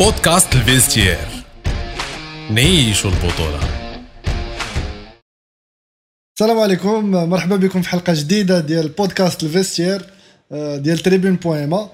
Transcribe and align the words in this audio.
بودكاست 0.00 0.54
L'Vestiaire 0.54 1.18
نعيشوا 2.50 3.10
البطولة 3.10 3.60
السلام 6.38 6.58
عليكم 6.58 7.10
مرحبا 7.10 7.56
بكم 7.56 7.82
في 7.82 7.88
حلقه 7.88 8.14
جديده 8.14 8.60
ديال 8.60 8.88
بودكاست 8.88 9.42
L'Vestiaire 9.42 10.02
ديال 10.52 10.98
Tribune.ma 10.98 11.90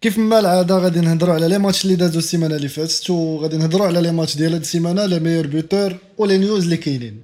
كيف 0.00 0.18
ما 0.18 0.38
العاده 0.38 0.78
غادي 0.78 1.00
نهضروا 1.00 1.34
على 1.34 1.48
les 1.48 1.58
matchs 1.58 1.84
اللي 1.84 1.96
دازو 1.96 2.18
السيمانه 2.18 2.56
اللي 2.56 2.68
فاتت 2.68 3.10
وغادي 3.10 3.56
نهضروا 3.56 3.86
على 3.86 4.00
les 4.00 4.12
matchs 4.12 4.36
ديال 4.36 4.52
هاد 4.52 4.60
السيمانه 4.60 5.06
les 5.06 5.20
meilleurs 5.20 5.46
buteurs 5.46 5.96
و 6.18 6.23
les 6.23 6.38
news 6.38 6.64
اللي 6.64 6.76
كاينين 6.76 7.22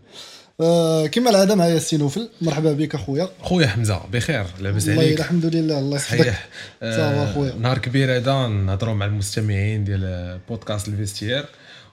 آه، 0.60 1.06
كما 1.06 1.30
العادة 1.30 1.54
معايا 1.54 1.76
السي 1.76 1.96
نوفل. 1.96 2.28
مرحبا 2.42 2.72
بك 2.72 2.94
أخويا. 2.94 3.28
خويا 3.42 3.66
حمزة 3.66 4.00
بخير 4.12 4.46
لاباس 4.60 4.88
والله 4.88 5.02
عليك. 5.02 5.20
الحمد 5.20 5.46
لله 5.46 5.78
الله 5.78 5.96
يحفظك. 5.96 6.20
صحيح. 6.20 6.48
ça 6.80 7.06
va 7.06 7.32
خويا. 7.34 7.54
نهار 7.54 7.78
كبير 7.78 8.16
هذا 8.16 8.46
نهضروا 8.48 8.94
مع 8.94 9.06
المستمعين 9.06 9.84
ديال 9.84 10.38
بودكاست 10.48 10.88
L'Vestiaire 10.88 11.44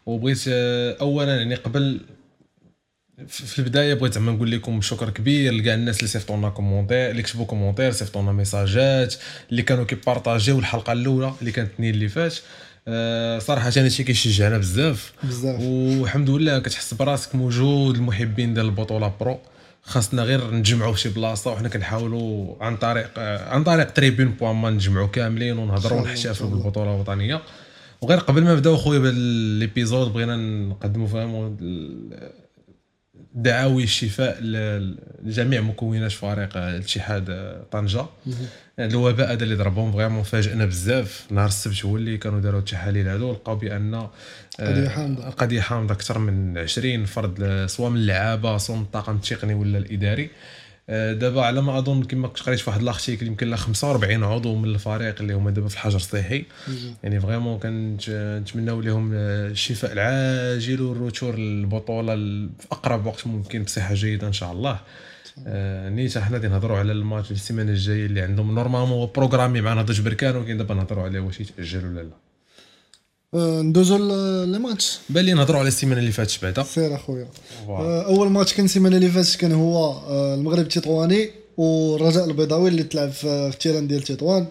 وبغيت 0.06 0.42
آه، 0.48 0.98
اولا 1.02 1.36
يعني 1.38 1.56
قبل 1.56 2.00
في 3.28 3.59
البداية 3.59 3.94
بغيت 3.94 4.14
زعما 4.14 4.32
نقول 4.32 4.52
لكم 4.52 4.82
شكر 4.82 5.09
كبير 5.09 5.54
لكاع 5.54 5.73
الناس 5.73 5.98
اللي 5.98 6.08
صيفطوا 6.08 6.38
لنا 6.38 6.50
commentaires 6.50 7.12
اللي 7.12 7.22
كتبوا 7.22 7.45
commentaires 7.45 7.91
صيفطوا 7.92 8.22
لنا 8.22 8.32
ميساجات 8.32 9.16
اللي 9.52 9.62
كانوا 9.62 9.86
كيبارطاجيو 9.86 10.59
الحلقة 10.59 10.92
الأولى 10.94 11.34
اللي 11.40 11.52
كانت 11.52 11.70
الاثنين 11.70 11.94
اللي 11.94 12.08
فات 12.09 12.34
آه، 12.34 12.40
صراحة 13.39 13.71
أنا 13.77 13.85
هادشي 13.85 14.03
كيشجعنا 14.03 14.57
بزاف. 14.57 15.13
بزاف. 15.23 15.62
والحمد 15.62 16.30
لله 16.30 16.59
كتحس 16.59 16.94
براسك 16.94 17.35
موجود 17.35 17.95
المحبين 17.95 18.53
ديال 18.53 18.66
البطولة 18.66 19.13
pro. 19.20 19.40
خاصنا 19.84 20.23
غير 20.23 20.52
نتجمعوا 20.52 20.94
في 20.94 20.99
شي 20.99 21.09
بلاصة 21.09 21.52
وحنا 21.52 21.70
كنحاولوا 21.70 22.55
عن 22.61 22.77
طريق 22.77 23.09
آه، 23.17 23.49
عن 23.49 23.63
طريق 23.63 23.91
Tribune 23.94 24.30
point 24.30 24.55
ma 24.55 24.70
نجمعوا 24.70 25.08
كاملين 25.08 25.58
ونهضروا 25.58 26.02
ونحتفلوا. 26.02 26.49
بالبطولة 26.49 26.95
الوطنية. 26.95 27.41
وغير 28.02 28.20
قبل 28.20 28.44
ما 28.44 28.53
نبداو 28.53 28.77
خويا 28.77 28.99
بهذا 28.99 29.16
l'épisode 29.59 30.14
بغينا 30.13 30.36
نقدموا 30.70 31.08
فهم 31.08 31.58
دعاوي 33.35 33.83
الشفاء 33.83 34.38
لجميع 35.23 35.61
مكونات 35.61 36.11
فريق 36.11 36.58
الاتحاد 36.58 37.25
طنجة. 37.71 38.05
الوباء 38.80 39.31
هذا 39.31 39.44
اللي 39.44 39.55
ضربهم 39.55 39.91
vraiment 39.92 40.23
فاجئنا 40.23 40.66
بزاف. 40.66 41.25
نهار 41.31 41.47
السبت 41.47 41.86
هو 41.86 41.97
اللي 41.97 42.17
كانوا 42.17 42.39
داروا 42.39 42.59
التحاليل 42.59 43.08
هذو. 43.08 43.31
لقاو 43.31 43.55
بأن 43.55 43.93
آه، 43.93 44.09
قضية 44.59 44.88
حامضة. 44.89 45.30
قضية 45.30 45.61
حامضة 45.61 45.93
أكثر 45.93 46.19
من 46.19 46.58
20 46.58 47.05
فرد 47.05 47.39
ل- 47.39 47.69
سواء 47.69 47.89
من 47.89 47.97
اللعابة 47.97 48.58
سواء 48.58 48.77
من 48.77 48.83
الطاقم 48.83 49.16
التقني 49.16 49.53
ولا 49.53 49.77
الإداري. 49.77 50.23
آه، 50.23 50.30
دابا 50.89 51.41
على 51.41 51.61
ما 51.61 51.78
أظن 51.78 52.03
كما 52.03 52.28
كنت 52.28 52.39
قريت 52.44 52.59
في 52.59 52.69
واحد 52.69 52.81
ال 52.81 52.87
article 52.87 53.28
يمكن 53.28 53.47
لا 53.47 53.55
45 53.55 54.23
عضو 54.23 54.55
من 54.55 54.69
الفريق 54.69 55.22
اللي 55.22 55.33
هما 55.33 55.52
دابا 55.52 55.67
في 55.67 55.73
الحجر 55.73 55.95
الصحي. 55.95 56.45
يعني 57.03 57.19
vraiment 57.20 57.59
كنتمناو 57.59 58.81
لهم 58.81 59.09
الشفاء 59.14 59.92
العاجل 59.94 60.81
والرجوع 60.81 61.36
للبطولة 61.36 62.16
في 62.59 62.67
اقرب 62.72 63.05
وقت 63.05 63.27
ممكن 63.27 63.64
بصحة 63.64 63.94
جيدة 63.94 64.27
إن 64.27 64.33
شاء 64.33 64.52
الله. 64.52 64.80
آه، 65.47 65.89
نيت 65.89 66.17
حنا 66.17 66.38
غادي 66.38 66.47
نهضروا 66.47 66.77
على 66.77 66.92
الماتش 66.92 67.31
السيمانة 67.31 67.72
الجاية 67.72 68.05
اللي 68.05 68.22
عندهم 68.22 68.55
normalement 68.56 69.09
programmé 69.16 69.61
مع 69.61 69.73
نهضه 69.73 70.03
بركان 70.03 70.36
ولكن 70.36 70.58
دابا 70.58 70.73
نهضروا 70.75 71.03
عليه 71.03 71.20
واش 71.20 71.39
يتأجل 71.39 71.86
ولا 71.86 72.02
لا. 72.02 72.09
آه، 72.11 72.25
ندوزو 73.39 73.97
ل- 73.97 74.47
les 74.52 74.59
matchs. 74.59 74.98
بان 75.09 75.25
لي 75.25 75.33
نهضروا 75.33 75.59
على 75.59 75.67
السيمانة 75.67 76.00
اللي 76.02 76.11
فاتت 76.11 76.39
بعدا. 76.41 76.64
سير 76.64 76.95
أخويا. 76.95 77.28
آه، 77.69 78.02
أول 78.05 78.30
ماتش 78.30 78.53
كان 78.53 78.66
السيمانة 78.66 78.95
اللي 78.97 79.09
فاتت 79.09 79.36
كان 79.36 79.52
هو 79.52 79.92
آه، 79.92 80.36
المغرب 80.36 80.59
التطواني 80.59 81.30
والرجاء 81.58 82.25
البيضاوي 82.25 82.69
اللي 82.69 82.83
تلعب 82.83 83.11
في 83.11 83.27
ال 83.53 83.58
terrain 83.58 83.88
ديال 83.88 84.02
تطوان 84.02 84.45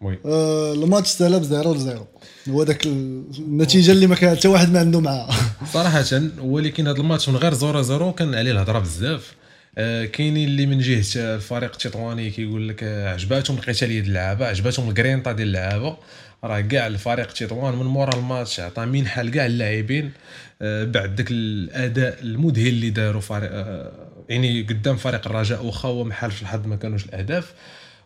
oui. 0.00 0.18
آه، 0.26 0.72
الماتش 0.72 1.08
سالب 1.08 1.42
0 1.44 1.74
ل 1.74 1.80
0 1.80 2.06
هو 2.48 2.62
ال- 2.62 3.22
النتيجة 3.38 3.92
اللي 3.92 4.06
ما 4.06 4.14
كان 4.14 4.36
حتى 4.36 4.48
واحد 4.48 4.72
ما 4.72 4.80
عنده 4.80 5.00
معاها 5.00 5.30
صراحة 5.74 6.04
ولكن 6.40 6.88
هذا 6.88 6.98
الماتش 7.00 7.28
من 7.28 7.36
غير 7.36 7.54
zéro 7.54 7.82
zéro 7.82 8.12
كان 8.12 8.34
عليه 8.34 8.50
الهضرة 8.52 8.78
بزاف. 8.78 9.34
آه، 9.78 10.04
كاينين 10.04 10.48
اللي 10.48 10.66
من 10.66 10.78
جهة 10.78 11.04
الفريق 11.16 11.72
التطواني 11.72 12.30
كيقول 12.30 12.68
لك 12.68 12.80
آه، 12.82 13.12
عجباتهم 13.12 13.56
القتاليه 13.56 14.00
ديال 14.00 14.08
اللعابة 14.08 14.46
عجباتهم 14.46 14.88
الكرينطا 14.88 15.32
ديال 15.32 15.48
اللعابة. 15.48 15.96
راه 16.46 16.60
كاع 16.60 16.86
الفريق 16.86 17.32
تطوان 17.32 17.76
من 17.76 17.86
مورا 17.86 18.18
الماتش 18.18 18.60
عطى 18.60 18.84
منحه 18.84 19.22
لكاع 19.22 19.46
اللاعبين 19.46 20.10
آه، 20.62 20.84
بعد 20.84 21.16
ذاك 21.16 21.30
الأداء 21.30 22.18
المذهل 22.22 22.66
اللي 22.68 22.90
داروا 22.90 23.20
فريق 23.20 23.50
آه، 23.52 23.92
يعني 24.28 24.62
قدام 24.62 24.96
فريق 24.96 25.26
الرجاء 25.26 25.64
واخا 25.64 25.88
هو 25.88 26.04
محال 26.04 26.30
في 26.30 26.42
الحظ 26.42 26.66
ما 26.66 26.76
كانوش 26.76 27.04
الأهداف. 27.04 27.52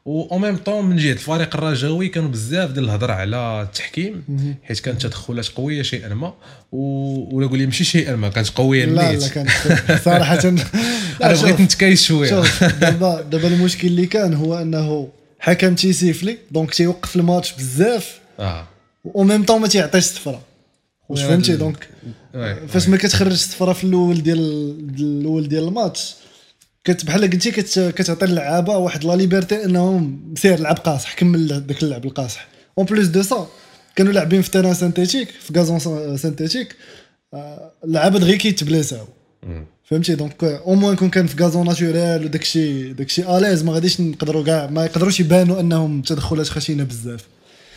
و 0.05 0.39
même 0.39 0.57
temps 0.57 0.85
من 0.85 0.97
جهة 0.97 1.13
الفريق 1.13 1.57
الرجاوي 1.57 2.09
كانوا 2.09 2.29
بزاف 2.29 2.71
ديال 2.71 2.85
الهضرة 2.85 3.13
على 3.13 3.63
التحكيم 3.63 4.25
حيت 4.63 4.81
كانت 4.81 5.03
تدخلات 5.03 5.49
قوية 5.49 5.83
شيئا 5.83 6.15
ما 6.15 6.35
ولا 6.73 7.47
قول 7.47 7.59
لي 7.59 7.67
ماشي 7.67 7.85
شيئا 7.85 8.17
ما 8.17 8.29
كانت 8.29 8.49
قوية 8.49 8.85
لا 8.85 9.13
لا 9.13 9.29
كان 9.29 9.47
صراحة 10.05 10.39
أنا. 10.45 10.65
بغيت 11.21 11.61
نتكايس 11.61 12.03
شوية. 12.05 12.43
دابا 12.81 13.23
دابا 13.23 13.49
المشكل 13.49 13.89
اللي 13.89 14.07
كان 14.07 14.35
هو 14.35 14.59
أنه 14.59 15.09
حكم 15.39 15.75
تيسيفلي 15.75 16.39
donc 16.51 16.75
تيوقف 16.75 17.17
الماتش 17.17 17.53
بزاف. 17.53 18.20
آه. 18.41 18.67
و 19.05 19.25
même 19.25 19.45
temps 19.45 19.61
ما 19.61 19.69
تيعطيش 19.69 20.05
الصفرة 20.05 20.43
واش 21.09 21.23
فهمتي؟ 21.23 21.57
donc 21.57 21.89
فاش 22.69 22.89
ما 22.89 22.97
كتخرج 22.97 23.33
الصفرة 23.33 23.73
في 23.73 23.85
الأول 23.85 24.23
ديال 24.23 24.41
الأول 25.01 25.49
ديال 25.49 25.69
الماتش 25.69 26.15
كت 26.85 27.05
بحال 27.05 27.31
قلتي 27.31 27.51
كت 27.51 27.79
كتعطي 27.97 28.25
اللعابة 28.25 28.77
واحد 28.77 29.05
la 29.05 29.17
liberté 29.17 29.65
إنهم 29.65 30.21
سير 30.37 30.61
لعب 30.61 30.77
قاصح 30.77 31.15
كمل 31.15 31.67
داك 31.67 31.83
اللعب 31.83 32.05
القاصح. 32.05 32.49
en 32.79 32.87
plus 32.87 33.07
de 33.07 33.23
ça 33.23 33.47
كانوا 33.97 34.13
لاعبين 34.13 34.43
في 34.43 34.51
terrain 34.51 34.75
synthétique 34.75 35.29
في 35.29 35.59
gazon 35.59 35.79
synthétique 36.17 36.77
اللعابه 37.85 38.19
دغيا 38.19 38.37
كيتبليساو 38.37 39.07
مم. 39.43 39.65
فهمتي؟ 39.85 40.15
donc 40.15 40.45
au 40.45 40.75
moins 40.75 40.97
كون 40.97 41.11
كان 41.11 41.27
في 41.27 41.43
gazon 41.43 41.67
naturel 41.67 42.25
وداكشي 42.25 42.93
داكشي 42.93 43.39
à 43.39 43.42
l'aise 43.42 43.63
ما 43.65 43.73
غاديش 43.73 44.01
نقدروا 44.01 44.45
كاع 44.45 44.67
ما 44.67 44.85
يقدروش 44.85 45.21
يبانوا 45.21 45.61
إنهم 45.61 46.03
تدخلات 46.03 46.49
خشينه 46.49 46.85
بزاف. 46.85 47.25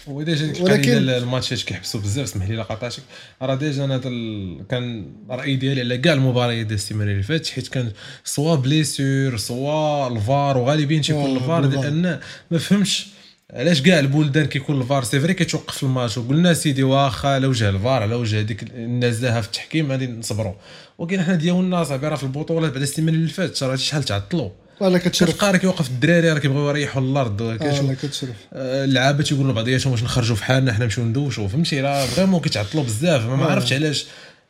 و 0.08 0.15
déjà 0.15 0.46
ديك 0.46 0.62
ولكن- 0.64 1.09
الماتشات 1.09 1.62
كيحبسوا 1.62 2.00
بزاف 2.02 2.24
اسمح 2.24 2.50
لي 2.50 2.56
لا 2.56 2.64
قاطعتك 2.64 3.03
راه 3.41 3.56
déjà 3.56 3.84
أنا 3.86 4.02
ال- 4.06 4.68
كان 4.69 5.06
الراي 5.31 5.56
ديالي 5.56 5.81
على 5.81 5.97
كاع 5.97 6.14
المباريات 6.14 6.66
ديال 6.66 6.78
السيمانة 6.80 7.12
اللي 7.12 7.24
فاتت 7.24 7.47
حيت 7.47 7.68
كان 7.68 7.91
soit 8.24 8.56
blessure 8.56 9.38
soit 9.38 10.08
الفار 10.08 10.58
وغالبيا 10.58 11.02
تيكون 11.02 11.38
الفار. 11.38 11.66
لأن 11.66 12.19
ما 12.52 12.58
فهمتش 12.58 13.08
علاش 13.53 13.81
كاع 13.81 14.00
البلدان 14.00 14.46
كيكون 14.46 14.81
الفار. 14.81 15.03
c'est 15.03 15.19
vrai 15.19 15.34
كتوقف 15.34 15.84
الماتش 15.84 16.18
وقلنا 16.18 16.53
سيدي 16.53 16.84
واخا 16.84 17.30
على 17.30 17.47
وجه 17.47 17.70
الفار 17.70 18.02
على 18.02 18.16
وجه 18.16 18.41
ديك 18.41 18.64
النزاهه 18.64 19.41
في 19.41 19.47
التحكيم 19.47 19.91
غادي 19.91 20.08
نصبروا. 20.08 20.53
ولكن 20.97 21.22
حنا 21.22 21.35
ديالنا 21.35 21.84
صاحبي 21.84 22.08
راه 22.08 22.16
في 22.16 22.24
البطولات 22.24 22.72
بعد 22.72 22.81
السيمانة 22.81 23.18
اللي 23.18 23.30
فاتت 23.30 23.64
راه 23.64 23.75
شحال 23.75 24.03
تعطلوا. 24.03 24.50
ولا 24.84 24.98
كتشرف. 24.98 25.30
كتلقى 25.30 25.52
راه 25.52 25.58
كيوقف 25.58 25.88
الدراري 25.90 26.32
راه 26.32 26.40
كيبغيو 26.40 26.70
يريحوا 26.70 27.02
الأرض 27.02 27.42
آه، 27.42 27.54
لا 27.82 27.94
كتشرف. 27.94 28.30
آه، 28.54 28.86
اللعابه 28.86 29.24
تيقولوا 29.24 29.52
لبعضياتهم 29.52 29.92
واش 29.92 30.04
نخرجوا 30.04 30.36
في 30.36 30.44
حالنا 30.44 30.74
حنا 30.74 30.84
نمشيو 30.86 31.04
ندوشوا 31.04 31.48
فهمتي؟ 31.48 31.82
راه 31.82 32.06
vraiment 32.06 32.41
كيتعطلوا 32.42 32.84
بزاف. 32.84 33.26
ما 33.26 33.46
عرفتش 33.46 33.74
علاش. 33.74 34.06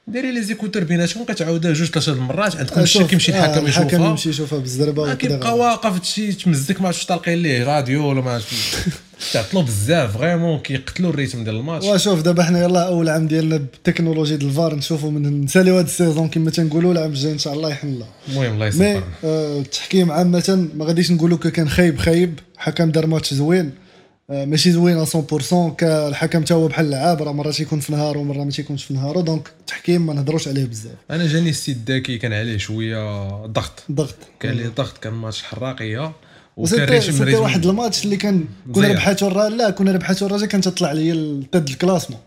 ديري 0.07 0.31
les 0.31 0.41
écouteurs 0.41 0.83
بيناتهم 0.83 1.25
كتعاودها 1.25 1.73
جوج 1.73 1.87
ثلاثة 1.87 2.11
المرات 2.11 2.55
عندكم 2.55 2.79
آه، 2.79 2.83
الشيء 2.83 3.01
شوف، 3.01 3.09
كيمشي 3.09 3.33
آه، 3.33 3.45
الحكم 3.45 3.65
الحكم 3.65 3.87
يشوفها 3.87 4.09
يمشي 4.09 4.29
يشوفها 4.29 4.59
بالزربه 4.59 5.01
وكذا. 5.01 5.15
كيبقى 5.15 5.57
واقف 5.57 6.03
شي 6.05 6.31
تمزك 6.33 6.81
ما 6.81 6.87
عرفتش 6.87 7.05
طالقين 7.05 7.37
ليه 7.41 7.63
راديو 7.63 8.09
ولا 8.09 8.21
ما 8.21 8.31
عرفتش. 8.31 8.75
تعطلوا 9.33 9.63
بزاف 9.63 10.17
vraiment 10.17 10.59
كيقتلوا 10.59 11.09
ال 11.09 11.14
rythme 11.14 11.43
ديال 11.43 11.55
الماتش. 11.55 11.85
وشوف 11.85 12.21
دابا 12.21 12.43
حنا 12.43 12.63
يلاه 12.63 12.81
أول 12.81 13.09
عام 13.09 13.27
ديالنا 13.27 13.57
بالتكنولوجيا 13.57 14.35
ديال 14.35 14.49
الفار 14.49 14.75
نشوفوا 14.75 15.11
من 15.11 15.41
نساليو 15.41 15.77
هاد 15.77 15.85
ال 15.85 15.92
saison 15.92 16.29
كما 16.29 16.51
تنقولوا 16.51 16.91
العام 16.91 17.09
الجاي 17.09 17.31
إن 17.31 17.37
شاء 17.37 17.53
الله 17.53 17.69
يحن 17.69 17.87
الله. 17.87 18.07
المهم 18.29 18.53
الله 18.53 18.65
mais 18.65 18.67
يسلمك 18.67 19.03
آه، 19.23 19.59
التحكيم 19.59 20.11
عامة 20.11 20.67
ما 20.75 20.85
غاديش 20.85 21.11
نقولوا 21.11 21.37
كان 21.37 21.69
خايب 21.69 21.99
خايب 21.99 22.39
حكم 22.57 22.91
دار 22.91 23.07
ماتش 23.07 23.33
زوين. 23.33 23.65
آه، 23.65 23.82
ماشي 24.29 24.71
زوين 24.71 25.05
100% 25.05 25.75
كالحكم 25.77 26.43
تا 26.43 26.55
هو 26.55 26.67
بحال 26.67 26.85
اللعاب 26.85 27.23
راه 27.23 27.31
مره 27.31 27.51
تيكون 27.51 27.79
في 27.79 27.93
نهار 27.93 28.17
ومره 28.17 28.43
ما 28.43 28.51
تيكونش 28.51 28.83
في 28.83 28.93
نهارو 28.93 29.21
donc 29.21 29.51
التحكيم 29.59 30.05
ما 30.05 30.13
نهضروش 30.13 30.47
عليه 30.47 30.65
بزاف. 30.65 30.95
أنا 31.11 31.27
جاني 31.27 31.49
السيد 31.49 31.85
داكي 31.85 32.17
كان 32.17 32.33
عليه 32.33 32.57
شوية 32.57 33.45
ضغط. 33.45 33.83
ضغط. 33.91 34.15
كان 34.39 34.51
عليه 34.51 34.67
ضغط 34.67 34.97
كان 34.97 35.13
ماتش 35.13 35.43
حراقية 35.43 36.11
وكان 36.57 37.35
واحد 37.35 37.65
الماتش 37.65 38.03
اللي 38.03 38.17
كان 38.17 38.45
كنا. 38.73 38.87
ربحاتو 38.87 39.29
لا 39.29 39.69
كنا 39.69 39.91
ربحاتو 39.91 40.25
الرجاء 40.25 40.49
كانت 40.49 40.65
تطلع 40.65 40.91
ليا 40.91 41.13
ال 41.13 41.24
tête 41.24 41.69
de 41.69 41.77
classement. 41.77 42.19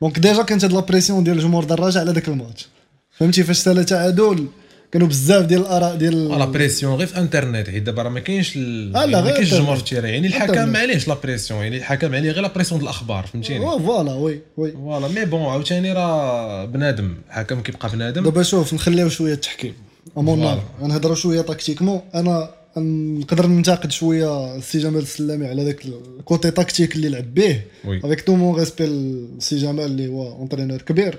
donc 0.00 0.18
déjà 0.18 0.42
كانت 0.42 0.64
هاد 0.64 0.72
la 0.72 0.82
pression 0.82 1.24
ديال 1.24 1.36
الجمهور 1.36 1.64
ديال 1.64 1.78
الرجاء 1.78 2.02
على 2.02 2.12
داك 2.12 2.28
الماتش. 2.28 2.68
فهمتي؟ 3.10 3.44
فاش 3.44 3.58
سالا 3.58 3.82
تعادل 3.82 4.46
كانوا 4.94 5.08
بزاف 5.08 5.46
ديال 5.46 5.60
الآراء 5.60 5.96
ديال 5.96 6.28
لا 6.28 6.44
بريسيون 6.44 6.94
غير 6.94 7.06
في 7.06 7.18
انترنت 7.18 7.70
حيت 7.70 7.82
دابا 7.82 8.02
راه 8.02 8.10
ما 8.10 8.20
كاينش. 8.20 8.56
آه، 8.56 8.60
ما 9.06 9.30
كاينش. 9.30 9.52
الجمهور 9.52 9.76
في 9.76 9.82
ال 9.82 9.86
terrain 9.86 10.14
يعني 10.14 10.26
الحكم. 10.26 10.68
ما 10.68 10.78
عليهش 10.78 11.08
la 11.08 11.14
pression 11.14 11.62
يعني 11.62 11.76
الحكم 11.76 12.14
عليه 12.14 12.30
غير 12.30 12.42
la 12.42 12.52
pression 12.54 12.80
ديال 12.80 12.90
الأخبار 12.90 13.26
فهمتيني؟ 13.26 13.60
voilà 13.60 14.12
oui 14.12 14.40
oui. 14.56 14.72
voilà 14.72 15.08
mais 15.08 15.24
bon 15.24 15.42
عاوتاني 15.42 15.92
راه 15.92 16.64
بنادم 16.64 17.14
الحكم 17.28 17.60
كيبقى 17.60 17.88
بنادم. 17.88 18.24
دابا 18.24 18.42
شوف 18.42 18.74
نخليو 18.74 19.08
شوية 19.08 19.32
التحكيم. 19.32 19.74
امون. 20.18 20.60
نهضروا 20.82 21.14
شوية 21.14 21.40
tactiquement 21.40 22.00
أنا 22.14 22.50
نقدر 22.76 23.46
ننتقد 23.46 23.92
شوية 23.92 24.56
السي 24.56 24.78
جمال 24.78 25.02
السلامي 25.02 25.46
على 25.46 25.64
ذاك 25.64 25.84
ال 26.18 26.24
côté 26.24 26.50
tactique 26.50 26.96
اللي 26.96 27.08
لعب 27.08 27.34
به 27.34 27.60
avec 27.86 28.20
tout 28.20 28.36
mon 28.36 28.58
respect 28.58 28.84
السي 28.84 29.58
جمال 29.58 29.84
اللي 29.84 30.08
هو 30.08 30.32
entraîneur 30.32 30.82
كبير. 30.82 31.18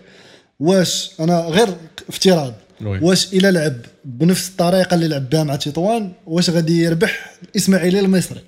واش 0.60 1.12
أنا 1.20 1.40
غير 1.40 1.68
افتراض. 2.10 2.54
واش 3.02 3.34
إلا 3.34 3.52
لعب 3.52 3.74
بنفس 4.06 4.50
الطريقة 4.50 4.94
اللي 4.96 5.08
لعب 5.08 5.30
بها 5.30 5.44
مع 5.44 5.56
تطوان 5.56 6.12
واش 6.28 6.50
غادي 6.50 6.84
يربح 6.84 7.32
الاسماعيلي 7.52 8.00
المصري؟ 8.00 8.40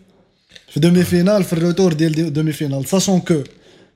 في 0.70 0.80
demi-finale 0.80 1.44
في 1.44 1.54
ال 1.54 1.59
retour 1.59 1.94
ديال 1.94 2.12
دي- 2.12 2.30
demi-finale 2.30 2.86
sachant 2.88 3.20
que 3.20 3.42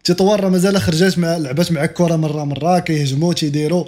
تطوان 0.04 0.40
راه 0.40 0.50
مازال 0.50 0.82
خرجات 0.82 1.20
مع 1.20 1.38
لعبات 1.38 1.72
مع 1.72 1.84
الكره 1.84 2.16
مرة 2.16 2.44
مرة 2.44 2.80
كيهجموا 2.80 3.34
تيديروا 3.34 3.86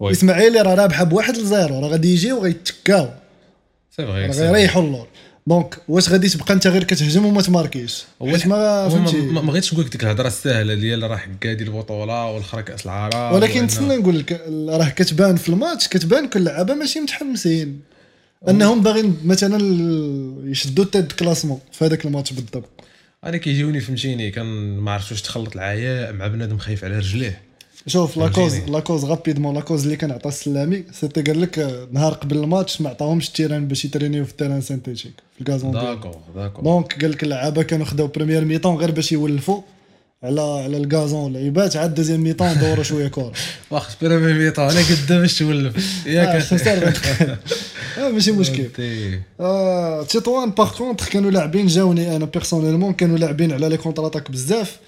oui. 0.00 0.10
الاسماعيلي 0.10 0.60
راه 0.62 0.74
رابحة 0.74 1.04
بواحد 1.04 1.36
ل 1.36 1.45
zéro 1.45 1.80
راه 1.80 1.88
غادي 1.88 2.12
يجيو 2.12 2.38
وغيتكاو 2.38 3.08
c'est 3.96 4.06
vrai 4.06 4.26
راه 4.26 4.32
c'est 4.32 4.38
vrai. 4.38 4.48
غيريحوا 4.50 4.82
اللور. 4.82 5.06
donc 5.46 5.76
واش 5.88 6.08
غادي 6.08 6.28
تبقى 6.28 6.54
انت 6.54 6.66
غير 6.66 6.84
كتهجم 6.84 7.26
وما 7.26 7.42
تماركيش؟ 7.42 8.04
حيت 8.20 8.46
ما 8.46 8.88
فهمتي؟ 8.88 9.16
ما 9.16 9.40
بغيتش 9.40 9.72
نقول 9.72 9.84
لك 9.86 9.92
ديك 9.92 10.04
الهضرة 10.04 10.26
السهلة 10.26 10.74
ديال 10.74 11.10
راه 11.10 11.16
حكا 11.16 11.52
ديال 11.52 11.68
البطولة 11.68 12.30
والاخرى 12.30 12.62
كأس 12.62 12.86
العرب 12.86 13.34
ولكن 13.34 13.62
نتسنى 13.64 13.96
نقول 13.96 14.18
لك 14.18 14.32
راه 14.68 14.88
كتبان 14.88 15.36
في 15.36 15.48
الماتش 15.48 15.88
كتبان 15.88 16.28
كل 16.28 16.38
اللعابه 16.40 16.74
ماشي 16.74 17.00
متحمسين. 17.00 17.80
أنهم 18.48 18.82
باغيين 18.82 19.16
مثلا 19.24 19.58
يشدوا 20.50 20.84
ال 20.84 20.88
tête 20.88 21.04
de 21.04 21.12
classement 21.12 21.60
في 21.72 21.84
هذاك 21.84 22.04
الماتش 22.04 22.32
بالضبط. 22.32 22.68
أنا 23.24 23.36
كيجيوني 23.36 23.80
فهمتيني 23.80 24.30
كان 24.30 24.76
ما 24.78 24.92
عرفتش 24.92 25.12
واش 25.12 25.22
تخلط 25.22 25.54
العياء 25.54 26.12
مع 26.12 26.26
بنادم 26.26 26.58
خايف 26.58 26.84
على 26.84 26.98
رجليه. 26.98 27.49
شوف 27.86 28.16
لاكوز. 28.16 28.54
لاكوز 28.54 29.04
غابيدمون 29.04 29.54
لاكوز 29.54 29.82
اللي 29.84 29.96
كان 29.96 30.10
عطى 30.10 30.28
السلامي. 30.28 30.84
سيتي 30.92 31.22
قال 31.22 31.40
لك 31.40 31.58
آه، 31.58 31.88
نهار 31.92 32.12
قبل 32.12 32.36
الماتش 32.36 32.80
ما 32.80 32.90
عطاهمش 32.90 33.28
ال 33.28 33.33
terrain 33.33 33.68
باش 33.68 33.84
يترينيو 33.84 34.24
في 34.24 34.30
ال 34.30 34.34
terrain 34.34 34.60
synthétique 34.60 35.12
في 35.34 35.40
ال 35.40 35.44
gazon. 35.44 35.70
d'accord 35.72 36.16
d'accord. 36.36 36.64
donc 36.64 37.00
قال 37.02 37.10
لك 37.10 37.22
اللعابة 37.22 37.62
كانوا 37.62 37.86
خداو 37.86 38.06
première 38.06 38.44
mi-temps 38.44 38.76
غير 38.76 38.90
باش 38.90 39.12
يولفوا 39.12 39.60
على 40.22 40.40
على 40.40 40.76
ال 40.76 40.85
gazon 40.85 41.32
لعيبات 41.32 41.76
عاد 41.76 41.94
deuxième 41.94 42.20
mi-temps 42.20 42.58
دوروا 42.58 42.82
شوية 42.82 43.08
كره 43.08 43.32
واخا 43.70 43.94
première 44.00 44.32
mi-temps 44.32 44.70
أنا 44.70 44.80
قدام 44.80 45.20
باش 45.20 45.38
تولف 45.38 45.76
آه، 46.06 46.10
ياك 46.10 46.42
خسر. 46.42 46.92
آه، 47.98 48.08
ماشي 48.10 48.32
مشكل. 48.32 48.62
انتي. 48.62 49.20
آه، 49.40 50.02
تطوان 50.02 50.50
par 50.50 50.76
contre 50.76 51.06
كانوا 51.06 51.30
لاعبين 51.30 51.66
جاوني 51.66 52.16
أنا 52.16 52.24
personnellement 52.24 52.92
كانوا 52.92 53.18
لاعبين 53.18 53.52
على 53.52 53.68
les 53.68 53.76
contre-attaques 53.76 54.30
بزاف. 54.30 54.78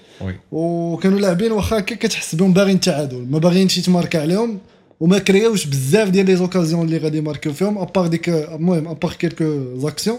وكانوا 0.51 1.19
لاعبين 1.19 1.51
واخا 1.51 1.79
كتحس 1.79 2.35
بهم 2.35 2.53
باغيين 2.53 2.75
التعادل 2.75 3.27
ما 3.29 3.37
باغيينش 3.39 3.77
يتماركا 3.77 4.21
عليهم 4.21 4.59
وما 4.99 5.19
كرياوش 5.19 5.65
بزاف 5.65 6.09
ديال 6.09 6.25
les 6.25 6.35
occasions 6.35 6.85
اللي 6.85 6.97
غادي 6.97 7.17
يماركيو 7.17 7.53
فيهم 7.53 7.77
à 7.77 7.83
part 7.83 8.07
ديك 8.07 8.29
المهم 8.29 8.87
à 8.87 8.92
part 8.92 9.13
quelques 9.13 9.77
actions 9.77 10.17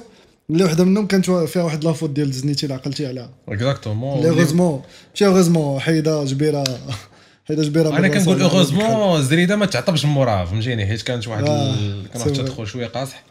اللي 0.51 0.65
وحدة 0.65 0.85
منهم 0.85 1.07
كانت 1.07 1.31
فيها 1.31 1.63
واحد 1.63 1.85
la 1.85 1.92
faute 1.92 2.11
ديال 2.11 2.33
زنيتي 2.33 2.63
اللي 2.67 2.75
عقلتي 2.75 3.07
عليها. 3.07 3.31
exactement 3.49 4.19
اللي 4.19 4.29
heureusement 4.31 4.83
ماشي 5.11 5.27
heureusement 5.27 5.81
حيدة 5.81 6.25
جبيرة. 6.25 6.65
حيدة 7.49 7.63
جبيرة 7.63 7.89
أنا 7.99 8.09
كنقول. 8.09 8.41
heureusement 8.43 9.23
زريدة 9.23 9.57
ما 9.57 9.67
تعطبش 9.67 10.05
موراها 10.05 10.45
فهمتيني؟ 10.45 10.87
حيت 10.87 11.03
كانت 11.03 11.29
واحد 11.29 11.45
آه، 11.49 11.75
ال- 11.75 12.03
كان 12.13 12.21
واحد. 12.23 12.31
التدخل 12.31 12.67
شوية 12.67 12.87
قاصح. 12.87 13.23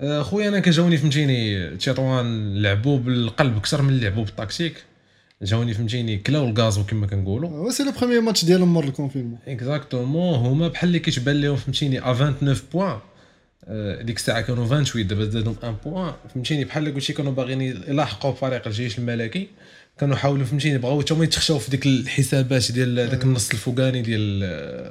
آه، 0.00 0.22
خويا 0.22 0.48
أنا 0.48 0.60
كجاوني 0.60 0.98
فهمتيني؟ 0.98 1.70
تيطوان 1.76 2.54
لعبوا 2.62 2.98
بالقلب 2.98 3.56
أكثر 3.56 3.82
من 3.82 4.00
لعبوا 4.00 4.24
بالتكتيك 4.24 4.74
جاوني 5.42 5.74
فهمتيني 5.74 6.18
كلاو 6.18 6.44
الگازو 6.44 6.84
كما 6.84 7.06
كنقولوا. 7.06 7.50
هو 7.50 7.70
c'est 7.70 7.84
le 7.84 7.92
premier 7.98 8.20
match 8.20 8.44
ديالهم 8.44 8.72
مور 8.72 8.84
ال 8.84 8.88
confinement 8.88 9.38
exactement 9.48 10.34
هما 10.34 10.68
بحال 10.68 10.88
اللي 10.88 10.98
كيتبان 10.98 11.40
لهم 11.40 11.56
فهمتيني 11.56 11.98
ا 11.98 12.12
29 12.12 12.56
points 12.72 12.98
ديك 14.06 14.16
الساعة 14.16 14.40
كانوا 14.40 14.66
28 14.66 15.06
دابا 15.06 15.24
زادهم 15.24 15.56
1 15.62 15.74
point 15.84 16.12
فهمتيني 16.34 16.64
بحال 16.64 16.82
اللي 16.82 16.94
قلتي 16.94 17.12
كانوا 17.12 17.32
باغيين 17.32 17.60
يلاحقوا 17.60 18.32
فريق 18.32 18.66
الجيش 18.66 18.98
الملكي. 18.98 19.48
كانوا 19.98 20.16
حاولوا 20.16 20.44
فهمتيني 20.44 20.78
بغاو 20.78 21.00
حتى 21.00 21.14
هما 21.14 21.24
يتخشاو 21.24 21.58
في 21.58 21.70
ديك 21.70 21.86
الحسابات 21.86 22.72
ديال 22.72 22.94
داك 22.94 23.24
النص 23.24 23.50
الفوقاني 23.50 24.02
ديال 24.02 24.42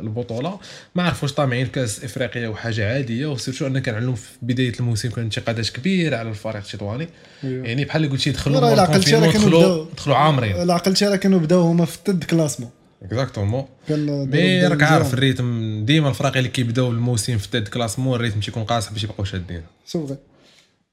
البطولة. 0.02 0.60
ما 0.96 1.04
عرفوش 1.04 1.34
طامعين 1.34 1.68
كاس 1.68 2.04
إفريقيا 2.04 2.48
وحاجة 2.48 2.94
عادية 2.94 3.26
و 3.26 3.31
surtout 3.31 3.68
أن 3.68 3.80
كان 3.80 3.96
عندهم 3.96 4.16
في 4.16 4.30
بداية 4.42 4.74
الموسم 4.80 5.10
كان 5.10 5.24
انتقادات 5.24 5.70
كبيرة 5.70 6.18
على 6.18 6.30
الفريق 6.30 6.56
التطواني. 6.56 7.08
أيوه. 7.44 7.68
يعني 7.68 7.86
بحال 7.86 8.04
اللي 8.04 8.14
قلتي 8.14 8.32
دخلوا 8.32 8.86
دخلوا 9.32 9.86
دخلوا 9.98 10.16
عامرين. 10.16 10.56
الا 10.62 10.74
عقلتي 10.74 11.06
راه 11.06 11.16
كانوا 11.16 11.40
بداو 11.40 11.62
هما 11.62 11.86
في 11.86 11.98
ال 11.98 12.02
tête 12.02 12.17
de 12.17 12.24
classement 12.24 12.70
exactement 13.04 13.66
mais 13.90 14.68
راك 14.68 14.84
عارف. 14.84 15.14
ال 15.14 15.23
rythme. 15.23 15.86
ديما 15.86 16.10
الفرق 16.10 16.38
اللي 16.38 16.50
كيبداو 16.50 16.92
الموسم 16.92 17.38
في 17.38 17.46
ال 17.46 17.49
tête 17.49 17.62
de 17.62 17.68
classement 17.68 18.16
ال 18.16 18.19
rythme 18.19 18.40
تيكون 18.40 18.64
قاصح 18.64 18.92
باش 18.92 19.04
يبقاو 19.04 19.24
شادين. 19.24 19.62
أه، 19.96 20.18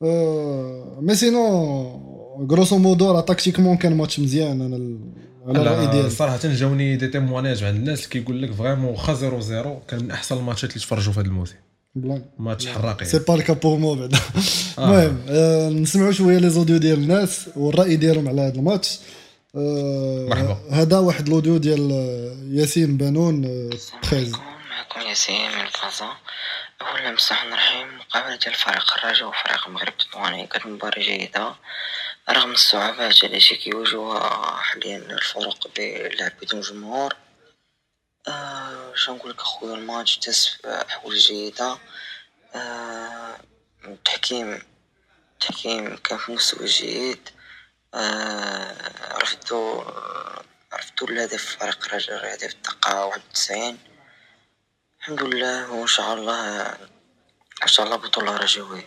mais 0.03 1.15
sinon 1.15 2.47
grosso 2.51 2.79
modo 2.79 3.13
راه 3.13 3.21
tactiquement 3.21 3.77
كان 3.77 3.97
ماتش 3.97 4.21
مزيان 4.21 4.61
أنا 4.63 4.77
ال- 4.77 4.99
على 5.47 5.59
الرأي 5.63 5.87
لا 5.87 5.93
ديالي. 5.93 6.11
صراحة 6.11 6.39
جاوني 6.45 6.97
des 6.97 7.09
témoignages 7.09 7.65
عند 7.65 7.77
الناس 7.77 7.99
اللي 7.99 8.09
كيقول 8.11 8.43
لك 8.43 8.53
vraiment 8.53 8.91
واخا 8.91 9.15
0 9.15 9.41
0 9.41 9.79
كان 9.89 10.03
من 10.05 10.11
أحسن 10.11 10.37
الماتشات 10.37 10.71
اللي 10.71 10.81
تفرجوا 10.81 11.13
في 11.13 11.21
هذا 11.21 11.27
الموسم. 11.29 11.55
ماتش 12.39 12.67
حراقي. 12.67 13.05
سي 13.05 13.19
با 13.19 13.35
الكا 13.35 13.53
بور 13.53 13.79
مو 13.79 13.95
بعدا. 13.95 14.19
المهم 14.79 15.19
أه، 15.29 15.69
نسمعوا 15.69 16.13
شوية 16.13 16.39
les 16.39 16.51
audios 16.51 16.77
ديال 16.77 16.99
الناس 16.99 17.47
والرأي 17.57 17.97
ديالهم 17.97 18.29
على 18.29 18.41
هذا 18.41 18.55
الماتش. 18.55 18.99
أه، 19.57 20.27
مرحبا. 20.31 20.59
هذا 20.71 20.99
واحد 20.99 21.27
ال 21.27 21.32
audio 21.32 21.57
ديال 21.57 21.91
ياسين 22.53 22.97
بانون 22.97 23.45
السلام 23.45 24.01
13 24.03 24.17
عليكم 24.17 24.39
معكم 24.71 25.09
ياسين 25.09 25.35
من 25.51 25.59
أولا 25.59 26.13
الله 26.83 27.09
الرحمن 27.09 27.53
الرحيم 27.53 27.99
مقابلة 27.99 28.37
ديال 28.37 28.55
فريق 28.55 28.93
الرجاء 28.99 29.29
وفريق 29.29 29.67
المغرب 29.67 29.89
التطواني 29.89 30.47
كانت 30.47 30.67
مباراة 30.67 31.03
جيدة. 31.03 31.55
رغم 32.31 32.53
الصعوبات 32.53 33.25
التي 33.25 33.57
كيواجهها 33.57 34.57
حاليا 34.57 34.97
الفرق 34.97 35.69
باللعب 35.77 36.33
بدون 36.43 36.61
جمهور 36.61 37.17
آه 38.29 38.93
شنو 38.95 39.17
نقول 39.17 39.31
لك 39.31 39.41
أخويا 39.41 39.75
الماتش 39.75 40.17
تس 40.19 40.59
أحوال 40.67 41.19
جيدة. 41.19 41.79
آه 42.55 43.37
التحكيم 43.85 44.63
كان 46.05 46.19
في 46.19 46.33
مستوى 46.33 46.67
جيد. 46.67 47.29
آه 47.95 49.19
رفضوا 49.23 49.85
رفضوا 50.75 51.09
الهدف 51.09 51.57
فريق 51.61 51.85
الرجاء 51.85 52.25
الهدف 52.25 52.53
الدقيقة 52.55 53.05
واحد 53.07 53.21
وتسعين. 53.31 53.79
الحمد 55.09 55.35
لله 55.35 55.73
وإن 55.73 55.87
شاء 55.87 56.15
الله 56.15 56.61
إن 57.63 57.69
شاء 57.69 57.87
الله 57.87 57.97
بطولة 57.97 58.37
رجاوية 58.37 58.87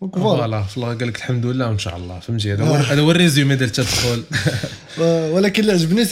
donc 0.00 0.18
voilà 0.18 0.64
الله 0.76 0.88
قال 0.88 1.08
لك 1.08 1.16
الحمد 1.16 1.46
لله 1.46 1.68
وإن 1.68 1.78
شاء 1.78 1.96
الله 1.96 2.20
فهمتي؟ 2.20 2.52
هذا 2.52 2.64
هو 2.64 2.74
هذا 2.74 3.00
هو 3.00 3.10
ال 3.10 3.17
résumé 3.17 3.56
ديال 3.56 3.68
التدخل. 3.68 4.22
ولكن 5.34 5.62
اللي 5.62 5.72
عجبني 5.72 6.04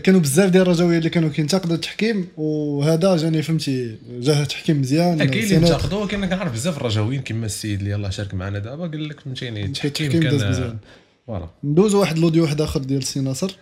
كانوا 0.00 0.20
بزاف 0.20 0.50
ديال 0.50 0.62
الرجاوية 0.62 0.98
اللي 0.98 1.10
كانوا 1.10 1.30
كينتقدوا 1.30 1.74
التحكيم 1.74 2.28
وهذا 2.36 3.16
جاني 3.16 3.42
فهمتي 3.42 3.98
جاه 4.10 4.44
تحكيم 4.44 4.80
مزيان 4.80 5.20
أكيد 5.20 5.52
اللي. 5.52 5.56
انتقدوا 5.56 6.06
كان 6.06 6.26
كنعرف 6.26 6.52
بزاف 6.52 6.76
الرجاويين 6.76 7.22
كما 7.22 7.46
السيد 7.46 7.78
اللي 7.78 7.90
يلاه 7.90 8.10
شارك 8.10 8.34
معنا 8.34 8.58
دابا 8.58 8.86
قال 8.86 9.08
لك 9.08 9.20
فهمتيني 9.20 9.64
التحكيم 9.64 10.12
كان 10.12 10.34
مزيان. 10.34 10.78
voilà. 11.26 11.48
ندوزو 11.64 12.00
واحد 12.00 12.16
ال 12.16 12.20
audio 12.20 12.42
واحد 12.42 12.60
آخر 12.60 12.80
ديال 12.80 13.02
سي 13.02 13.20
ناصر 13.20 13.56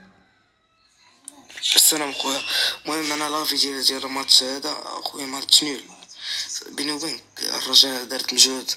السلام 1.61 2.12
خويا 2.12 2.43
المهم 2.87 3.12
أنا 3.12 3.29
l'avis 3.29 3.57
ديال 3.57 3.83
ديال 3.85 4.05
الماتش 4.05 4.43
هذا 4.43 4.75
خويا 5.05 5.27
ماتش 5.27 5.62
nul 5.65 5.85
بيني 6.69 6.93
وبينك 6.93 7.23
الرجاء 7.41 8.05
دارت 8.05 8.33
مجهود. 8.33 8.71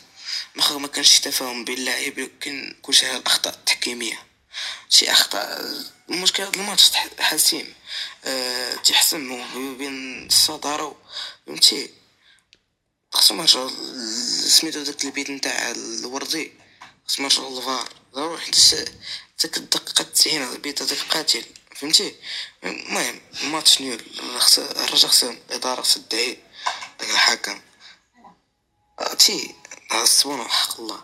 مخا 0.55 0.77
ما 0.77 0.88
كانش 0.88 1.19
تفاهم 1.19 1.65
بين 1.65 1.77
اللاعب 1.77 2.17
يمكن 2.17 2.75
كلشي 2.81 3.07
على 3.07 3.17
الأخطاء 3.17 3.53
التحكيمية. 3.53 4.23
شي 4.89 5.11
أخطاء 5.11 5.61
المشكل 6.09 6.43
هذا 6.43 6.51
الماتش 6.55 6.89
حاسم 7.19 7.63
أه 8.25 8.75
تيحسن 8.75 9.27
مو- 9.27 9.75
بين 9.75 10.27
الصدارة 10.27 10.95
فهمتي؟ 11.47 11.89
خصهم 13.11 13.39
يرجعوا 13.39 13.69
سميتو 14.47 14.83
داك 14.83 15.05
البيت 15.05 15.29
نتاع 15.29 15.71
الوردي. 15.71 16.53
خصهم 17.07 17.25
يرجعوا 17.25 17.50
للفار 17.59 17.89
ضروري 18.13 18.41
حيت 18.41 18.55
داك 19.43 19.57
الدقيقة 19.57 20.01
التسعين 20.01 20.43
البيت 20.43 20.81
هذاك 20.81 20.97
قاتل 21.09 21.43
فهمتي؟ 21.81 22.11
المهم 22.63 23.15
الماتش 23.43 23.81
نيول 23.81 24.00
خص- 24.39 24.59
الرجا 24.59 25.07
خصهم 25.07 25.35
الإدارة 25.50 25.81
خصها 25.81 26.03
تدعي 26.09 26.38
داك 27.00 27.09
الحكم 27.09 27.55
عرفتي 29.00 29.55
عصبونا 29.91 30.43
حق 30.43 30.79
الله. 30.81 30.97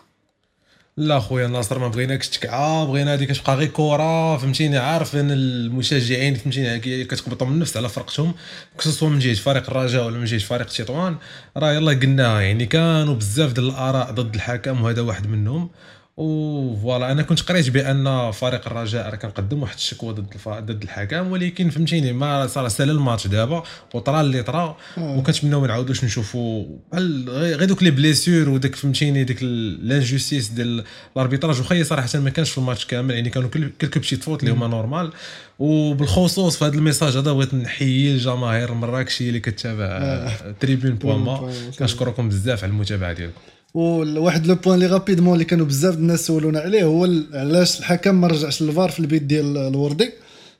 لا 0.96 1.20
خويا 1.20 1.46
ناصر 1.46 1.78
ما 1.78 1.88
بغيناكش 1.88 2.28
تكعى 2.28 2.86
بغينا 2.86 3.14
هذيك 3.14 3.36
تبقى 3.36 3.56
غير 3.56 3.68
كره 3.68 4.36
فهمتيني؟ 4.36 4.78
عارف 4.78 5.16
أن 5.16 5.30
المشجعين 5.30 6.34
فهمتيني؟ 6.34 6.78
كي- 6.80 7.04
كتقبطهم 7.04 7.52
النفس 7.52 7.76
على 7.76 7.88
فرقتهم 7.88 8.34
خصوصا 8.78 9.06
من 9.08 9.18
جهة 9.18 9.34
فريق 9.34 9.70
الرجاء 9.70 10.06
ولا 10.06 10.18
من 10.18 10.24
جهة 10.24 10.38
فريق 10.38 10.66
تطوان. 10.66 11.16
راه 11.56 11.72
يلا 11.72 11.92
قلناها 11.92 12.40
يعني 12.40 12.66
كانوا 12.66 13.14
بزاف 13.14 13.52
ديال 13.52 13.68
الآراء 13.68 14.10
ضد 14.10 14.34
الحكم 14.34 14.82
وهذا 14.82 15.00
واحد 15.02 15.26
منهم. 15.26 15.70
و 16.18 16.34
voilà 16.34 17.12
أنا 17.12 17.22
كنت 17.22 17.40
قريت 17.40 17.70
بأن 17.70 18.30
فريق 18.30 18.66
الرجاء 18.66 19.10
راه 19.10 19.16
كنقدم 19.16 19.62
واحد 19.62 19.74
الشكوى 19.74 20.12
ضد 20.12 20.34
الف... 20.34 20.48
ضد 20.48 20.82
الحكم 20.82 21.32
ولكن 21.32 21.70
فهمتيني 21.70 22.12
ما 22.12 22.46
صار 22.46 22.68
سال 22.68 22.90
الماتش 22.90 23.26
دابا 23.26 23.62
وطرا 23.94 24.20
اللي 24.20 24.42
طرا. 24.42 24.76
وكنتمناو 24.98 25.60
ما 25.60 25.66
نعاودوش 25.66 26.04
نشوفوا 26.04 26.64
بحال 26.92 27.30
غير 27.30 27.64
دوك 27.64 27.82
les 27.82 27.90
blessures 27.90 28.48
وداك 28.48 28.74
فهمتيني 28.74 29.24
ديك 29.24 29.42
l'injustice 29.42 30.48
ديال 30.48 30.84
ال 31.16 31.20
arbitrage 31.20 31.60
وخا 31.60 31.82
صراحة 31.82 32.18
ما 32.18 32.30
كانش 32.30 32.50
في 32.50 32.58
الماتش 32.58 32.84
كامل 32.84 33.14
يعني 33.14 33.30
كانوا 33.30 33.48
كلكو 33.48 34.00
بشي 34.00 34.16
fautes 34.16 34.40
اللي 34.40 34.52
هما 34.54 34.66
normal 34.66 35.12
وبالخصوص 35.58 36.56
في 36.56 36.64
هذا 36.64 36.74
الميساج 36.74 37.16
هذا 37.16 37.32
بغيت 37.32 37.54
نحيي 37.54 38.12
الجماهير 38.12 38.72
المراكشيه 38.72 39.28
اللي 39.28 39.40
كتابع. 39.40 40.32
tribune 40.60 40.94
point 40.94 41.18
ma. 41.18 41.52
كنشكركم 41.78 42.28
بزاف 42.28 42.64
على 42.64 42.70
المتابعة 42.70 43.12
ديالكم 43.12 43.40
وواحد 43.74 44.46
le 44.46 44.54
point 44.54 44.74
اللي 44.74 44.86
rapidement 44.86 45.32
اللي 45.34 45.44
كانوا 45.44 45.66
بزاف 45.66 45.94
الناس 45.94 46.26
سولونا 46.26 46.60
عليه 46.60 46.84
هو 46.84 47.04
علاش 47.32 47.78
الحكم 47.78 48.14
ما 48.14 48.26
رجعش 48.26 48.62
الفار 48.62 48.90
في 48.90 49.00
البيت 49.00 49.22
ديال 49.22 49.56
الوردي. 49.58 50.12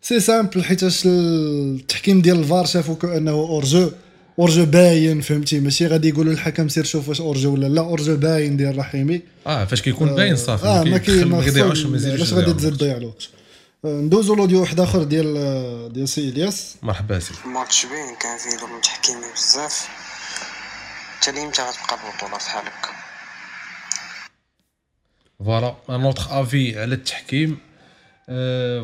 c'est 0.03 0.21
simple 0.21 0.65
حيتاش 0.65 1.03
التحكيم 1.07 2.23
ديال 2.23 2.39
الفار 2.39 2.67
شافوا 2.67 2.95
كانه 2.95 3.31
hors-jeu 3.31 3.91
hors-jeu 4.39 4.65
باين 4.65 5.21
فهمتي؟ 5.21 5.61
ماشي 5.61 5.87
غادي 5.87 6.09
يقولوا 6.09 6.33
الحكم 6.33 6.69
سير 6.69 6.85
شوف 6.85 7.09
واش 7.09 7.21
hors-jeu 7.21 7.53
ولا 7.55 7.67
لا. 7.67 7.81
hors-jeu 7.81 8.17
باين 8.17 8.57
ديال 8.57 8.79
رحيمي. 8.79 9.21
آه 9.47 9.65
فاش 9.65 9.83
كيكون 9.83 10.15
باين 10.15 10.37
صافي 10.37 10.67
آه 10.67 10.85
ما 10.85 10.99
كاين 10.99 11.25
ما 11.29 11.39
ما 11.39 11.47
يضيعوش 11.47 11.81
خصو- 11.85 11.89
ما 11.89 11.97
يزيدوش 11.97 12.19
علاش 12.21 12.33
غادي 12.33 12.53
تزيد 12.53 12.77
تضيع 12.77 12.97
الوقت؟ 12.97 13.29
آه، 13.85 13.89
ندوزو 14.01 14.35
l'audio 14.35 14.61
واحد 14.61 14.81
آخر 14.81 15.03
ديال 15.03 15.93
ديال 15.93 16.09
سي 16.09 16.29
إلياس. 16.29 16.75
مرحبا 16.83 17.19
c'est 17.19 17.33
match 17.47 17.87
باين 17.87 18.17
كان 18.21 18.39
فيه 18.39 18.59
ظلم 18.67 18.81
تحكيمي 18.83 19.19
بزاف. 19.37 19.89
حتى 21.21 21.33
لي 21.33 21.47
متى 21.47 21.63
غتبقى 21.63 21.99
البطولة 22.11 22.37
بحال 22.37 22.65
هكا 22.67 22.98
voilà 25.45 25.75
notre 25.91 26.33
avis 26.33 26.81
على 26.81 26.95
التحكيم. 26.95 27.59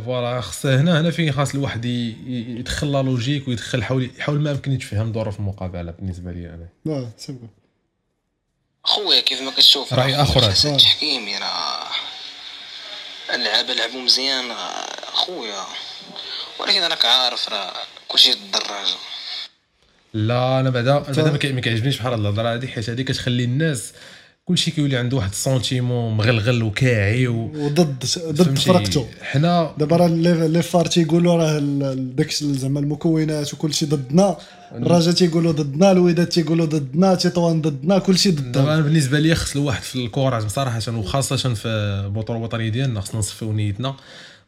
voilà 0.04 0.40
خصه 0.40 0.80
هنا 0.80 1.00
هنا 1.00 1.10
فين 1.10 1.32
خاص 1.32 1.54
الواحد 1.54 1.84
يدخل 1.84 2.92
la 2.92 3.02
logique 3.02 3.48
ويدخل 3.48 3.78
يحاول 3.78 4.10
يحاول 4.18 4.40
ما 4.40 4.50
يمكن 4.50 4.72
يتفهم 4.72 5.12
ظروف 5.12 5.38
المقابلة 5.38 5.90
بالنسبة 5.90 6.32
لي 6.32 6.46
أنا. 6.54 6.68
آه 6.86 7.10
c'est 7.16 7.32
bon 7.32 7.48
خويا 8.84 9.20
كيف 9.20 9.40
ما 9.42 9.50
كتشوف 9.50 9.94
آخر. 9.94 10.38
الأساس 10.40 10.66
آه. 10.66 10.76
التحكيمي 10.76 11.38
راه. 11.38 11.84
اللعابة 13.34 13.74
لعبوا 13.74 14.00
مزيان 14.02 14.44
خويا 15.12 15.64
ولكن 16.60 16.80
راك 16.82 17.04
عارف 17.04 17.48
راه 17.48 17.72
كلشي 18.08 18.32
ضد 18.32 18.38
الدراجة 18.44 18.96
لا 20.14 20.60
أنا 20.60 20.70
بعدا 20.70 20.98
بعدا 20.98 21.30
ما 21.32 21.38
كي- 21.38 21.52
ما 21.52 21.60
كيعجبنيش 21.60 21.98
بحال 21.98 22.12
هاد 22.12 22.20
الهضرة 22.20 22.52
هادي 22.54 22.68
حيت 22.68 22.88
هادي 22.90 23.04
كتخلي 23.04 23.44
الناس 23.44 23.92
كلشي 24.48 24.70
كيولي 24.70 24.96
عنده 24.96 25.16
واحد 25.16 25.30
ال 25.30 25.39
sentiment 25.39 26.16
مغلغل 26.16 26.62
وكاعي 26.62 27.28
و 27.28 27.50
وضد 27.54 28.04
ضد؟ 28.28 28.58
فرقته 28.58 29.06
حنا 29.22 29.74
دابا 29.78 29.96
راه 29.96 30.06
les 30.06 30.62
VAR 30.62 30.86
تيقولوا 30.86 31.34
راه 31.34 31.58
داك 31.94 32.32
زعما 32.32 32.80
المكونات 32.80 33.54
وكل 33.54 33.74
شيء 33.74 33.88
ضدنا. 33.88 34.36
الرجا 34.72 35.12
تيقولوا 35.12 35.52
ضدنا 35.52 35.92
الوداد 35.92 36.26
تيقولوا 36.26 36.66
ضدنا 36.66 37.14
تطوان 37.14 37.62
ضدنا 37.62 37.98
كل 37.98 38.18
شيء 38.18 38.32
دابا 38.32 38.50
ضدنا 38.50 38.74
أنا 38.74 38.82
بالنسبة 38.82 39.18
لي 39.18 39.34
خص 39.34 39.56
الواحد 39.56 39.82
في 39.82 39.96
ال 39.96 40.02
courage 40.02 40.44
بصراحه 40.44 40.80
وخاصة 40.88 41.54
في 41.54 41.68
البطوله 41.68 42.38
الوطنية 42.38 42.68
ديالنا 42.68 43.00
خصنا 43.00 43.18
نصفيو 43.18 43.52
نيتنا. 43.52 43.96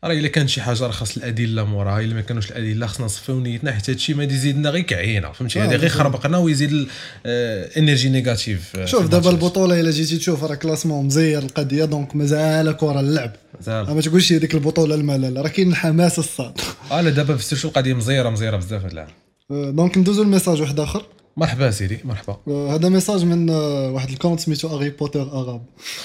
راه 0.07 0.15
الا 0.15 0.29
كان 0.29 0.49
شي 0.49 0.63
حاجة 0.63 0.83
راه 0.83 0.91
خاص 0.91 1.17
الادله 1.17 1.65
موراها 1.65 2.01
الا 2.01 2.15
ما 2.15 2.21
كانوش 2.21 2.51
الادله 2.51 2.87
خصنا 2.87 3.07
نصفيو 3.07 3.41
نيتنا 3.41 3.73
حيت 3.73 3.91
هادشي 3.91 4.15
ما 4.15 4.25
يزيدنا 4.25 4.71
غير 4.71 4.83
كعينا 4.83 5.33
فهمتي؟ 5.33 5.59
آه، 5.59 5.63
هذا 5.63 5.71
غير 5.71 5.81
بالضبط. 5.81 5.99
خربقنا 5.99 6.39
ويزيد 6.39 6.89
ال 7.27 7.37
énergie 7.37 8.09
négative 8.09 8.85
شوف 8.85 9.09
دابا 9.09 9.31
البطولة 9.31 9.81
إلا 9.81 9.91
جيتي 9.91 10.17
تشوف 10.17 10.45
راه 10.45 10.55
classement 10.55 11.07
مزير 11.07 11.39
القضية 11.39 11.85
donc 11.85 12.17
مازال 12.17 12.77
كرة 12.77 13.01
اللعب. 13.01 13.33
ما 13.67 14.01
تقولش 14.01 14.33
هذيك 14.33 14.55
البطولة 14.55 14.95
الملل 14.95 15.37
راه 15.37 15.49
كاين 15.49 15.71
الحماس 15.71 16.19
الصاد. 16.19 16.61
آه 16.93 17.01
لا 17.01 17.11
دابا 17.11 17.37
في 17.37 17.57
شو 17.57 17.69
القضية 17.69 17.95
مزيرة 17.95 18.31
مزيرة 18.31 18.57
بزاف 18.57 18.85
هاد 18.85 18.93
العام. 18.93 19.09
آه، 19.51 19.71
donc 19.71 19.99
ندوزو 19.99 20.23
ل 20.23 20.27
message 20.27 20.61
واحد 20.61 20.81
آخر. 20.81 21.07
مرحبا 21.37 21.71
سيدي 21.71 21.99
مرحبا. 22.05 22.37
آه، 22.49 22.75
هذا 22.75 22.89
message 22.89 23.25
من 23.25 23.51
آه، 23.51 23.91
واحد 23.91 24.11
ال 24.11 24.15
compte 24.15 24.41
سميتو 24.41 24.69
Harry 24.69 24.91
Potter 24.91 25.23
Arabe 25.23 25.63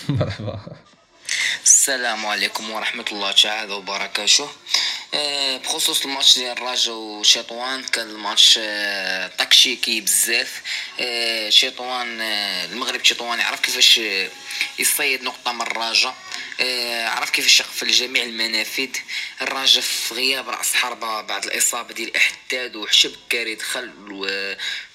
مرحبا. 0.10 0.60
السلام 1.81 2.25
عليكم 2.25 2.69
ورحمة 2.69 3.05
الله 3.11 3.31
تعالى 3.31 3.73
وبركاته. 3.73 4.50
آه، 5.13 5.57
بخصوص 5.57 6.05
الماتش 6.05 6.35
ديال 6.35 6.51
الرجا 6.51 6.91
وتيطوان 6.91 7.83
كان 7.83 8.09
الماتش 8.09 8.59
آه، 8.63 9.27
tactique 9.27 10.01
بزاف. 10.01 10.61
آه، 11.00 11.50
تيطوان 11.50 12.21
آه، 12.21 12.65
المغرب 12.65 13.03
تيطوان 13.05 13.39
عرف 13.41 13.59
كيفاش 13.59 14.00
آه، 14.00 14.29
يصيد 14.79 15.23
نقطة 15.23 15.51
من 15.51 15.61
الرجا 15.61 16.13
آه، 16.59 17.07
عرف 17.07 17.29
كيفاش 17.29 17.59
يقفل 17.59 17.88
جميع 17.88 18.23
المنافذ. 18.23 18.89
الرجا 19.41 19.81
في 19.81 20.13
غياب 20.13 20.50
رأس 20.50 20.73
حربة 20.73 21.21
بعد 21.21 21.43
الإصابة 21.45 21.93
ديال 21.93 22.15
إحداد 22.15 22.75
وحشب 22.75 23.15
كاري 23.29 23.55
دخل. 23.55 23.91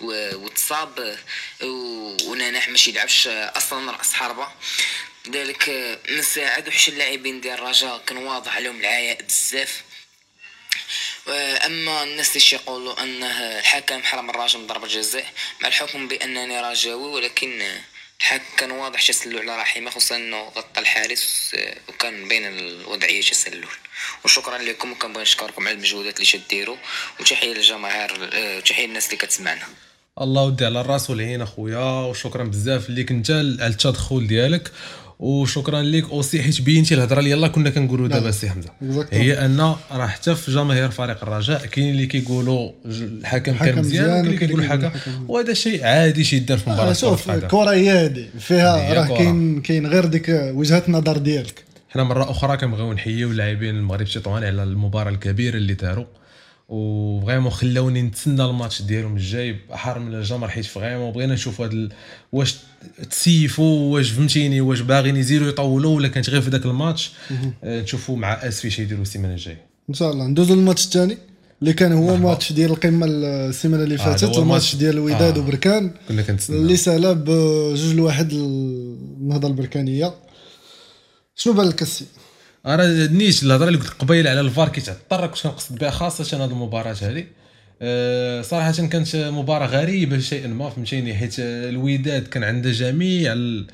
وتصاب. 0.01 1.01
آه، 1.01 1.19
و... 1.67 2.17
ونانح 2.25 2.69
ماشي 2.69 2.91
يلعبش 2.91 3.29
آه، 3.29 3.53
أصلا 3.57 3.93
رأس 3.93 4.13
حربة. 4.13 4.49
لذلك 5.27 5.69
آه، 5.69 5.99
نساعد 6.19 6.69
وحش 6.69 6.89
اللاعبين 6.89 7.41
ديال 7.41 7.55
الرجاء 7.55 8.03
كان 8.07 8.17
واضح 8.17 8.57
عليهم 8.57 8.81
العياء 8.81 9.23
بزاف. 9.23 9.83
اما 11.67 12.03
الناس 12.03 12.37
اللي 12.37 12.47
يقولوا 12.53 13.03
أنه 13.03 13.59
الحكم 13.59 14.03
حرم 14.03 14.31
الرجاء 14.31 14.61
من 14.61 14.67
ضربه 14.67 14.87
جزاء 14.87 15.25
مع 15.63 15.69
الحكم 15.69 16.09
بأنني 16.09 16.61
رجاوي 16.61 17.13
ولكن 17.13 17.63
الحكم 18.21 18.45
كان 18.57 18.71
واضح 18.71 19.09
تسلل 19.09 19.39
على 19.39 19.63
رحيمه 19.63 19.91
خصوصا 19.91 20.17
إنه 20.17 20.43
غطى 20.57 20.81
الحارس 20.81 21.57
وكان 21.89 22.29
بين 22.29 22.47
الوضعية 22.47 23.21
تسلل 23.21 23.65
وشكرا 24.25 24.59
لكم 24.59 24.93
وكنبغي 24.93 25.23
نشكركم 25.23 25.69
على 25.69 25.77
المجهودات 25.77 26.15
اللي 26.15 26.27
شديروا 26.27 26.77
وتحية 27.21 27.55
للجماهير 27.55 28.31
وتحية 28.59 28.87
للناس 28.87 29.07
اللي 29.07 29.17
كتسمعنا. 29.17 29.67
الله 30.21 30.43
ودي 30.43 30.65
على 30.65 30.81
الرأس 30.81 31.11
والعين 31.11 31.43
أخويا 31.43 32.07
وشكرا 32.07 32.45
بزاف 32.45 32.91
ليك 32.91 33.11
انت 33.11 33.31
على 33.31 33.67
التدخل 33.67 34.27
ديالك. 34.27 34.73
وشكرا 35.19 35.83
ليك 35.83 36.11
aussi 36.11 36.43
حيت 36.43 36.61
بينتي 36.61 36.95
الهضرة 36.95 37.19
اللي 37.19 37.31
يلاه 37.31 37.49
كنا 37.49 37.71
كنقولوا 37.71 38.09
دابا 38.09 38.31
سي 38.31 38.51
حمزة. 38.51 38.71
هي 39.13 39.45
أن 39.45 39.61
راه 39.91 40.07
حتى 40.07 40.35
في 40.35 40.53
جماهير 40.53 40.91
فريق 40.91 41.23
الرجاء 41.23 41.67
كاين 41.67 41.91
اللي 41.91 42.07
كيقولوا 42.07 42.71
الحكم 42.85 43.53
كان 43.53 43.79
مزيان 43.79 44.29
وكاين 44.29 44.51
اللي 44.51 44.65
اللي 44.65 44.75
الحكم 44.75 44.91
وهذا 45.29 45.55
شيء 45.55 45.85
عادي 45.85 46.25
شي 46.25 46.37
يدار 46.37 46.59
في 46.59 46.71
مباراة 46.71 46.91
آه، 46.91 46.93
شوف. 46.93 47.31
الكره 47.31 47.71
هي 47.71 47.91
هذه 47.91 48.27
فيها 48.39 48.95
راه. 48.95 49.19
كاين 49.19 49.61
كاين 49.61 49.87
غير 49.87 50.05
ديك 50.05 50.29
وجهة 50.29 50.83
النظر 50.89 51.19
ديالك 51.19 51.65
حنا 51.91 52.05
مرة 52.05 52.31
أخرى 52.31 52.57
كنبغيو 52.57 52.93
نحييو 52.93 53.31
اللاعبين 53.31 53.77
المغرب 53.77 54.07
تطوان 54.07 54.45
على 54.45 54.63
المباراة 54.63 55.11
الكبيرة 55.11 55.57
اللي 55.57 55.75
داروا 55.75 56.05
و 56.69 56.78
vraiment 56.78 57.51
خلاوني 57.51 58.03
نتسنى 58.03 58.45
الماتش 58.45 58.83
ديالهم 58.83 59.17
الجاي 59.17 59.57
بحر 59.71 59.99
من 59.99 60.15
الجمر 60.15 60.49
حيت 60.49 60.65
vraiment 60.65 61.13
بغينا 61.13 61.35
نشوف 61.35 61.61
هاد 61.61 61.73
ال... 61.73 61.93
واش 62.33 62.57
تسيفوا 63.11 63.93
واش 63.95 64.11
فهمتيني 64.11 64.61
واش 64.61 64.81
باغيين 64.81 65.17
يزيدوا 65.17 65.49
يطولوا 65.49 65.97
ولا 65.97 66.09
كانت 66.09 66.31
غير 66.31 66.41
في 66.41 66.51
ذاك 66.51 66.67
الماتش. 66.67 67.13
آه، 67.65 67.83
نشوفوا 67.83 68.17
مع 68.17 68.33
اسفي 68.33 68.71
شي 68.71 68.83
يديروا 68.83 69.03
السيمانة 69.03 69.35
الجاية. 69.35 69.67
إن 69.89 69.95
شاء 69.95 70.13
الله. 70.13 70.27
ندوزو 70.27 70.55
للماتش 70.55 70.85
الثاني 70.85 71.19
اللي 71.63 71.73
كان 71.73 71.93
هو 71.93 72.17
ماتش 72.17 72.53
ديال 72.53 72.71
القمة 72.71 73.07
السيمانة 73.07 73.83
اللي 73.83 73.95
آه، 73.95 73.99
فاتت 73.99 74.23
ال 74.23 74.25
match 74.25 74.39
ال 74.39 74.44
match. 74.44 74.75
ديال 74.77 74.95
الوداد 74.95 75.39
آه. 75.39 75.41
وبركان. 75.41 75.91
كنا 76.09 76.23
كنتسنى 76.23 76.57
اللي 76.57 76.77
سالا 76.77 77.13
بجوج 77.13 77.95
لواحد 77.95 78.33
النهضة 78.33 79.49
البركانية. 79.49 80.15
شنو 81.35 81.53
بان 81.53 81.69
لك 81.69 81.83
السي 81.83 82.05
أنا 82.67 83.07
نيت 83.07 83.43
الهضرة 83.43 83.69
اللي 83.69 83.79
قلت 83.79 83.89
قبيلة 83.89 84.31
على 84.31 84.41
الفار 84.41 84.69
كيتعطر 84.69 85.27
كنت 85.27 85.43
كنقصد 85.43 85.79
بها 85.79 85.91
خاصة 85.91 86.45
هذه 86.45 86.51
المباراة 86.51 86.97
هذه 87.03 87.25
أه 87.83 88.43
صراحة 88.43 88.73
كانت 88.73 89.17
مباراة 89.17 89.67
غريبة 89.67 90.19
شيئا 90.19 90.47
ما 90.47 90.71
فهمتيني 90.71 91.15
حيت 91.15 91.35
الوداد 91.39 92.27
كان 92.27 92.45
عنده 92.45 92.71
جميع 92.71 93.33
ال... 93.33 93.67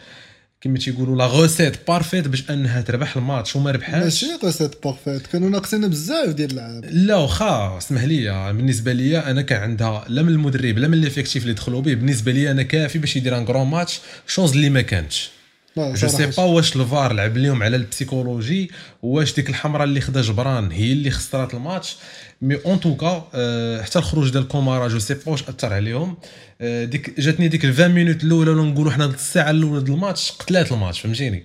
كما 0.60 0.78
تيقولوا 0.78 1.16
la 1.16 1.26
recette 1.26 1.88
parfaite 1.88 2.28
باش 2.28 2.50
أنها 2.50 2.80
تربح 2.80 3.16
الماتش 3.16 3.56
وما 3.56 3.70
ربحهاش. 3.70 4.02
ماشي 4.02 4.34
قصه 4.42 4.70
parfaite 4.84 5.26
كانوا 5.26 5.50
ناقصين 5.50 5.88
بزاف 5.88 6.28
ديال 6.28 6.50
اللعاب 6.50 6.84
لا 6.84 7.16
واخا 7.16 7.78
اسمح 7.78 8.02
لي 8.02 8.52
بالنسبة 8.52 8.92
لي 8.92 9.18
أنا 9.18 9.42
كان 9.42 9.62
عندها 9.62 10.04
لا 10.08 10.22
من 10.22 10.28
المدرب 10.28 10.78
لا 10.78 10.88
من 10.88 11.00
l'effectif 11.00 11.42
اللي 11.42 11.54
دخلوا 11.54 11.80
به 11.80 11.94
بالنسبة 11.94 12.32
لي 12.32 12.50
أنا 12.50 12.62
كافي 12.62 12.98
باش 12.98 13.16
يدير 13.16 13.38
ان 13.38 13.44
كرون 13.44 13.66
ماتش 13.66 14.00
chose 14.26 14.52
اللي 14.52 14.70
ما 14.70 14.82
كانتش 14.82 15.30
je 15.78 16.08
sais. 16.08 16.26
pas 16.26 16.42
واش 16.42 16.76
الفار 16.76 17.12
لعب 17.12 17.36
لهم 17.36 17.62
على 17.62 17.76
ال 17.76 17.84
psychologie 17.84 18.70
واش 19.02 19.34
ديك 19.34 19.50
الحمراء 19.50 19.84
اللي 19.84 20.00
خدا 20.00 20.20
جبران 20.20 20.72
هي 20.72 20.92
اللي 20.92 21.10
خسرات 21.10 21.54
ال 21.54 21.60
match. 21.60 21.96
mais 22.42 22.58
en 22.66 22.80
tout 22.80 23.08
cas 23.08 23.28
آه، 23.34 23.82
حتى 23.82 23.98
الخروج 23.98 24.30
ديال 24.30 24.48
كومارا 24.48 24.88
je 24.88 24.98
sais 24.98 25.14
pas 25.14 25.20
واش 25.32 25.42
أثر 25.48 25.72
عليهم. 25.72 26.16
آه، 26.60 26.84
ديك 26.84 27.20
جاتني 27.20 27.48
ديك 27.48 27.64
ال 27.64 27.70
20 27.72 27.90
minutes 27.90 28.24
الأولى 28.24 28.50
ولا 28.50 28.62
نقولوا 28.62 28.92
حنا 28.92 29.04
الساعة 29.04 29.50
الأولى 29.50 29.84
ديال 29.84 29.94
الماتش 29.94 30.32
قتلات 30.32 30.72
الماتش 30.72 31.00
فهمتيني؟ 31.00 31.42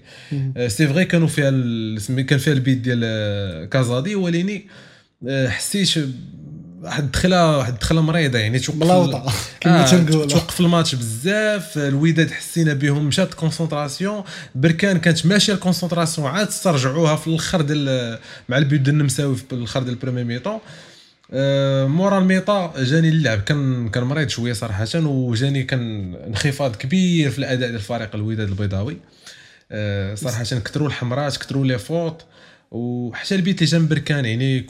آه، 0.57 0.67
c'est 0.67 0.88
vrai 0.88 1.05
كانوا 1.05 1.27
فيها 1.27 1.51
كان 2.24 2.39
فيها 2.39 2.53
البيت 2.53 2.77
ديال 2.77 3.01
آه، 3.03 3.65
كازادي 3.65 4.15
وليني 4.15 4.67
آه، 5.27 5.48
حسيت 5.48 6.05
واحد 6.81 7.03
الدخله 7.03 7.57
واحد 7.57 7.74
الدخله 7.74 8.01
مريضة 8.01 8.39
يعني 8.39 8.60
توقف 8.60 8.79
بلاوطة، 8.79 9.34
كما 9.60 9.86
تنقولوا. 9.86 10.25
توقف 10.25 10.60
الماتش 10.60 10.96
بزاف 10.96 11.77
الوداد 11.77 12.31
حسينا 12.31 12.74
بهم 12.74 13.05
مشات 13.05 13.34
concentration 13.33 14.24
بركان 14.55 15.00
كانت 15.00 15.25
ماشية 15.25 15.53
ال 15.53 15.59
concentration 15.59 16.27
عاد 16.27 16.48
استرجعوها 16.48 17.15
في 17.15 17.27
الآخر 17.27 17.62
ديال 17.62 18.19
مع 18.50 18.57
البيت 18.57 18.79
ديال 18.79 18.96
النمساوي 18.96 19.36
في 19.36 19.43
الآخر 19.51 19.84
ديال 19.84 19.93
ال 19.93 19.97
première 19.97 20.24
mi-temps 20.24 20.59
آه، 21.31 21.86
مورا 21.88 22.19
ال 22.19 22.25
mi-temps 22.25 22.74
جاني 22.77 23.10
اللعب 23.10 23.41
كان 23.41 23.89
كان 23.89 24.03
مريض 24.03 24.29
شوية 24.29 24.53
صراحة 24.53 24.88
وجاني 24.96 25.63
كان 25.63 26.15
انخفاض 26.27 26.75
كبير 26.75 27.31
في 27.31 27.39
الأداء 27.39 27.67
ديال 27.67 27.75
الفريق 27.75 28.15
الوداد 28.15 28.48
البيضاوي. 28.48 28.98
آه، 29.72 30.15
صراحة 30.15 30.43
كثروا 30.43 30.88
الحمرات 30.88 31.38
كثروا 31.38 31.65
les 31.65 31.79
fautes 31.79 32.25
وحتى 32.72 33.36
البيت 33.36 33.62
اللي 33.62 33.72
جنب 33.72 33.89
بركان 33.89 34.25
يعني 34.25 34.63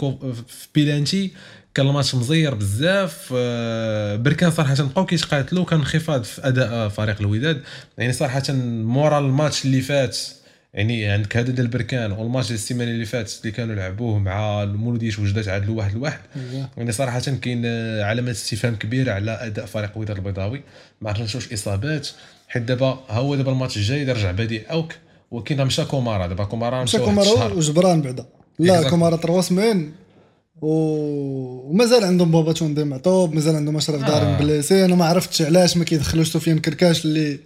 في 0.48 0.68
بيلانتي 0.76 1.32
كان 1.78 1.88
الماتش 1.88 2.16
مزير 2.16 2.56
بزاف 2.56 3.34
آه، 3.38 4.16
بركان 4.16 4.52
صراحة 4.52 4.76
بقاو 4.84 5.06
كيتقاتلوا 5.06 5.66
كان 5.66 5.80
انخفاض 5.80 6.24
في 6.24 6.48
أداء 6.48 6.90
فريق 6.90 7.16
الوداد. 7.20 7.62
يعني 7.98 8.14
صراحة 8.14 8.44
مورا 8.84 9.20
الماتش 9.20 9.66
اللي 9.66 9.82
فات 9.82 10.18
يعني 10.74 11.06
عندك 11.06 11.38
هذا 11.38 11.52
ديال 11.52 11.68
بركان 11.68 12.12
والماتش 12.12 12.48
ديال 12.48 12.60
السيمانة 12.60 12.92
اللي 12.92 13.06
فاتت 13.06 13.40
اللي 13.42 13.52
كانوا 13.52 13.76
لعبوه 13.76 14.20
مع 14.20 14.64
المولوديش 14.64 15.20
وجده 15.20 15.42
تعادلوا 15.42 15.78
واحد 15.78 15.96
لواحد 15.96 16.20
يعني 16.78 16.92
صراحة 16.92 17.20
كاين 17.20 17.66
علامات 18.02 18.36
استفهام 18.36 18.76
كبيرة 18.76 19.12
على 19.12 19.32
أداء 19.32 19.66
فريق 19.66 19.92
الوداد 19.96 20.18
البيضاوي. 20.18 20.62
ما 21.02 21.10
عرفتش 21.10 21.36
واش 21.36 21.54
إصابات 21.54 22.08
حيت 22.48 22.64
دابا 22.64 23.00
هو 23.10 23.36
دابا 23.36 23.52
الماتش 23.52 23.78
الجاي 23.78 24.04
رجع 24.12 24.32
Badi 24.32 24.62
Aouk 24.72 24.94
ولكن 25.32 25.66
مشى 25.66 25.86
كومارا. 25.86 26.28
دابا 26.28 26.44
كومارا 26.44 26.84
مشى 26.84 26.98
كومارا 27.00 27.54
وجبران 27.54 28.02
بعدا. 28.02 28.26
لا 28.60 28.84
Exactly. 28.84 28.90
كومارا 28.90 29.16
تروا 29.16 29.42
سمين 29.42 29.92
و... 30.62 30.72
ومازال 31.70 32.04
عندهم 32.04 32.32
بابا 32.32 32.52
توندي 32.52 32.84
معطوب 32.84 33.34
مازال 33.34 33.56
عندهم 33.56 33.78
أشرف 33.78 34.04
آه. 34.04 34.08
داري 34.08 34.44
بليسي 34.46 34.86
أنا 34.86 34.96
ما 34.96 35.06
عرفتش 35.06 35.42
علاش 35.42 35.78
ما 35.78 35.84
كيدخلوش 35.84 36.30
سفيان 36.32 36.60
كركاش 36.60 37.06
اللي 37.06 37.40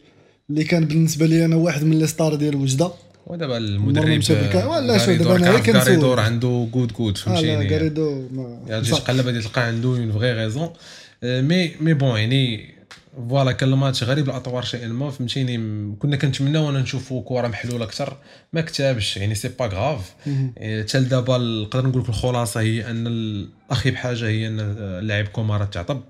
اللي 0.49 0.63
كان 0.63 0.85
بالنسبة 0.85 1.25
لي 1.25 1.45
أنا 1.45 1.55
واحد 1.55 1.83
من 1.83 1.99
لي 1.99 2.07
ستار 2.07 2.35
ديال 2.35 2.55
وجدة 2.55 2.91
ودابا 3.27 3.57
المدرب 3.57 4.05
بركان. 4.29 4.67
ولا 4.67 4.97
شو 4.97 5.11
دابا 5.11 5.39
كعرف 5.39 5.43
غير 5.43 5.59
كنسول. 5.59 5.81
غاريدور 5.81 6.19
عنده 6.19 6.47
آه 6.47 6.89
لا 7.07 7.13
فهمتيني 7.15 7.69
غاريدو 7.73 8.27
ما 8.31 8.59
يعني 8.67 8.81
تجي. 8.81 8.91
تقلب 8.91 9.25
غادي 9.25 9.41
تلقى 9.41 9.61
عنده 9.61 9.89
اون 9.89 10.11
فغي 10.11 10.31
غيزون 10.33 10.69
مي 11.23 11.71
مي 11.81 11.93
بون 11.93 12.19
يعني 12.19 12.69
فوالا 13.29 13.51
كان 13.51 13.73
الماتش 13.73 14.03
غريب 14.03 14.29
الأطوار 14.29 14.63
شيئا 14.63 14.87
ما 14.87 15.11
فهمتيني 15.11 15.57
كنا 15.99 16.15
كنتمناو 16.15 16.69
ان 16.69 16.73
نشوفوا 16.73 17.23
كره 17.25 17.47
محلولة 17.47 17.85
أكثر. 17.85 18.17
ما 18.53 18.61
كتابش 18.61 19.17
يعني 19.17 19.35
c'est 19.35 19.49
pas 19.59 19.69
grave 19.73 20.13
حتى 20.57 20.99
دابا 20.99 21.37
نقدر 21.37 21.87
نقول 21.87 22.01
لك 22.01 22.09
الخلاصة 22.09 22.59
هي 22.59 22.89
أن 22.89 23.07
أخيب 23.07 23.95
حاجة 23.95 24.27
هي 24.27 24.47
أن 24.47 24.59
اللاعب 24.59 25.27
كومارا 25.27 25.65
تعطب. 25.65 26.01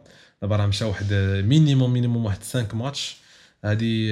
دابا 0.41 0.55
راه 0.55 0.65
مشى 0.65 0.85
واحد 0.85 1.13
minimum 1.47 1.93
minimum 1.93 2.25
واحد 2.25 2.43
5 2.43 2.65
ماتش. 2.73 3.17
هذه 3.65 4.09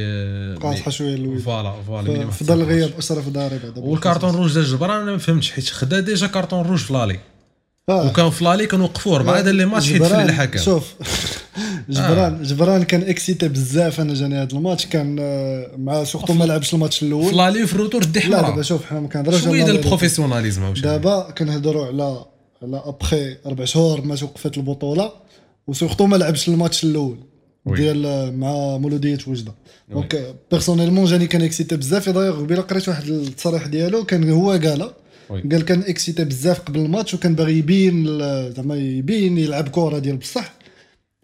قاصحة 0.62 0.92
شوية 0.92 1.16
الوداد 1.16 1.40
voilà 1.40 1.82
voilà 1.82 2.30
في 2.30 2.46
5 2.46 2.56
غياب 2.56 2.90
ماتش. 2.90 3.12
اشرف 3.12 3.30
ضاري 3.30 3.60
بعدا 3.60 3.82
وال 3.82 3.95
carton 3.95 4.36
rouge 4.36 4.54
ديال 4.54 4.66
جبران 4.66 5.02
أنا 5.02 5.12
ما 5.12 5.18
فهمتش 5.18 5.52
حيت 5.52 5.70
خدا 5.70 6.00
déjà 6.00 6.28
carton 6.28 6.66
rouge 6.66 6.80
في 6.80 6.94
l'aller. 6.94 7.20
آه. 7.90 8.08
وكان 8.08 8.30
في 8.30 8.44
l'aller 8.44 8.68
كنوقفوه 8.68 9.16
اربعه 9.16 9.42
ديال 9.42 9.56
les 9.56 9.66
matchs 9.66 9.92
حيت 9.92 10.04
في 10.04 10.24
الحكم. 10.24 10.60
شوف. 10.60 10.94
جبران 11.90 12.44
جبران 12.44 12.84
كان 12.84 13.02
excité 13.02 13.48
بزاف 13.48 14.02
أنا 14.02 14.14
جاني 14.14 14.36
هذا 14.36 14.54
الماتش 14.54 14.86
كان 14.86 15.18
آه، 15.20 15.72
مع 15.78 16.04
surtout 16.04 16.34
ما 16.34 16.44
لعبش 16.44 16.74
الماتش 16.74 16.98
في 16.98 17.06
الأول. 17.06 17.38
l'aller 17.38 17.64
وفي 17.64 17.74
ال 17.74 18.04
retour 18.04 18.20
déjà 18.20 18.30
دابا 18.30 18.48
حمراء 18.48 18.62
شوف 18.62 18.86
حنا 18.86 19.00
ما 19.00 19.08
كنهضروش 19.08 19.42
شوية 19.44 19.64
على 19.64 19.72
ديال 19.72 19.76
ال 19.76 19.81
professionnalisme 19.81 20.74
دابا 20.74 21.32
كنهضروا 21.38 21.86
على 21.86 22.26
على 22.64 22.82
أبخي 22.86 23.38
أربع 23.46 23.66
شهور 23.66 24.02
ما 24.02 24.16
توقفت 24.16 24.58
البطولة 24.58 25.12
و 25.68 25.73
surtout 25.73 26.06
ما 26.06 26.18
لعبش 26.18 26.48
الماتش 26.50 26.84
الأول. 26.84 27.18
ديال 27.66 28.06
آه، 28.06 28.30
مع 28.32 28.78
مولودية 28.78 29.18
وجدة. 29.28 29.54
donc 29.92 30.36
personnellement 30.52 31.06
جاني 31.06 31.28
كان 31.28 31.42
excité 31.42 31.78
بزاف 31.78 32.10
دايوغ 32.10 32.40
قبيلة 32.40 32.62
قريت 32.62 32.90
واحد 32.90 33.08
التصريح 33.08 33.68
ديالو 33.68 34.04
كان 34.04 34.30
هو 34.30 34.52
قالها. 34.52 34.94
قال 35.52 35.66
كان 35.66 35.80
excité 35.82 36.24
بزاف 36.26 36.60
قبل 36.60 36.80
الماتش 36.80 37.14
وكان 37.14 37.36
باغي 37.36 37.58
يبين 37.58 38.06
زعما 38.54 38.76
يبين 38.76 39.38
يلعب 39.38 39.70
كرة 39.70 40.00
ديال 40.00 40.18
بصح. 40.18 40.59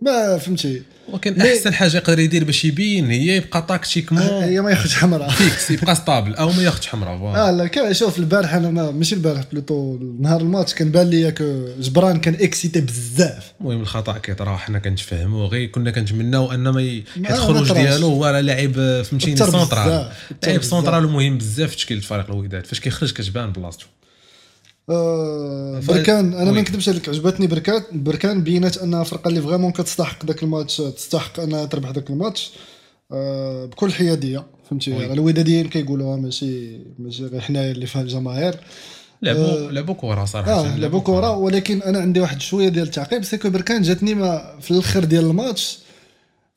ما 0.01 0.37
فهمتي. 0.37 0.81
ولكن 1.09 1.41
أحسن 1.41 1.73
حاجة 1.73 1.97
يقدر 1.97 2.19
يدير 2.19 2.43
باش 2.43 2.65
يبين 2.65 3.09
هي 3.09 3.35
يبقى 3.37 3.65
tactiquement 3.67 4.21
هي 4.21 4.61
ما 4.61 4.69
ياخذش 4.71 4.95
حمراء. 4.95 5.29
fixe 5.29 5.71
يبقى 5.71 5.95
stable 5.95 6.35
أو 6.35 6.51
ما 6.51 6.63
ياخذش 6.63 6.87
حمراء 6.87 7.17
voilà. 7.17 7.47
آه 7.47 7.51
لا 7.51 7.67
كان 7.67 7.93
شوف 7.93 8.19
البارح 8.19 8.53
أنا 8.53 8.69
ما 8.69 8.91
ماشي 8.91 9.15
البارح 9.15 9.43
plutôt 9.51 9.97
نهار 10.19 10.41
الماتش 10.41 10.73
كان 10.73 10.91
بان 10.91 11.09
لي 11.09 11.31
جبران 11.79 12.19
كان 12.19 12.33
excité 12.33 12.81
بزاف. 12.81 13.53
المهم 13.61 13.81
الخطأ 13.81 14.17
كيطرا 14.17 14.57
حنا 14.57 14.79
كنتفاهموا 14.79 15.47
غير 15.47 15.67
كنا 15.69 15.91
كنتمناو 15.91 16.51
أن 16.51 16.69
ما 16.69 16.81
ي- 16.81 17.03
حيت 17.25 17.31
الخروج. 17.31 17.71
ديالو 17.71 18.07
هو 18.07 18.25
راه 18.25 18.41
لاعب 18.41 19.01
فهمتيني 19.03 19.37
سونترال 19.37 20.11
لاعب. 20.43 20.61
سونترال 20.63 21.07
مهم 21.07 21.37
بزاف 21.37 21.69
في 21.69 21.75
تشكيلة 21.75 22.01
فريق 22.01 22.29
الوداد. 22.29 22.65
فاش 22.65 22.79
كيخرج 22.79 23.11
كتبان 23.13 23.51
بلاصتو. 23.51 23.85
آه 24.89 25.79
بركان 25.87 26.33
أنا. 26.33 26.51
ما 26.51 26.61
نكذبش 26.61 26.89
عليك 26.89 27.09
عجبتني 27.09 27.47
بركان 27.47 27.81
بركان 27.91 28.43
بينات 28.43 28.77
انها 28.77 29.03
فرقة 29.03 29.27
اللي 29.27 29.41
vraiment 29.41 29.71
كتستحق 29.71 30.25
ذاك 30.25 30.43
الماتش 30.43 30.77
تستحق 30.77 31.39
انها 31.39 31.65
تربح 31.65 31.89
ذاك 31.91 32.09
الماتش 32.09 32.51
آه 33.11 33.65
بكل 33.65 33.91
حيادية 33.93 34.45
فهمتي. 34.69 35.13
الوداديين 35.13 35.67
كيقولوها 35.69 36.17
ماشي 36.17 36.79
ماشي 36.99 37.25
غير 37.25 37.41
حنايا 37.41 37.71
اللي 37.71 37.85
فيها 37.85 38.01
الجماهير. 38.01 38.59
لعبوا 39.21 39.71
لعبوا 39.71 39.93
كره 39.95 40.25
صراحة. 40.25 40.51
آه 40.51 40.77
لعبوا 40.77 40.99
كره 40.99 41.37
ولكن 41.37 41.81
أنا 41.81 41.99
عندي 41.99 42.19
واحد 42.19 42.41
شوية 42.41 42.69
ديال 42.69 42.83
التعقيب 42.87 43.23
c'est 43.23 43.40
que 43.40 43.49
بركان 43.49 43.81
جاتني 43.81 44.13
ما 44.15 44.55
في 44.61 44.71
الأخر 44.71 45.03
ديال 45.03 45.25
الماتش 45.25 45.79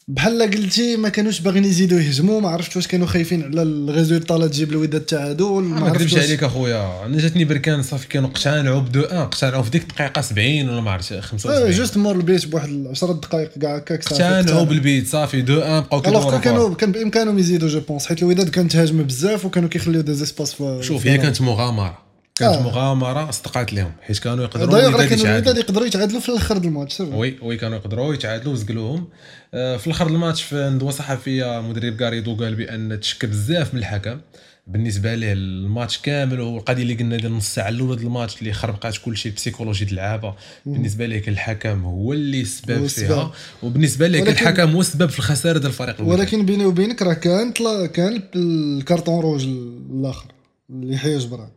بحال 0.08 0.42
قلتي 0.42 0.96
ما 0.96 1.08
كانوش 1.08 1.40
باغيين 1.40 1.64
يزيدوا 1.64 2.00
يهجموا 2.00 2.40
ما 2.40 2.48
عرفتش 2.48 2.76
واش 2.76 2.86
كانوا 2.86 3.06
خايفين 3.06 3.42
على 3.42 3.62
ال 3.62 3.70
résultat 3.70 4.34
لا 4.34 4.46
تجيب 4.46 4.70
الوداد 4.72 4.94
التعادل 5.00 5.44
ما 5.44 5.86
عرفتش 5.86 6.02
نكذبش 6.02 6.24
عليك 6.24 6.44
أخويا 6.44 7.06
أنا 7.06 7.18
جاتني 7.18 7.44
بركان 7.44 7.82
صافي 7.82 8.08
كانوا 8.08 8.28
اقتنعوا 8.28 8.80
ب 8.80 8.86
2 8.86 9.04
1 9.04 9.14
اقتنعوا 9.16 9.62
في 9.62 9.70
ديك 9.70 9.82
الدقيقه 9.82 10.20
70 10.20 10.68
ولا 10.68 10.80
ما 10.80 10.90
عرفتش 10.90 11.12
آه 11.12 11.20
75 11.20 11.70
juste 11.70 11.96
مور 11.96 12.16
البيت 12.16 12.46
بواحد 12.46 12.86
10 12.90 13.12
دقائق 13.12 13.50
كاع 13.58 13.76
هكاك 13.76 14.12
اقتنعوا. 14.12 14.64
بالبيت 14.64 15.08
صافي 15.08 15.38
2 15.40 15.58
1 15.58 15.82
بقاو 15.82 16.00
كيدوروا 16.02 16.30
كانوا 16.30 16.40
كانوا 16.40 16.74
كان 16.74 16.92
بإمكانهم 16.92 17.38
يزيدوا 17.38 17.68
je 17.68 17.80
pense 17.80 18.06
حيت 18.06 18.22
الوداد 18.22 18.48
كانت 18.48 18.72
تهاجم 18.72 19.02
بزاف 19.02 19.44
وكانوا 19.44 19.68
كيخليو 19.68 20.00
des 20.00 20.14
espaces 20.14 20.56
شوف 20.80 21.06
هي. 21.06 21.18
كانت 21.18 21.40
مغامرة 21.40 22.07
كانت 22.38 22.55
آه. 22.55 22.62
مغامرة 22.62 23.31
صدقات 23.31 23.72
لهم 23.72 23.92
حيت 24.03 24.18
كانوا 24.18 24.44
يقدروا 24.44 24.66
دايوغ 24.72 24.90
كانوا 24.90 25.05
يتعادلوا 25.05 25.35
الوداد 25.37 25.57
يقدروا 25.57 25.87
يتعادلوا 25.87 26.20
في 26.20 26.29
الآخر 26.29 26.57
ال 26.56 26.63
match. 26.63 27.00
oui 27.00 27.38
oui 27.42 27.56
كانوا 27.57 27.77
يقدروا 27.79 28.14
يتعادلوا 28.14 28.53
وزقلوهم. 28.53 29.09
آه، 29.55 29.77
في 29.77 29.87
الآخر 29.87 30.07
الماتش 30.07 30.42
في 30.42 30.70
ندوه 30.74 30.90
صحفيه 30.90 31.61
مدرب 31.62 32.03
غاريدو 32.03 32.35
قال 32.37 32.55
بأن 32.55 33.01
تشكى 33.01 33.27
بزاف 33.27 33.74
من 33.74 33.81
الحكم. 33.81 34.20
بالنسبة 34.66 35.14
ليه 35.14 35.33
الماتش 35.33 35.98
كامل 35.98 36.40
والقضية 36.40 36.83
اللي 36.83 36.94
قلنا 36.94 37.16
ديال 37.16 37.33
نص 37.33 37.55
ساعة 37.55 37.68
الأولى 37.68 37.96
ديال 37.96 38.07
الماتش 38.07 38.38
اللي 38.38 38.53
خربقات 38.53 38.96
كل 39.05 39.16
شيء 39.16 39.33
بسيكولوجي 39.33 39.85
ديال 39.85 39.98
اللعابة. 39.98 40.35
بالنسبة 40.66 41.07
ليه 41.07 41.18
كان 41.18 41.33
الحكم 41.33 41.85
هو 41.85 42.12
اللي 42.12 42.40
السبب. 42.40 42.87
فيها. 42.87 43.33
وبالنسبة 43.62 44.07
ليه 44.09 44.22
الحكم 44.22 44.70
هو 44.70 44.81
السبب 44.81 45.11
في 45.11 45.18
الخسارة 45.18 45.59
ديال 45.59 45.66
الفريق 45.70 46.01
الوداد. 46.01 46.18
ولكن 46.18 46.46
بيني 46.46 46.64
وبينك 46.64 47.03
راه 47.03 47.12
كان 47.14 47.53
طلا 47.53 47.87
كان 47.87 48.22
الكارطون 48.37 49.20
روج 49.20 49.44
الآخر 49.90 50.27
اللي 50.70 50.96
حيا 50.98 51.18
جبران 51.18 51.48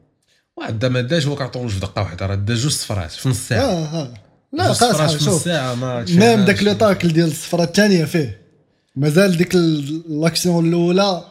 واحد 0.61 0.85
ما 0.85 1.01
داش 1.01 1.27
هو 1.27 1.35
كارطون 1.35 1.67
في 1.67 1.79
دقه 1.79 2.01
واحدة 2.01 2.25
راه 2.25 2.35
دا 2.35 2.53
جوج 2.55 2.71
صفرات 2.71 3.11
في 3.11 3.29
نص 3.29 3.47
ساعة. 3.47 3.61
آه 3.61 4.01
آه. 4.01 4.13
لا 4.53 4.69
نص 4.69 5.23
شوف. 5.23 5.47
ما 5.47 6.05
ميم. 6.09 6.45
داك 6.45 6.63
لو 6.63 6.73
تاكل 6.73 7.07
ديال 7.07 7.27
الصفرة 7.27 7.63
الثانية 7.63 8.05
فيه. 8.05 8.41
مازال 8.95 9.37
ديك 9.37 9.55
l'action 10.09 10.67
الأولى 10.67 11.23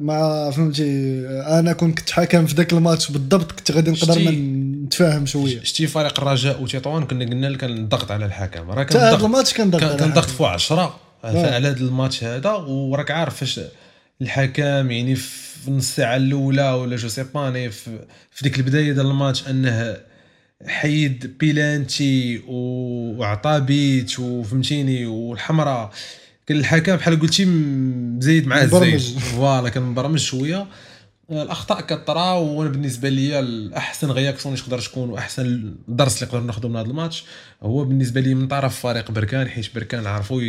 مع 0.00 0.50
فهمتي 0.50 1.20
أنا 1.28 1.72
كنت 1.72 1.98
كنت 1.98 2.10
حكم 2.10 2.46
في 2.46 2.54
ذاك 2.54 2.72
الماتش 2.72 3.10
بالضبط 3.10 3.52
كنت 3.52 3.70
غادي 3.72 3.90
نقدر 3.90 4.18
ما 4.18 4.30
نتفاهم 4.84 5.26
شوية. 5.26 5.62
شتي 5.62 5.86
فريق 5.86 6.20
الرجاء 6.20 6.62
وتطوان 6.62 7.04
كنا 7.04 7.24
قلنا 7.24 7.46
لك 7.46 7.64
الضغط 7.64 8.10
على 8.10 8.26
الحكم. 8.26 8.70
راه 8.70 8.82
كان 8.82 9.00
هذا 9.00 9.26
الماتش 9.26 9.52
كان 9.52 9.70
ضغط 9.70 9.98
كان 9.98 10.12
ضغط. 10.12 10.30
فوق 10.30 10.48
10 10.48 11.00
على 11.24 11.38
هذا 11.38 11.76
الماتش 11.76 12.24
هذا 12.24 12.50
وراك 12.52 13.10
عارف 13.10 13.36
فاش 13.36 13.60
الحكم 14.22 14.90
يعني 14.90 15.14
في 15.14 15.70
نص 15.70 15.76
الساعة 15.88 16.16
الأولى 16.16 16.70
ولا 16.72 16.96
je 16.96 17.08
sais 17.08 17.24
pas 17.34 17.42
يعني 17.42 17.70
في, 17.70 17.98
في 18.30 18.44
ديك 18.44 18.58
البداية 18.58 18.92
ديال 18.92 19.06
الماتش 19.06 19.48
أنه 19.48 19.96
حيد 20.66 21.36
بيلانتي 21.40 22.42
وعطى 22.48 23.60
بيت 23.60 24.18
وفهمتيني 24.20 25.06
والحمراء 25.06 25.90
كان 26.46 26.58
الحكم 26.58 26.96
بحال 26.96 27.20
قلتي 27.20 27.44
م- 27.44 28.18
زايد 28.22 28.46
معاه. 28.46 28.64
الزيت 28.64 29.18
voilà 29.18 29.68
كان 29.68 29.82
مبرمج 29.82 30.18
شوية 30.18 30.66
الأخطاء 31.30 31.80
كطرا 31.80 32.32
وأنا 32.32 32.70
بالنسبة 32.70 33.08
لي 33.08 33.38
الأحسن 33.40 34.10
réaction 34.10 34.54
اللي 34.54 34.64
تقدر 34.66 34.80
تكون 34.80 35.10
وأحسن 35.10 35.74
درس 35.88 36.16
اللي 36.22 36.26
نقدر 36.34 36.46
ناخذه 36.46 36.68
من 36.68 36.76
هذا 36.76 36.86
الماتش 36.86 37.24
هو 37.62 37.84
بالنسبة 37.84 38.20
لي 38.20 38.34
من 38.34 38.48
طرف 38.48 38.80
فريق 38.80 39.10
بركان 39.10 39.48
حيت 39.48 39.74
بركان 39.74 40.06
عرفوا. 40.06 40.42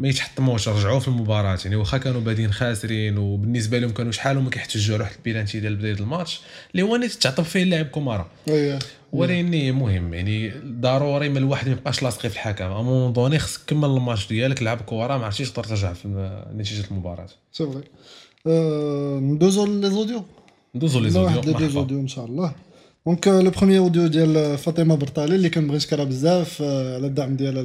ما 0.00 0.08
يتحطموش 0.08 0.68
رجعوا 0.68 1.00
في 1.00 1.08
المباراة. 1.08 1.58
يعني 1.64 1.76
واخا 1.76 1.98
كانوا 1.98 2.20
بادين 2.20 2.52
خاسرين 2.52 3.18
وبالنسبة 3.18 3.78
لهم 3.78 3.90
كانوا 3.90 4.12
شحال 4.12 4.36
هما 4.36 4.50
كيحتجوا 4.50 4.94
على 4.94 5.04
واحد 5.04 5.16
البيلانتي 5.16 5.60
ديال 5.60 5.76
بداية 5.76 5.94
الماتش 5.94 6.40
اللي 6.72 6.82
هو 6.82 6.96
نيت 6.96 7.12
تعطب 7.12 7.44
فيه 7.44 7.62
اللاعب 7.62 7.86
كومارا. 7.86 8.28
أيه. 8.48 8.78
ولكن 9.12 9.72
مهم 9.72 10.14
يعني 10.14 10.52
ضروري 10.64 11.28
ما 11.28 11.38
الواحد 11.38 11.68
ما 11.68 11.72
يبقاش 11.72 12.02
لاصق 12.02 12.20
في 12.20 12.34
الحكم. 12.34 12.64
à 12.64 12.82
un 12.82 12.89
moment 12.89 13.12
donné 13.12 13.38
خصك 13.38 13.62
تكمل 13.64 13.88
الماتش 13.88 14.28
ديالك 14.28 14.62
لعب 14.62 14.80
كره 14.80 15.16
ما 15.16 15.24
عرفتيش 15.24 15.50
تقدر 15.50 15.64
ترجع 15.64 15.92
في 15.92 16.42
نتيجة 16.56 16.84
المباراة. 16.90 17.26
c'est 17.52 17.66
vrai 17.66 17.84
ندوزو 19.20 19.66
les 19.66 19.90
audios 19.90 20.24
ندوزو 20.74 21.00
لي 21.00 21.18
واحد 21.18 21.34
audio 21.34 21.58
les 21.58 21.68
audios 21.68 22.00
إن 22.00 22.08
شاء 22.08 22.24
الله. 22.24 22.54
donc 23.06 23.28
le 23.28 23.50
premier 23.50 23.78
audio 23.78 24.06
ديال 24.06 24.58
فاطمه 24.58 24.94
برطالي 24.94 25.34
اللي 25.34 25.50
كنبغي 25.50 25.76
نشكرها 25.76 26.04
بزاف 26.04 26.62
على 26.62 27.06
الدعم 27.06 27.36
ديالها 27.36 27.62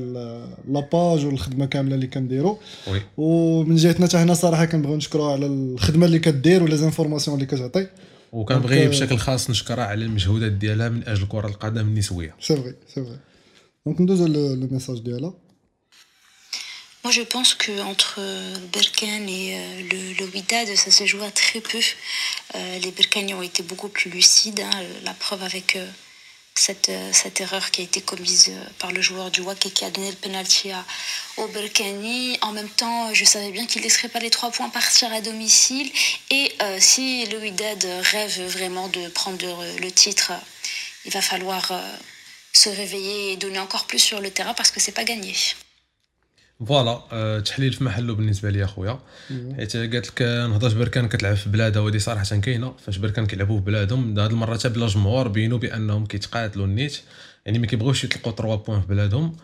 la 0.68 0.87
page 0.87 1.26
والخدمه 1.26 1.66
كامله 1.66 1.96
اللي 1.96 2.08
كنديرو 2.08 2.60
oui 2.88 3.02
ومن 3.18 3.76
جهتنا 3.76 4.08
حتى 4.08 4.18
حنا 4.18 4.34
صراحة 4.34 4.66
كنبغيو 4.66 4.96
نشكروها 4.96 5.32
على 5.32 5.46
الخدمه 5.46 6.06
اللي 6.06 6.20
كدير 6.20 6.64
ولا 6.64 6.76
زانفورماسيون 6.76 7.36
اللي 7.36 7.46
كتعطي 7.46 7.88
وكنبغي 8.32 8.88
بشكل 8.88 9.18
خاص 9.18 9.50
نشكرها 9.50 9.84
على 9.84 10.06
المجهودات 10.06 10.52
ديالها 10.52 10.90
من 10.90 11.08
أجل 11.08 11.28
كره 11.28 11.48
القدم 11.48 11.88
النسويه 11.88 12.36
c'est 12.40 12.56
vrai 12.56 12.76
c'est 12.88 13.04
vrai 13.06 13.20
donc 13.86 14.02
ندوزو 14.02 14.28
le 14.28 14.68
message 14.72 15.00
ديالها 15.00 15.34
Moi, 17.06 17.12
je 17.12 17.22
pense 17.22 17.54
que 17.54 17.82
entre 17.82 18.16
euh, 18.18 18.58
Berkane 18.74 19.30
et 19.30 19.54
euh, 19.54 19.82
le, 19.92 20.14
le 20.14 20.26
Wydad, 20.26 20.76
ça 20.76 20.90
se 20.90 21.06
joue 21.06 21.22
à 21.22 21.30
très 21.30 21.62
peu. 21.62 21.78
Euh, 22.56 22.80
les 22.80 22.90
Berkane 22.90 23.32
ont 23.36 23.44
été 23.44 23.62
beaucoup 23.62 23.90
plus 23.90 24.10
lucides. 24.10 24.60
hein, 24.62 24.72
la 25.04 25.14
preuve 25.14 25.44
avec 25.44 25.78
cette, 26.56 26.90
cette 27.12 27.42
erreur 27.42 27.70
qui 27.70 27.82
a 27.82 27.84
été 27.84 28.02
commise 28.02 28.52
par 28.80 28.92
le 28.92 29.04
joueur 29.04 29.30
du 29.30 29.42
WAC 29.42 29.68
et 29.68 29.70
qui 29.70 29.86
a 29.86 29.92
donné 29.92 30.10
le 30.10 30.16
penalty 30.16 30.72
à, 30.72 30.84
au 31.38 31.46
Berkane. 31.50 32.38
En 32.42 32.52
même 32.54 32.70
temps, 32.70 33.14
je 33.14 33.24
savais 33.24 33.52
bien 33.52 33.68
qu'il 33.68 33.82
ne 33.82 33.84
laisserait 33.84 34.10
pas 34.10 34.18
les 34.18 34.32
trois 34.32 34.50
points 34.50 34.70
partir 34.70 35.14
à 35.14 35.22
domicile. 35.22 35.92
Et 36.32 36.54
si 36.80 37.28
le 37.28 37.38
Wydad 37.38 37.86
rêve 38.02 38.42
vraiment 38.48 38.88
de 38.88 39.10
prendre 39.10 39.46
le, 39.80 39.92
titre, 39.92 40.32
il 41.06 41.12
va 41.12 41.22
falloir 41.22 41.72
se 42.52 42.70
réveiller 42.70 43.34
et 43.34 43.38
donner 43.38 43.60
encore 43.60 43.86
plus 43.86 44.00
sur 44.00 44.22
le 44.22 44.32
terrain 44.32 44.56
parce 44.56 44.72
que 44.72 44.80
c'est 44.80 44.92
pas 44.92 45.04
gagné. 45.04 45.36
voilà 46.68 47.02
آه، 47.12 47.40
تحليل 47.40 47.74
في 47.74 47.84
محله 47.84 48.16
بالنسبة 48.16 48.50
لي 48.50 48.64
اخويا 48.64 49.00
حيت 49.56 49.78
قالت 49.78 50.08
لك 50.08 50.22
نهضرش 50.22 50.74
بركان 50.74 51.08
كتلعب 51.08 51.36
في 51.36 51.50
بلادها 51.50 51.82
وهذه 51.82 51.98
صراحة 51.98 52.36
كاينة. 52.38 52.74
فاش 52.86 52.98
بركان 52.98 53.26
كيلعبوا 53.28 53.60
في 53.60 53.66
بلادهم 53.66 54.20
هذه 54.20 54.30
المرة 54.30 54.58
حتى 54.58 54.70
بلا 54.70 54.88
جمهور 54.88 55.28
بينوا 55.28 55.58
بأنهم 55.58 56.06
كيتقاتلوا 56.06 56.66
نيت. 56.66 56.98
يعني 57.46 57.60
ما 57.60 57.66
كيبغيوش 57.68 58.04
يطلقوا 58.04 58.32
3 58.32 58.56
points 58.56 58.82
في 58.82 58.88
بلادهم. 58.88 59.36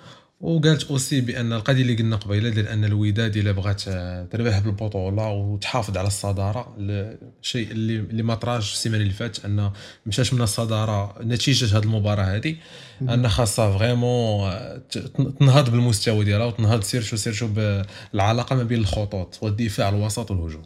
وقالت 0.41 0.91
aussi 0.91 1.21
بأن 1.21 1.53
القضية 1.53 1.81
اللي 1.81 1.95
قلنا 1.95 2.15
قبيلة 2.15 2.49
ديال 2.49 2.67
أن 2.67 2.85
الوداد 2.85 3.37
إلا 3.37 3.51
بغات 3.51 3.83
آه، 3.87 4.25
تربح 4.25 4.59
بالبطولة 4.59 5.29
وتحافظ 5.29 5.97
على 5.97 6.07
الصدارة 6.07 6.75
الشيء 6.79 7.71
اللي 7.71 7.95
اللي 7.95 8.23
ما 8.23 8.35
طراش 8.35 8.73
السيمانة 8.73 9.01
اللي 9.03 9.13
فاتت 9.13 9.45
أن 9.45 9.71
مشاش 10.05 10.33
من 10.33 10.41
الصدارة 10.41 11.15
نتيجة 11.21 11.77
هذه 11.77 11.83
المباراة 11.83 12.23
هذه 12.35 12.55
ان 13.01 13.29
خاصها 13.29 13.77
vraiment 13.77 14.51
تنهض 15.39 15.69
بالمستوى 15.69 16.25
ديالها 16.25 16.45
وتنهض 16.45 16.83
surtout 16.83 17.15
surtout 17.17 17.47
بالعلاقة 17.47 18.55
ما 18.55 18.63
بين 18.63 18.79
الخطوط 18.79 19.37
والدفاع 19.41 19.89
الوسط 19.89 20.31
والهجوم. 20.31 20.63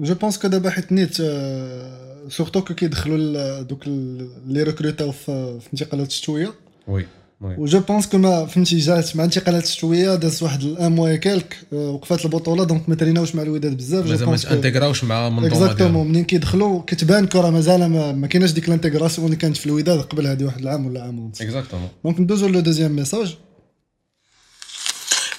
je 0.00 0.14
pense 0.14 0.38
que 0.38 0.48
دابا 0.48 0.70
حيت 0.70 0.92
نيت 0.92 1.20
آه، 1.20 2.28
surtout 2.28 2.60
que 2.64 2.74
كيدخلوا 2.74 3.62
دوك 3.62 3.86
ال- 3.86 4.30
اللي 4.46 4.62
recrutاو 4.62 5.12
في 5.12 5.60
في 5.60 5.72
انتقالات 5.72 6.08
الشتويه 6.08 6.46
oui 6.46 6.52
oui. 6.88 7.06
و 7.40 7.53
je 7.53 7.80
pense 7.80 8.06
que 8.06 8.18
ما 8.18 8.46
فهمتي 8.46 8.78
جات 8.78 9.16
مع 9.16 9.24
انتقالات 9.24 9.64
الشتويه 9.64 10.14
دازت 10.14 10.42
واحد 10.42 10.62
الان 10.62 10.92
mois 10.92 11.16
quelque 11.16 11.58
آه، 11.72 11.90
وقفات 11.90 12.24
البطولة 12.24 12.64
donc 12.64 12.88
ما 12.88 12.94
تريناوش 12.94 13.34
مع 13.34 13.42
الوداد 13.42 13.76
بزاف 13.76 14.06
جو 14.06 14.10
مازال 14.10 14.28
ما 14.28 14.36
تانتيغراوش 14.36 15.04
مع 15.04 15.26
المنظومه 15.26 15.46
exactement 15.46 16.08
منين 16.08 16.24
كيدخلوا 16.24 16.82
كتبان 16.86 17.26
كرة 17.26 17.50
مازال 17.50 17.86
ما, 17.86 18.12
ما 18.12 18.26
كايناش 18.26 18.50
ديك 18.50 18.68
ال 18.68 18.73
intégration 18.73 19.26
اللي 19.26 19.36
كانت 19.36 19.56
في 19.56 19.66
الوداد 19.66 20.00
قبل 20.00 20.26
هذه 20.26 20.44
واحد 20.44 20.60
العام 20.60 20.86
ولا 20.86 21.02
عام 21.02 21.18
ونص. 21.18 21.40
exactement 21.40 21.88
donc 22.04 22.20
ندوزو 22.20 22.48
le 22.48 22.60
deuxième 22.60 22.96
message. 22.96 23.36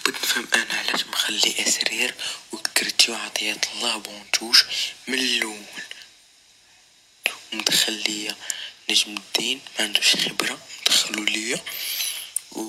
بغيت 0.06 0.16
نفهم 0.24 0.46
أنا 0.56 0.90
علاش 0.90 1.06
مخلي 1.14 1.68
أسرير 1.68 2.14
وكرتي 2.54 3.12
وعطيات 3.12 3.66
الله 3.76 3.94
banc 3.94 4.23
touche 4.23 4.66
من 5.08 5.14
الأول. 5.14 5.54
ومدخل 7.54 7.94
ليا 7.94 8.36
نجم 8.90 9.16
الدين 9.18 9.60
ما 9.80 9.86
عندوش 9.86 10.16
خبرة 10.16 10.58
مدخلو 10.82 11.24
ليا. 11.24 11.60
و 12.52 12.62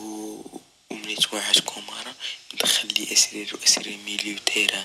ومنيت 0.90 1.34
واحد 1.34 1.58
كومارا 1.60 2.14
مدخل 2.54 2.88
لي 2.98 3.12
اسرير 3.12 3.56
واسرير 3.60 3.96
milieu 4.04 4.38
terrain 4.38 4.84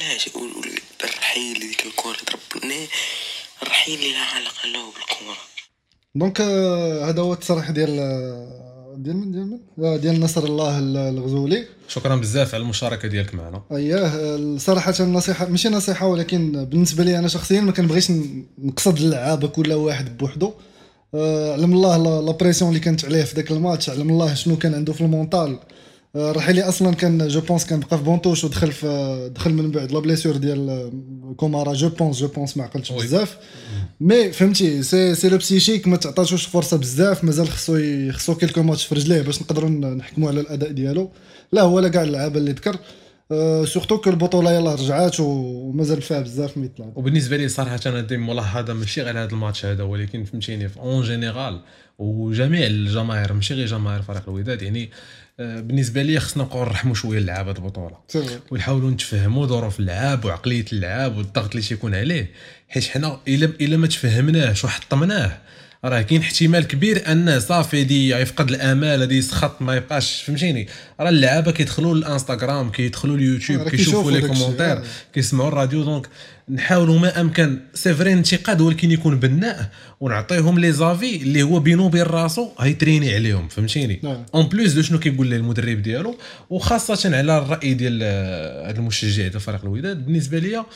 علاش؟ 0.00 0.28
و- 0.34 0.38
و- 0.38 0.64
الرحيل 1.04 1.60
ديك 1.60 1.86
الكورة 1.86 2.16
ضربني 2.24 2.88
الرحيل 3.62 3.98
اللي 3.98 4.12
لا 4.12 4.18
علاقة 4.24 4.66
له 4.68 4.92
بالكورة 4.92 5.38
donc 6.14 6.40
آه، 6.40 7.08
هذا 7.08 7.22
هو 7.22 7.32
التصريح 7.32 7.70
ديال 7.70 7.98
آه، 7.98 8.73
ديال 8.96 9.16
من 9.16 9.32
ديال 9.32 9.58
من 9.78 10.00
ديال 10.00 10.20
نصر 10.20 10.44
الله 10.44 10.78
ال- 10.78 10.96
الغزولي. 10.96 11.64
شكرا 11.88 12.16
بزاف 12.16 12.54
على 12.54 12.62
المشاركة 12.62 13.08
ديالك 13.08 13.34
معنا. 13.34 13.62
اييه 13.72 14.56
صراحة 14.58 14.94
النصيحه 15.00 15.46
ماشي 15.48 15.68
نصيحة 15.68 16.06
ولكن 16.06 16.64
بالنسبة 16.64 17.04
لي 17.04 17.18
أنا 17.18 17.28
شخصيا 17.28 17.60
ما 17.60 17.72
كنبغيش 17.72 18.12
نقصد 18.58 18.96
اللعابه 18.98 19.48
كل 19.48 19.72
واحد 19.72 20.18
بوحدو. 20.18 20.52
آه، 21.14 21.52
علم 21.52 21.72
الله 21.72 21.96
la- 21.96 22.22
la 22.26 22.32
pression 22.32 22.68
اللي 22.70 22.80
كانت 22.80 23.04
عليه 23.04 23.22
في 23.24 23.34
ذاك 23.36 23.50
الماتش 23.50 23.90
علم 23.90 24.10
الله 24.10 24.34
شنو 24.34 24.56
كان 24.56 24.74
عنده 24.74 24.92
في 24.92 25.00
ال 25.00 25.08
mental 25.08 25.58
الرحيلي 26.16 26.62
أصلا 26.62 26.94
كان 26.94 27.28
je 27.28 27.40
pense 27.40 27.66
كان 27.66 27.80
بقى 27.80 27.98
في 27.98 28.04
banc 28.04 28.20
touche 28.20 28.44
ودخل 28.44 28.72
في 28.72 29.30
دخل 29.34 29.52
من 29.52 29.70
بعد 29.70 29.92
la 29.92 29.98
blessure 29.98 30.36
ديال 30.36 30.90
كومارا 31.36 31.72
je 31.72 31.88
pense 31.88 32.18
je 32.18 32.28
pense 32.28 32.56
ما 32.56 32.64
عقلتش. 32.64 32.92
بزاف. 32.92 33.36
mais 34.00 34.32
فهمتي 34.32 34.82
c'est 34.82 35.14
c'est 35.14 35.28
le 35.28 35.36
psychique 35.36 35.88
ما 35.88 35.96
تعطاتوش 35.96 36.46
فرصة 36.46 36.76
بزاف 36.76 37.24
مازال 37.24 37.48
خصو 37.48 37.78
خصو 38.12 38.34
quelques 38.34 38.62
matchs 38.62 38.84
في 38.84 38.94
رجليه 38.94 39.22
باش 39.22 39.42
نقدروا 39.42 39.70
نحكموا 39.70 40.28
على 40.28 40.40
الأداء 40.40 40.70
ديالو. 40.72 41.10
لا 41.52 41.62
هو 41.62 41.78
لا 41.80 41.88
كاع 41.88 42.02
اللعابه 42.02 42.38
اللي 42.38 42.52
ذكر 42.52 42.76
أه 43.32 43.64
surtout 43.64 43.98
que 43.98 44.10
البطوله 44.10 44.52
يلاه 44.52 44.74
رجعات 44.74 45.20
ومازال 45.20 46.02
فيها 46.02 46.20
بزاف 46.20 46.56
ما 46.58 46.64
يتلعب 46.64 46.96
وبالنسبة 46.96 47.36
لي 47.36 47.48
صراحة 47.48 47.80
أنا 47.86 48.00
دي 48.00 48.16
ملاحظة 48.16 48.72
ماشي 48.74 49.02
غير 49.02 49.18
هذا 49.22 49.30
الماتش 49.32 49.66
هذا 49.66 49.82
ولكن 49.82 50.24
فهمتيني 50.24 50.68
في 50.68 50.80
en 50.80 51.02
général 51.02 51.60
وجميع 51.98 52.66
الجماهير 52.66 53.32
ماشي 53.32 53.54
غير 53.54 53.66
جماهير 53.66 54.02
فريق 54.02 54.22
الوداد 54.28 54.62
يعني 54.62 54.90
بالنسبة 55.38 56.02
لي 56.02 56.20
خصنا 56.20 56.42
نبقاو 56.44 56.64
نرحموا 56.64 56.94
شوية 56.94 57.18
اللعابه 57.18 57.50
البطولة. 57.50 57.96
ونحاولوا 58.50 58.90
نتفهموا 58.90 59.46
ظروف 59.46 59.80
اللعاب 59.80 60.24
وعقلية 60.24 60.64
اللعاب 60.72 61.16
والضغط 61.16 61.50
اللي 61.50 61.62
تيكون 61.62 61.94
عليه 61.94 62.30
حيت 62.68 62.84
حنا 62.84 63.20
الا 63.28 63.46
إلا 63.60 63.76
ما 63.76 63.86
تفهمناهش 63.86 64.64
وحطمناه 64.64 65.38
راه 65.84 66.02
كاين 66.02 66.20
احتمال 66.20 66.66
كبير 66.66 67.12
أن 67.12 67.40
صافي 67.40 67.84
دي 67.84 68.10
يفقد 68.10 68.48
الأمال 68.50 69.02
هذه 69.02 69.14
يسخط 69.14 69.62
ما 69.62 69.76
يبقاش 69.76 70.22
فهمتيني 70.22 70.68
راه 71.00 71.08
اللعابة 71.08 71.52
كيدخلوا 71.52 71.94
للإنستغرام 71.94 72.70
كيدخلوا 72.70 73.16
اليوتيوب 73.16 73.68
كيشوفوا 73.68 74.10
les 74.10 74.20
commentaires 74.20 74.72
آه. 74.72 74.82
كيسمعوا 75.14 75.48
الراديو 75.48 75.84
donc 75.84 76.08
نحاولوا 76.48 76.98
ما 76.98 77.20
أمكن 77.20 77.58
c'est 77.74 77.94
vrai 77.94 78.12
انتقاد 78.12 78.60
ولكن 78.60 78.90
يكون 78.90 79.20
بناء. 79.20 79.70
ونعطيهم 80.00 80.58
les 80.58 80.72
avis 80.72 81.16
اللي 81.16 81.42
هو 81.42 81.60
بينو 81.60 81.84
وبين 81.84 82.02
راسو 82.02 82.48
غيتريني 82.60 83.14
عليهم 83.14 83.48
فهمتيني. 83.48 84.00
en 84.34 84.46
plus 84.48 84.72
de 84.72 84.82
شنو 84.82 84.98
كيقول 84.98 85.26
ليه 85.26 85.36
المدرب 85.36 85.82
ديالو 85.82 86.18
وخاصة 86.50 87.16
على 87.16 87.38
الرأي 87.38 87.74
ديال 87.74 88.00
آه، 88.02 88.70
هذا 88.70 88.78
المشجع 88.78 89.28
ديال 89.28 89.40
فريق 89.40 89.60
الوداد. 89.64 90.04
بالنسبة 90.06 90.38
ليا 90.38 90.58
آه، 90.58 90.66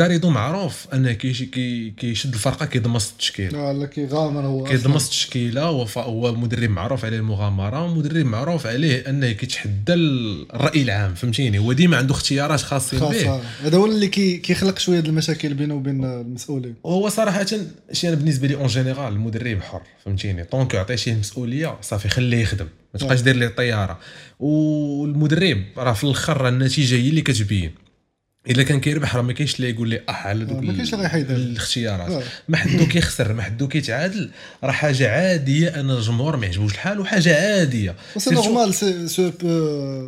غاريدو 0.00 0.30
معروف 0.30 0.86
أنه 0.94 1.12
كي- 1.12 1.90
كيشد 1.96 2.32
الفرقة 2.34 2.66
كيضمس 2.66 3.10
التشكيل 3.10 3.56
آه، 3.56 3.72
لا 3.72 3.86
كيغامر 3.86 4.40
هو. 4.46 4.64
كيضمس 4.64 5.04
التشكيلة 5.04 5.62
هو 5.62 5.86
هو 5.96 6.34
مدرب 6.34 6.70
معروف 6.70 7.04
عليه 7.04 7.16
المغامرة 7.16 7.84
ومدرب 7.84 8.26
معروف 8.26 8.66
عليه 8.66 9.08
أنه 9.08 9.32
كيتحدى 9.32 9.94
الرأي 9.94 10.82
العام 10.82 11.14
فهمتيني؟ 11.14 11.58
هو 11.58 11.72
ديما 11.72 11.96
عنده 11.96 12.14
اختيارات 12.14 12.60
خاصين 12.60 12.98
به. 12.98 13.40
هذا 13.64 13.76
هو 13.78 13.86
اللي 13.86 14.08
كي 14.08 14.36
كيخلق 14.36 14.78
شوية 14.78 15.00
المشاكل 15.00 15.54
بينه 15.54 15.74
وبين 15.74 16.04
المسؤولين. 16.04 16.74
وهو 16.84 17.08
صراحة 17.08 17.46
شي 17.92 18.08
أنا 18.08 18.16
بالنسبة 18.16 18.48
لي 18.48 18.54
en 18.54 18.66
général 18.66 19.12
المدرب 19.12 19.60
حر 19.62 19.82
فهمتيني؟ 20.04 20.44
tant 20.44 20.61
que 20.61 20.74
يعطيه 20.74 20.94
شي 20.96 21.14
مسؤولية 21.14 21.76
صافي 21.82 22.08
خليه 22.08 22.38
يخدم. 22.42 22.66
ما 22.94 23.00
تبقاش 23.00 23.20
دير 23.20 23.36
ليه 23.36 23.46
الطياره 23.46 23.98
والمدرب 24.40 25.62
راه 25.76 25.92
في 25.92 26.04
الأخر 26.04 26.48
النتيجة 26.48 26.94
هي 26.94 27.08
اللي 27.08 27.22
كتبين. 27.22 27.70
إلا 28.50 28.62
كان 28.62 28.80
كيربح 28.80 29.16
راه 29.16 29.22
ما 29.22 29.32
كاينش 29.32 29.56
اللي 29.56 29.70
يقول 29.70 29.88
لي 29.88 30.00
آه 30.08 30.12
على 30.12 30.44
دوك 30.44 30.56
آه، 30.56 30.60
ما 30.60 30.72
كاينش 30.72 30.94
اللي 30.94 31.04
يحيد. 31.04 31.30
الاختيارات. 31.30 32.10
آه. 32.10 32.22
ما 32.48 32.56
حدو 32.56 32.86
كيخسر 32.86 33.32
ما 33.32 33.42
حدو 33.42 33.68
كيتعادل. 33.68 34.30
راه 34.64 34.70
حاجة 34.72 35.10
عادية 35.10 35.68
أن 35.80 35.90
الجمهور 35.90 36.36
ما 36.36 36.46
يعجبوش 36.46 36.72
الحال 36.74 37.00
وحاجة 37.00 37.36
عادية. 37.58 37.94
surtout- 38.18 38.32
normal 38.32 38.74
سي 38.74 39.08
سو 39.08 39.30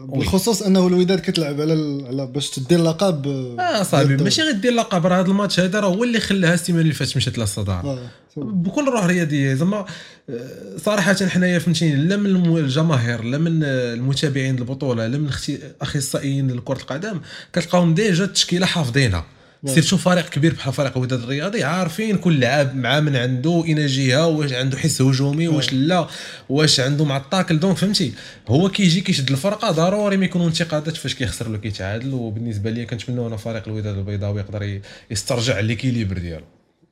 بالخصوص 0.08 0.62
أنه 0.62 0.86
الوداد 0.86 1.20
كتلعب 1.20 1.60
على 1.60 1.72
ال- 1.72 2.06
على 2.06 2.26
باش 2.26 2.50
تدي 2.50 2.76
اللقب 2.76 3.26
آه 3.60 3.82
صاحبي 3.82 4.16
ماشي 4.16 4.42
غير 4.42 4.52
دير 4.52 4.72
لقب 4.72 5.06
راه 5.06 5.20
هذا 5.20 5.26
الماتش 5.30 5.60
هذا 5.60 5.80
راه 5.80 5.88
هو 5.88 6.04
اللي 6.04 6.20
خلاها 6.20 6.54
السيمانة 6.54 6.82
اللي 6.82 6.94
فاتت 6.94 7.16
مشات 7.16 7.38
للصدارة. 7.38 7.86
آه، 7.86 7.98
بكل 8.36 8.88
روح 8.88 9.04
رياضيه 9.04 9.54
زعما 9.54 9.84
آه، 10.30 10.76
صراحة 10.76 11.26
حنايا 11.26 11.58
فهمتيني 11.58 11.96
لا 11.96 12.16
من 12.16 12.56
الجماهير 12.56 13.24
لا 13.24 13.38
من 13.38 13.64
المتابعين 13.64 14.58
البطوله 14.58 15.06
لا 15.06 15.18
من 15.18 15.30
الاخصائيين 15.48 16.50
لكرة 16.50 16.76
القدم 16.76 17.20
كتلقاهم 17.52 17.94
déjà 17.94 18.24
التشكيلة 18.24 18.66
حافظينها. 18.66 19.24
surtout 19.66 19.96
فريق 19.96 20.28
كبير 20.28 20.54
بحال 20.54 20.72
فريق 20.72 20.96
الوداد 20.96 21.22
الرياضي 21.22 21.64
عارفين 21.64 22.18
كل 22.18 22.40
لاعب 22.40 22.76
مع 22.76 23.00
من 23.00 23.16
عنده 23.16 23.64
اين 23.66 23.86
جهه 23.86 24.26
واش 24.26 24.52
عنده 24.52 24.78
حس 24.78 25.02
هجومي 25.02 25.48
واش 25.48 25.72
لا 25.72 26.06
واش 26.48 26.80
عنده 26.80 27.04
مع 27.04 27.16
ال 27.16 27.24
tacle 27.24 27.60
donc 27.60 27.76
فهمتي 27.76 28.12
هو 28.48 28.68
كيجي 28.68 29.00
كيشد 29.00 29.30
الفرقة 29.30 29.70
ضروري 29.70 30.16
ما 30.16 30.24
يكونوا 30.24 30.46
انتقادات 30.46 30.96
فاش 30.96 31.14
كيخسر 31.14 31.48
ولا 31.48 31.58
كيتعادل. 31.58 32.14
وبالنسبة 32.14 32.70
لي 32.70 32.86
كنتمنى 32.86 33.26
أنا 33.26 33.36
فريق 33.36 33.68
الوداد 33.68 33.98
البيضاوي 33.98 34.40
يقدر 34.40 34.80
يسترجع 35.10 35.60
l'équilibre 35.60 36.18
ديالو. 36.18 36.44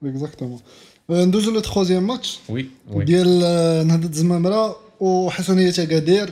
exactement 0.04 0.60
ندوزو 1.12 1.50
le 1.50 1.60
troisième 1.60 2.06
match 2.06 2.38
oui 2.48 2.66
oui 2.92 3.04
ديال 3.04 3.38
نهضة 3.86 4.08
الزمامرة 4.08 4.76
وحسنية 5.00 5.70
أكادير 5.78 6.30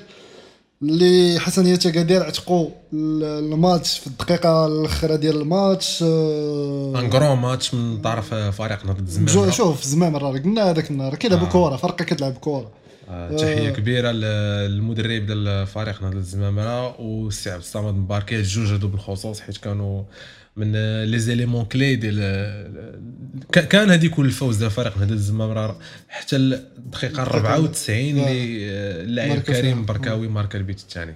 اللي 0.82 1.40
حسنية 1.40 1.74
أكادير 1.86 2.22
عتقوا 2.22 2.68
ال- 2.92 3.52
الماتش 3.54 3.98
في 3.98 4.06
الدقيقة 4.06 4.66
الأخيرة 4.66 5.16
ديال 5.16 5.40
الماتش 5.40 6.02
un 6.02 7.09
grand 7.12 7.38
match 7.38 7.74
من 7.74 8.00
طرف 8.00 8.34
فريق 8.34 8.86
نهضة 8.86 9.00
الزمامرة 9.00 9.52
شوف 9.52 9.84
زمامرة 9.84 10.18
راه 10.30 10.38
قلنا 10.38 10.70
هذاك 10.70 10.90
النهار 10.90 11.14
كيلعبوا 11.14 11.46
آه. 11.46 11.50
كورة 11.50 11.76
فرقة 11.76 12.04
كتلعب 12.04 12.32
كورة 12.32 12.70
آه، 13.10 13.36
تحيه 13.36 13.70
كبيره 13.70 14.10
للمدرب 14.10 15.26
ديال 15.26 15.48
الفريق 15.48 16.02
نهضة 16.02 16.16
الزمامره 16.16 17.00
والسي 17.00 17.50
عبد 17.50 17.60
الصمد 17.62 17.94
مباركي 17.94 18.36
الجوج 18.36 18.72
هادو 18.72 18.88
بالخصوص 18.88 19.40
حيت 19.40 19.56
كانوا 19.56 20.02
من 20.59 20.73
les 21.04 21.18
éléments 21.18 21.64
clés 21.64 21.96
ديال 21.97 22.18
كان 23.53 23.90
هذيك 23.90 24.18
الفوز 24.18 24.57
ديال 24.57 24.71
فريق 24.71 24.99
نهضة 24.99 25.14
الزمامره 25.14 25.79
حتى 26.09 26.37
الدقيقه 26.37 27.23
94 27.23 27.99
اللي 27.99 28.71
آه، 28.71 29.03
اللاعب. 29.03 29.38
كريم 29.38 29.85
بركاوي 29.85 30.29
ماركا 30.29 30.59
البيت 30.59 30.79
الثاني. 30.79 31.14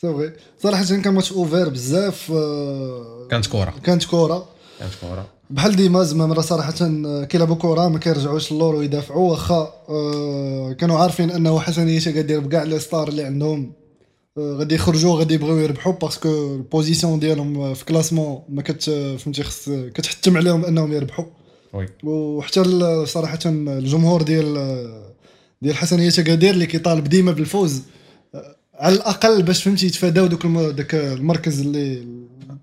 c'est 0.00 0.12
vrai 0.12 0.32
صراحة 0.62 0.84
كان 0.84 1.14
ماتش 1.14 1.32
ouvert 1.32 1.68
بزاف 1.68 2.32
آه، 2.32 3.26
كانت 3.30 3.46
كره 3.46 3.74
كانت 3.84 4.04
كورة. 4.04 4.48
كانت 4.80 4.92
كره 5.00 5.26
بحال 5.50 5.76
ديما 5.76 6.02
زعما 6.02 6.40
صراحة 6.40 6.74
آه، 6.80 7.24
كيلعبوا 7.24 7.56
كورة 7.56 7.88
ما 7.88 7.98
كيرجعوش 7.98 8.52
اللور 8.52 8.74
ويدافعوا 8.74 9.30
واخا 9.30 9.72
آه، 9.88 10.72
كانوا 10.72 10.98
عارفين 10.98 11.30
أنه 11.30 11.60
حسنية 11.60 12.00
كدير 12.00 12.40
بكاع 12.40 12.62
les 12.62 12.78
stars 12.78 13.08
اللي 13.08 13.24
عندهم. 13.24 13.72
غادي 14.38 14.74
يخرجوا 14.74 15.18
غادي 15.18 15.34
يبغيو 15.34 15.58
يربحوا 15.58 15.92
parce 15.92 16.31
que 16.31 16.54
ال 16.54 16.61
position 16.61 17.18
ديالهم 17.18 17.74
في 17.74 17.84
classement 17.84 18.42
ما 18.48 18.62
كت 18.62 18.82
فهمتي 19.18 19.42
خص 19.42 19.70
كتحتم 19.70 20.36
عليهم 20.36 20.64
انهم 20.64 20.92
يربحوا. 20.92 21.24
oui. 21.72 21.88
وحتى 22.04 22.62
صراحة 23.06 23.38
الجمهور 23.46 24.22
ديال 24.22 24.54
ديال 25.62 25.76
حسنية 25.76 26.10
كدير 26.10 26.54
اللي 26.54 26.66
كيطالب 26.66 27.04
ديما 27.04 27.32
بالفوز 27.32 27.82
آه، 28.34 28.56
على 28.74 28.94
الأقل 28.94 29.42
باش 29.42 29.62
فهمتي 29.62 29.86
يتفاداو 29.86 30.26
دوك 30.26 30.46
داك 30.46 30.94
المركز 30.94 31.60
اللي 31.60 32.06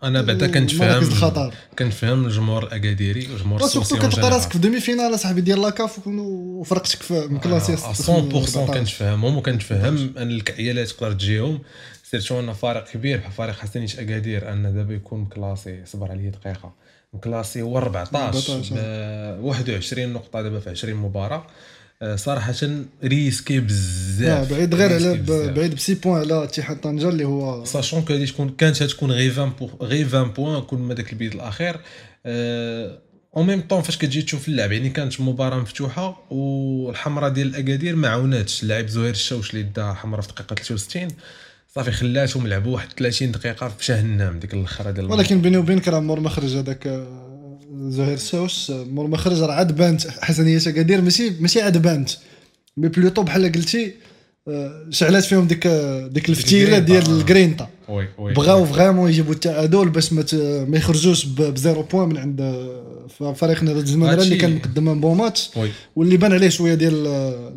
أنا 0.04 0.22
بعدا 0.22 0.48
كنت 0.48 0.72
فاهم 0.72 0.82
المراكز 0.90 1.08
الخطر. 1.08 1.54
كنت 1.80 1.94
فاهم 1.94 2.26
الجمهور 2.26 2.64
الأكاديري 2.64 3.28
والجمهور 3.32 3.64
السوسيون 3.64 4.02
كتلقى 4.02 4.30
راسك. 4.30 4.52
في 4.52 4.58
demi-finale 4.58 5.16
اصاحبي 5.16 5.42
ديال 5.42 5.62
la 5.62 5.80
CAF 5.80 6.08
وفرقتك 6.08 7.02
في 7.04 7.28
mal 7.28 7.40
classée 7.40 7.74
آه، 7.74 7.94
100% 7.94 8.72
كنتفهمهم 8.74 9.38
وكنتفهم 9.38 10.14
أن 10.18 10.30
الكعيالات 10.30 10.88
تقدر 10.88 11.12
تجيهم. 11.14 11.60
surtout 12.04 12.40
أن 12.40 12.54
فريق 12.54 12.84
كبير 12.92 13.18
بحال 13.18 13.32
فريق 13.32 13.56
حسنية 13.56 13.88
أكادير 14.00 14.52
أن 14.52 14.74
دابا 14.76 14.94
يكون 14.94 15.20
مكلاسي 15.20 15.82
صبر 15.86 16.12
عليه 16.12 16.30
دقيقة. 16.30 16.74
مكلاسي 17.14 17.62
هو 17.62 17.78
14 17.78 18.16
14 18.18 18.62
ب 18.72 19.44
21 19.44 20.14
نقطة 20.14 20.42
دابا 20.42 20.60
في 20.60 20.70
20 20.70 20.96
مباراة. 20.96 21.38
آه، 21.38 21.46
صراحة 22.16 22.54
risqué 23.04 23.60
بزاف 23.60 24.52
بعيد 24.54 24.76
غير 24.76 24.94
على. 24.94 25.18
بعيد 25.52 25.76
ب 25.76 25.81
six 25.81 25.96
points 25.96 26.22
على 26.22 26.44
اتحاد 26.44 26.82
طنجه 26.82 27.10
اللي 27.10 27.26
هو 27.26 27.66
sachant 27.66 28.02
que 28.02 28.26
تكون 28.26 28.50
كانت 28.50 28.84
تكون 28.84 29.12
غير 29.12 29.32
20 29.32 29.50
po- 29.50 29.70
غير 29.82 30.08
20 30.08 30.32
points 30.32 30.62
كل 30.62 30.78
ما 30.78 30.94
داك 30.94 31.14
البيت 31.14 31.36
الأخير 31.36 31.80
en 33.38 33.48
même 33.48 33.62
temps 33.62 33.82
فاش 33.82 33.98
كتجي 33.98 34.22
تشوف 34.22 34.48
اللعب 34.48 34.72
يعني 34.72 34.90
كانت 34.90 35.22
مباراة 35.22 35.60
مفتوحة 35.60 36.24
والحمراء 36.32 37.30
ديال 37.30 37.48
الأكادير 37.48 37.96
ما 37.96 38.08
عاوناتش 38.08 38.64
اللاعب 38.64 38.88
زهير 38.88 39.10
الشوش 39.10 39.54
اللي 39.54 39.64
دا 39.64 39.94
حمراء 39.94 40.22
في 40.22 40.28
دقيقة 40.28 40.56
63 40.56 41.08
صافي 41.76 41.92
خلاتهم 41.92 42.48
لعبوا 42.48 42.74
واحد 42.74 42.88
30 42.98 43.32
دقيقة 43.32 43.68
في 43.68 43.94
جهنم 43.94 44.40
ديك 44.40 44.54
الاخره 44.54 44.92
ديال. 44.92 45.12
ولكن 45.12 45.42
بيني 45.42 45.58
وبينك 45.58 45.88
راه 45.88 46.00
مور 46.00 46.20
ما 46.20 46.30
خرج 46.30 46.56
هذاك 46.56 46.88
آه، 46.88 47.27
زهير 47.90 48.18
آه، 48.70 48.84
مور 48.84 49.08
ما 49.08 49.18
خرج 49.18 49.42
راه 49.42 49.54
عاد 49.54 49.76
بانت 49.76 50.08
حسنيه 50.08 50.60
كدير 50.60 51.02
ماشي 51.02 51.30
ماشي 51.40 51.62
عاد 51.62 51.82
بانت 51.82 52.10
mais 52.78 52.88
plutôt 52.88 53.24
بحال 53.24 53.52
قلتي 53.52 53.94
آه، 54.48 54.88
شعلات 54.90 55.24
فيهم 55.24 55.48
ديك 55.48 55.68
ديك 56.12 56.30
الفتيلة 56.30 56.80
ديال 56.80 57.22
آه. 57.62 57.77
ال 57.90 57.93
grinta 57.93 58.14
oui 58.18 58.28
oui. 58.28 58.34
بغاو 58.34 58.66
vraiment 58.66 59.10
يجيبوا 59.10 59.34
التعادل 59.34 59.90
باش 59.90 60.14
ما 60.14 60.26
ما 60.68 60.78
يخرجوش 60.78 61.26
ب 61.26 61.37
zéro 61.37 61.82
point 61.82 62.10
من 62.10 62.18
عند 62.18 62.42
آه، 62.42 63.34
فريق 63.34 63.64
نادي 63.64 63.80
الزمامرة 63.80 64.24
اللي 64.24 64.36
كان 64.36 64.56
مقدم 64.56 64.90
un 64.90 65.02
bon 65.02 65.18
match 65.18 65.50
واللي 65.96 66.18
بان 66.18 66.34
عليه 66.34 66.50
شوية 66.50 66.74
ديال 66.74 67.08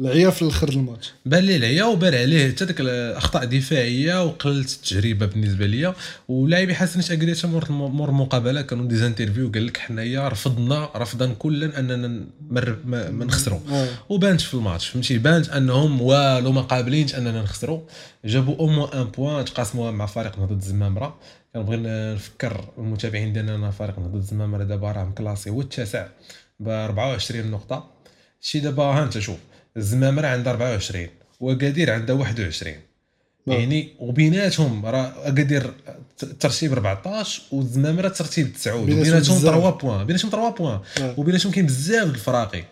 العيا 0.00 0.30
في 0.30 0.42
الآخر 0.42 0.68
الماتش. 0.68 1.12
بان 1.26 1.44
ليه 1.44 1.56
العيا 1.56 1.84
وبان 1.84 2.14
عليه 2.14 2.50
حتى 2.50 2.64
ديك 2.64 2.80
الأخطاء 2.80 3.44
دفاعيه 3.44 4.24
وقلت 4.24 4.70
التجربة 4.72 5.26
بالنسبة 5.26 5.66
ليا. 5.66 5.94
ولاعبي 6.28 6.74
حسن 6.74 7.02
حتى 7.02 7.46
مور 7.70 8.08
المقابله 8.08 8.62
كانوا 8.62 8.86
des 8.86 8.96
interviews 8.96 9.50
قال 9.54 9.66
لك 9.66 9.76
حنايا 9.76 10.28
رفضنا 10.28 10.88
رفضا 10.96 11.34
كلا 11.38 11.78
أننا 11.78 12.20
ما, 12.50 13.24
نخسروا. 13.24 13.60
وبانت 14.08 14.40
في 14.40 14.54
الماتش 14.54 14.88
فهمتي؟ 14.88 15.18
بانت 15.18 15.48
أنهم 15.48 16.02
والو 16.02 16.52
ما 16.52 16.60
قابلينش 16.60 17.14
أننا 17.14 17.42
نخسروا. 17.42 17.80
جابوا 18.24 18.56
au 18.58 18.66
moins 18.66 18.98
un 18.98 19.04
point 19.04 19.44
تقاسموها 19.44 19.90
مع 19.90 20.06
فريق 20.06 20.19
نهضه 20.28 20.54
الزمامره 20.54 21.18
كنبغي 21.54 21.76
نفكر 21.76 22.64
المتابعين 22.78 23.32
ديالنا 23.32 23.54
أن 23.54 23.70
فريق 23.70 23.98
نهضه 23.98 24.18
الزمامره 24.18 24.64
دابا 24.64 24.92
راه 24.92 25.04
مكلاسي 25.04 25.50
هو 25.50 25.60
التاسع 25.60 26.06
ب 26.60 26.68
24 26.68 27.50
نقطة. 27.50 27.90
شي 28.40 28.60
دابا 28.60 28.82
ها 28.82 29.02
أنت 29.02 29.18
شوف 29.18 29.38
الزمامره 29.76 30.26
عندها 30.26 30.52
24 30.52 31.06
وأكادير 31.40 31.90
عندها 31.90 32.16
21 32.16 32.74
نعم. 33.46 33.60
يعني 33.60 33.88
وبيناتهم 33.98 34.86
راه 34.86 35.12
أكادير 35.28 35.72
ترتيب 36.40 36.72
14 36.72 37.42
والزمامره 37.52 38.08
ترتيب 38.08 38.52
9 38.52 38.84
بيناتهم 38.84 39.00
وبيناتهم 39.00 39.36
بزاف. 39.38 39.54
3 39.54 39.70
points 39.70 40.06
بيناتهم 40.06 40.30
3 40.30 40.50
points. 40.50 40.80
آه. 41.00 41.14
وبيناتهم 41.16 41.52
كاين 41.52 41.66
بزاف 41.66 42.08
الفراقي 42.08 42.64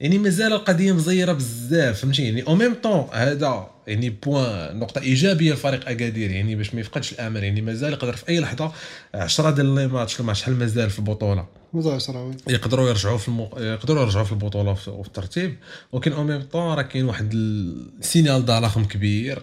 يعني 0.00 0.18
مازال 0.18 0.52
القضية 0.52 0.92
مزيرة 0.92 1.32
بزاف 1.32 2.00
فهمتي؟ 2.00 2.24
يعني 2.24 2.46
au 2.46 2.54
même 2.54 2.74
temps 2.74 3.08
هذا 3.12 3.75
يعني 3.86 4.10
point 4.10 4.78
نقطة 4.78 5.00
إيجابية 5.00 5.52
لفريق 5.52 5.88
اكادير 5.88 6.30
يعني 6.30 6.54
باش 6.54 6.74
ما 6.74 6.80
يفقدش 6.80 7.12
الأمل 7.12 7.44
يعني 7.44 7.60
مازال 7.60 7.92
يقدر 7.92 8.16
في 8.16 8.28
أي 8.28 8.40
لحظة 8.40 8.72
10 9.14 9.50
ديال 9.50 9.74
les 9.74 9.86
matchs 9.86 10.20
ما 10.20 10.32
شحال 10.32 10.56
مازال 10.56 10.90
في 10.90 10.98
البطولة. 10.98 11.46
مزال 11.72 12.02
شراوي 12.02 12.34
يقدروا 12.48 12.88
يرجعوا 12.88 13.18
في 13.18 13.28
المق... 13.28 13.58
يقدروا 13.58 14.02
يرجعوا 14.02 14.24
في 14.24 14.32
البطولة 14.32 14.70
وفي 14.70 15.08
الترتيب. 15.08 15.56
ولكن 15.92 16.12
au 16.12 16.24
même 16.24 16.42
temps 16.42 16.74
راه 16.74 16.82
كاين 16.82 17.04
واحد 17.04 17.34
السينال 17.34 18.44
ضخم 18.44 18.84
كبير. 18.84 19.42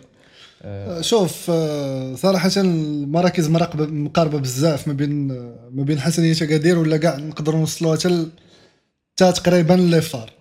آه، 0.66 1.02
شوف 1.02 1.46
آه، 1.50 2.16
صراحة 2.16 2.52
المراكز 2.58 3.50
مقاربة 3.50 4.40
بزاف 4.40 4.88
ما 4.88 4.94
بين 4.94 5.28
ما 5.72 5.84
بين 5.84 6.00
حسنية 6.00 6.34
كادير 6.34 6.80
ولا 6.80 6.98
كاع 6.98 7.18
نقدروا 7.18 7.60
نوصلوها 7.60 7.98
حتى 7.98 9.32
تقريبا 9.32 9.74
ليفار 9.74 10.32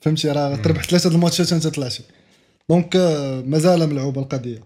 فهمتي؟ 0.00 0.30
راه 0.30 0.56
تربح 0.56 0.84
ثلاثة 0.84 1.10
د 1.10 1.12
الماتشات 1.12 1.52
انت 1.52 1.66
طلعتي 1.66 2.02
donc 2.70 2.96
مازال 3.46 3.86
ملعوبة 3.88 4.20
القضية 4.22 4.62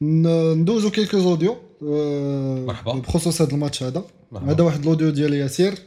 ن- 0.00 0.52
ندوزو 0.60 0.90
quelques 0.90 1.18
audios 1.18 1.52
آه، 1.82 2.64
مرحبا. 2.66 2.92
بخصوص 2.92 3.40
هذا 3.42 3.50
الماتش 3.52 3.82
هذا. 3.82 4.04
هذا 4.48 4.62
واحد 4.62 4.80
ال 4.82 4.87
audio 4.87 5.10
ديال 5.10 5.34
ياسير. 5.34 5.78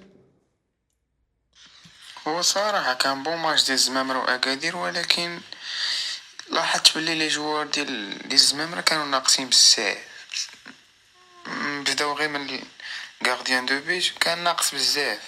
هو 2.28 2.42
صراحة 2.42 2.94
كان 2.94 3.24
bon 3.24 3.38
match 3.38 3.66
ديال 3.66 3.74
الزمامرة 3.74 4.18
وأكادير 4.20 4.78
ولكن 4.78 5.40
لاحظت 6.52 6.98
بلي 6.98 7.16
les 7.16 7.28
joueurs 7.28 7.68
ديال 7.68 8.18
ديال 8.20 8.34
الزمامرة 8.34 8.82
كانوا 8.82 9.06
ناقصين 9.06 9.50
بزاف. 9.50 9.98
بداو 11.88 12.14
غير 12.14 12.30
من 12.30 12.60
gardien 13.28 13.66
de 13.66 13.80
but 13.88 14.04
كان 14.20 14.44
ناقص 14.44 14.76
بزاف. 14.76 15.20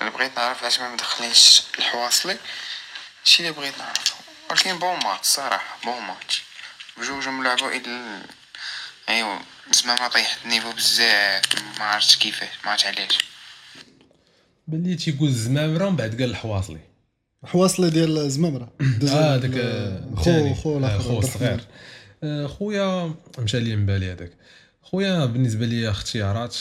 أنا 0.00 0.10
بغيت 0.10 0.36
نعرف 0.36 0.62
علاش 0.62 0.80
ما 0.80 0.92
مدخلينش 0.94 1.62
الحواصلي. 1.78 2.36
هادشي 3.20 3.42
اللي 3.42 3.52
بغيت 3.52 3.78
نعرفو. 3.78 4.14
ولكن 4.50 4.78
bon 4.78 4.98
match 5.04 5.26
صراحة 5.26 5.78
bon 5.84 6.02
match 6.02 6.42
بجوجهم 6.98 7.44
لعبوا 7.44 7.68
إلى 7.68 8.22
أيوا 9.08 9.38
الزمامرة 9.70 10.08
طيحت 10.08 10.38
ال 10.44 10.48
niveau 10.48 10.72
بزاف 10.72 11.42
ما 11.78 11.84
عرفتش 11.84 12.16
كيفاش 12.16 12.48
ما 12.64 12.70
عرفتش 12.70 12.86
علاش. 12.86 13.18
باللي 14.68 14.94
تيقول 14.94 15.28
الزمامره 15.28 15.86
ومن 15.86 15.96
بعد 15.96 16.20
قال 16.20 16.30
الحواصلي. 16.30 16.80
حواصلي 17.44 17.90
ديال 17.90 18.18
الزمامرة 18.18 18.72
آه 19.08 19.36
داك 19.36 19.54
خو 20.16 20.54
خو 20.54 20.78
الآخر 20.78 21.02
خو 21.02 21.16
عبد 21.16 21.24
الصغير 21.24 21.52
الرحمن. 21.52 21.66
آه، 22.22 22.46
خويا 22.46 23.14
مشى 23.38 23.60
لي 23.60 23.76
من 23.76 23.86
بالي 23.86 24.12
هذاك. 24.12 24.32
خويا 24.82 25.24
بالنسبة 25.26 25.66
لي 25.66 25.90
اختيارات 25.90 26.56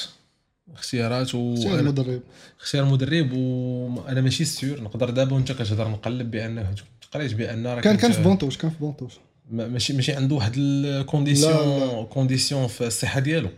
اختيارات 0.73 1.36
و 1.36 1.55
أنا- 1.55 1.65
المدرب. 1.67 2.21
اختيار 2.62 2.86
مدرب 2.86 3.34
وأنا 3.34 4.21
ماشي 4.21 4.45
sûr 4.45 4.82
نقدر 4.82 5.10
دابا 5.10 5.36
وأنت 5.36 5.51
كتهضر 5.51 5.88
نقلب 5.88 6.32
بأنه 6.32 6.73
قريت 7.13 7.34
بأن 7.34 7.67
راه 7.67 7.82
كان 7.82 7.97
كان 7.97 8.12
في 8.12 8.21
بونتوش 8.23 8.58
كان 8.58 8.69
في 8.71 8.77
بونتوش. 8.79 9.13
ما- 9.51 9.67
ماشي 9.67 9.93
ماشي 9.93 10.13
عنده 10.13 10.36
واحد 10.36 10.53
ال 10.58 10.72
condition 10.72 12.06
condition 12.06 12.67
في 12.67 12.88
الصحة 12.88 13.19
ديالو. 13.19 13.49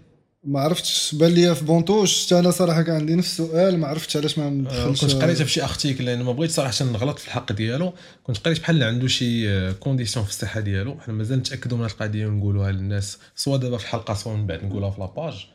ما 0.43 0.59
عرفتش 0.59 1.15
بان 1.15 1.31
ليا 1.31 1.53
في 1.53 1.65
banc 1.65 1.85
de 1.85 1.95
touche 1.95 2.25
حتى 2.25 2.39
أنا 2.39 2.51
صراحة 2.51 2.81
كان 2.81 2.95
عندي 2.95 3.15
نفس 3.15 3.39
السؤال 3.39 3.77
ما 3.77 3.87
عرفتش 3.87 4.17
علاش 4.17 4.37
ما 4.37 4.45
آه، 4.45 4.49
مدخلش 4.49 5.01
كنت 5.01 5.13
قريتها 5.23 5.43
في 5.43 5.51
شي 5.51 5.63
article 5.63 6.05
لأن 6.05 6.21
ما 6.23 6.31
بغيتش 6.31 6.53
صراحة 6.53 6.85
نغلط 6.85 7.19
في 7.19 7.27
الحق 7.27 7.51
ديالو. 7.51 7.93
كنت 8.23 8.37
قريت 8.37 8.59
بحال 8.59 8.83
عنده 8.83 9.07
شي 9.07 9.73
condition 9.73 10.25
في 10.25 10.31
الصحة 10.31 10.59
ديالو. 10.59 10.99
حنا 10.99 11.13
مازال 11.13 11.37
نتأكدوا 11.39 11.77
من 11.77 11.83
هذه 11.83 11.91
القضية 11.91 12.25
ونقولوها 12.27 12.71
للناس 12.71 13.17
سواء 13.35 13.57
دابا 13.59 13.77
في 13.77 13.83
الحلقة 13.83 14.13
سواء 14.13 14.35
من 14.35 14.47
بعد 14.47 14.63
نقولوها 14.65 14.91
في 14.91 14.99
la 15.01 15.14
page. 15.14 15.47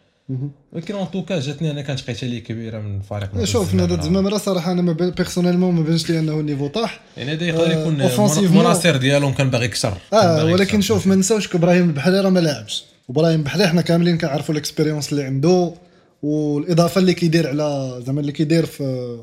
ولكن 0.73 0.95
en 0.95 1.11
tout 1.11 1.28
cas 1.28 1.41
جاتني 1.41 1.71
أنا 1.71 1.83
كانت 1.83 2.01
قيته 2.01 2.27
لي 2.27 2.41
كبيرة 2.41 2.79
من 2.81 3.01
فريق 3.01 3.45
شوف 3.45 3.63
الزمامرة. 3.67 3.89
نادى 3.91 4.01
الزمامره 4.01 4.37
صراحة 4.39 4.73
أنا 4.73 4.93
personnellement 4.93 5.75
ما 5.75 5.83
بانش 5.83 6.11
لي 6.11 6.19
أنه 6.19 6.41
ال 6.41 6.44
niveau 6.44 6.67
طاح. 6.69 7.01
يعني 7.17 7.33
هذا 7.33 7.45
يقدر 7.47 7.67
آه، 7.67 7.81
يكون 7.81 8.01
المناصر 8.45 8.97
ديالهم 8.97 9.33
كان 9.35 9.51
باغي 9.51 9.65
يكسر. 9.65 9.95
آه 10.13 10.45
ولكن. 10.45 10.81
شوف 10.81 11.07
ما 11.07 11.15
نساوش 11.15 11.55
إبراهيم 11.55 11.83
البحري 11.89 12.21
راه 12.21 12.31
ما 12.31 12.41
لاعبش 12.41 12.85
وإبراهيم 13.09 13.39
البحري 13.41 13.67
حنا 13.67 13.81
كاملين 13.83 14.19
كنعرفوا 14.19 14.55
ال 14.55 14.60
expérience 14.60 15.13
اللي 15.13 15.25
عنده 15.25 15.73
والإضافة 16.23 16.99
اللي 17.01 17.15
كيدير 17.15 17.49
على 17.49 17.99
زعما 18.07 18.21
اللي 18.21 18.33
كيدير 18.33 18.67
في 18.67 19.17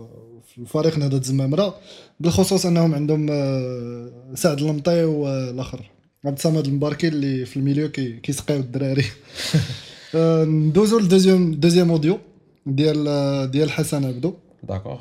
في 0.53 0.57
الفريق 0.61 0.97
نهضه 0.97 1.17
الزمامره 1.17 1.75
بالخصوص 2.19 2.65
أنهم 2.65 2.95
عندهم 2.95 3.27
آه، 3.31 4.11
سعد 4.35 4.59
المطي 4.61 5.03
والآخر. 5.03 5.89
عبد 6.25 6.37
الصمد 6.37 6.65
المباركي 6.67 7.07
اللي 7.07 7.45
في 7.45 7.57
ال 7.57 7.62
milieu 7.62 7.91
كي- 7.91 8.19
كيسقيو 8.23 8.59
الدراري. 8.59 9.05
ندوزو 10.15 10.99
ل 10.99 11.05
deuxième 11.05 11.51
deuxième 11.51 11.91
audio 11.91 12.19
ديال 12.65 13.51
ديال 13.51 13.71
حسن 13.71 14.05
عبدو 14.05 14.33
d'accord 14.63 14.99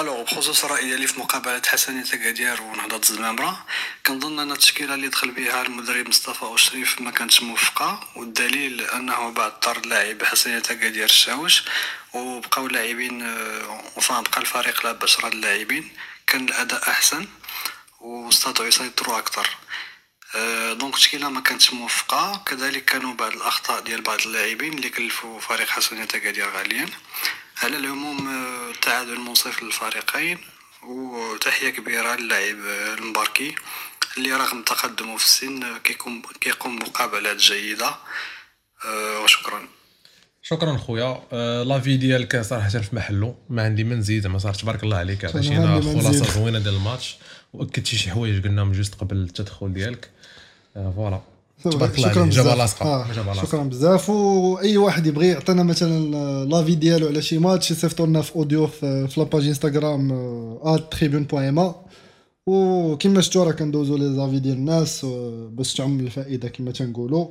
ألو 0.00 0.24
بخصوص 0.24 0.64
الراي 0.64 0.84
ديالي 0.84 1.06
في 1.06 1.20
مقابله 1.20 1.62
حسنيه 1.66 2.02
تكادير 2.02 2.62
ونهضه 2.62 2.96
الزمامره 2.96 3.66
كنظن 4.06 4.38
ان 4.38 4.52
التشكيله 4.52 4.94
اللي 4.94 5.08
دخل 5.08 5.30
بها 5.30 5.62
المدرب 5.62 6.08
مصطفى 6.08 6.44
اشريف 6.54 7.00
ما 7.00 7.10
كانتش 7.10 7.42
موفقه 7.42 8.00
والدليل 8.16 8.80
انه 8.80 9.30
بعد 9.30 9.60
طرد 9.60 9.86
لاعب 9.86 10.22
حسنيه 10.22 10.58
تكادير 10.58 11.04
الشاوش 11.04 11.64
وبقاو 12.14 12.66
لاعبين 12.68 13.22
وفان 13.96 14.22
بقى 14.22 14.40
الفريق 14.40 14.86
لعب 14.86 14.98
10 15.02 15.28
اللاعبين 15.28 15.88
كان 16.26 16.44
الاداء 16.44 16.82
احسن 16.90 17.26
واستطاعوا 18.00 18.68
يسيطروا 18.68 19.18
أكثر 19.18 19.48
دونك 20.78 20.94
التشكيله 20.94 21.28
ما 21.28 21.40
كانتش 21.40 21.72
موفقه 21.72 22.42
كذلك 22.46 22.84
كانوا 22.84 23.14
بعض 23.14 23.32
الاخطاء 23.32 23.82
ديال 23.82 24.02
بعض 24.02 24.18
اللاعبين 24.26 24.72
اللي 24.72 24.88
كلفوا 24.88 25.40
فريق 25.40 25.68
حسنيه 25.68 26.04
تكادير 26.04 26.50
غاليا 26.50 26.86
على 27.62 27.76
العموم 27.76 28.28
آه، 28.28 28.72
تعادل 28.82 29.20
منصف 29.20 29.62
للفريقين 29.62 30.38
وتحيه 30.82 31.70
كبيره 31.70 32.14
للاعب 32.16 32.56
المباركي 32.98 33.54
اللي 34.18 34.32
رغم 34.32 34.62
تقدمه 34.62 35.16
في 35.16 35.24
السن 35.24 35.78
كيقوم 35.78 36.22
كيقوم 36.40 36.78
بمقابلات 36.78 37.36
جيده 37.36 37.94
وشكرا 39.22 39.68
شكرا 40.42 40.76
خويا. 40.76 41.22
آه، 41.32 41.62
لافي 41.62 41.96
ديالك 41.96 42.40
صراحة 42.40 42.68
في 42.68 42.96
محله 42.96 43.36
ما 43.50 43.62
عندي 43.62 43.84
ما 43.84 43.94
نزيد 43.94 44.22
زعما 44.22 44.38
صراحة 44.38 44.58
تبارك 44.58 44.82
الله 44.82 44.96
عليك. 44.96 45.24
عطيتينا. 45.24 45.80
خلاصة 45.80 46.30
زوينة 46.32 46.58
ديال 46.58 46.74
الماتش. 46.74 47.16
واكدتي 47.54 47.96
شي 47.96 48.10
حوايج 48.10 48.44
قلناهم 48.44 48.72
juste 48.72 48.94
قبل 48.94 49.16
التدخل 49.16 49.72
ديالك. 49.72 50.10
آه، 50.76 50.92
voilà. 50.96 51.20
تبارك 51.64 51.98
الله 51.98 52.10
شكرا 52.12 52.26
جابها 52.30 52.54
لاصقه 52.56 52.86
آه، 52.86 53.34
شكرا 53.44 53.62
بزاف. 53.62 54.10
وأي 54.10 54.76
واحد 54.76 55.06
يبغي 55.06 55.26
يعطينا 55.28 55.62
مثلا 55.62 56.16
آه، 56.16 56.44
l'avis 56.44 56.74
ديالو 56.74 57.06
على 57.06 57.22
شي 57.22 57.38
ماتش 57.38 57.70
يصيفطوا 57.70 58.06
لنا 58.06 58.22
في 58.22 58.36
audio 58.36 58.66
في, 58.66 59.08
في 59.08 59.20
la 59.20 59.29
page 59.29 59.46
انستغرام 59.46 60.10
@tribune.ma 60.94 61.74
وكما 62.46 63.20
شفتوا 63.20 63.44
راه 63.44 63.52
كندوزو 63.52 63.96
les 63.96 64.14
avis 64.14 64.38
ديال 64.38 64.54
الناس 64.54 65.06
باش 65.50 65.74
تعم 65.74 66.00
الفائدة 66.00 66.48
كما 66.48 66.70
تنقولوا 66.72 67.26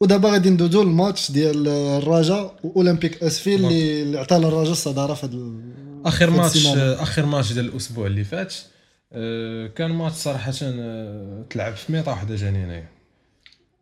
ودابا 0.00 0.28
غادي 0.30 0.50
ندوزو 0.50 0.82
للماتش 0.82 1.30
ديال 1.32 1.68
الرجاء 1.68 2.54
واولمبيك 2.64 3.22
اسفي 3.22 3.54
اللي 3.54 4.18
عطى 4.18 4.38
للرجاء 4.38 4.72
الصدارة 4.72 5.14
في 5.14 5.24
ال- 5.24 5.60
آخر 6.06 6.30
ماتش 6.30 6.66
آخر 6.76 7.26
ماتش 7.26 7.52
ديال 7.52 7.64
الأسبوع 7.68 8.06
اللي 8.06 8.24
فات. 8.24 8.54
كان 9.76 9.90
ماتش 9.90 10.14
صراحة 10.16 10.52
آه، 10.62 11.44
تلعب 11.50 11.74
في 11.76 11.92
mi-temps 11.92 12.12
وحدة 12.12 12.36
جاني 12.36 12.64
انايا 12.64 12.88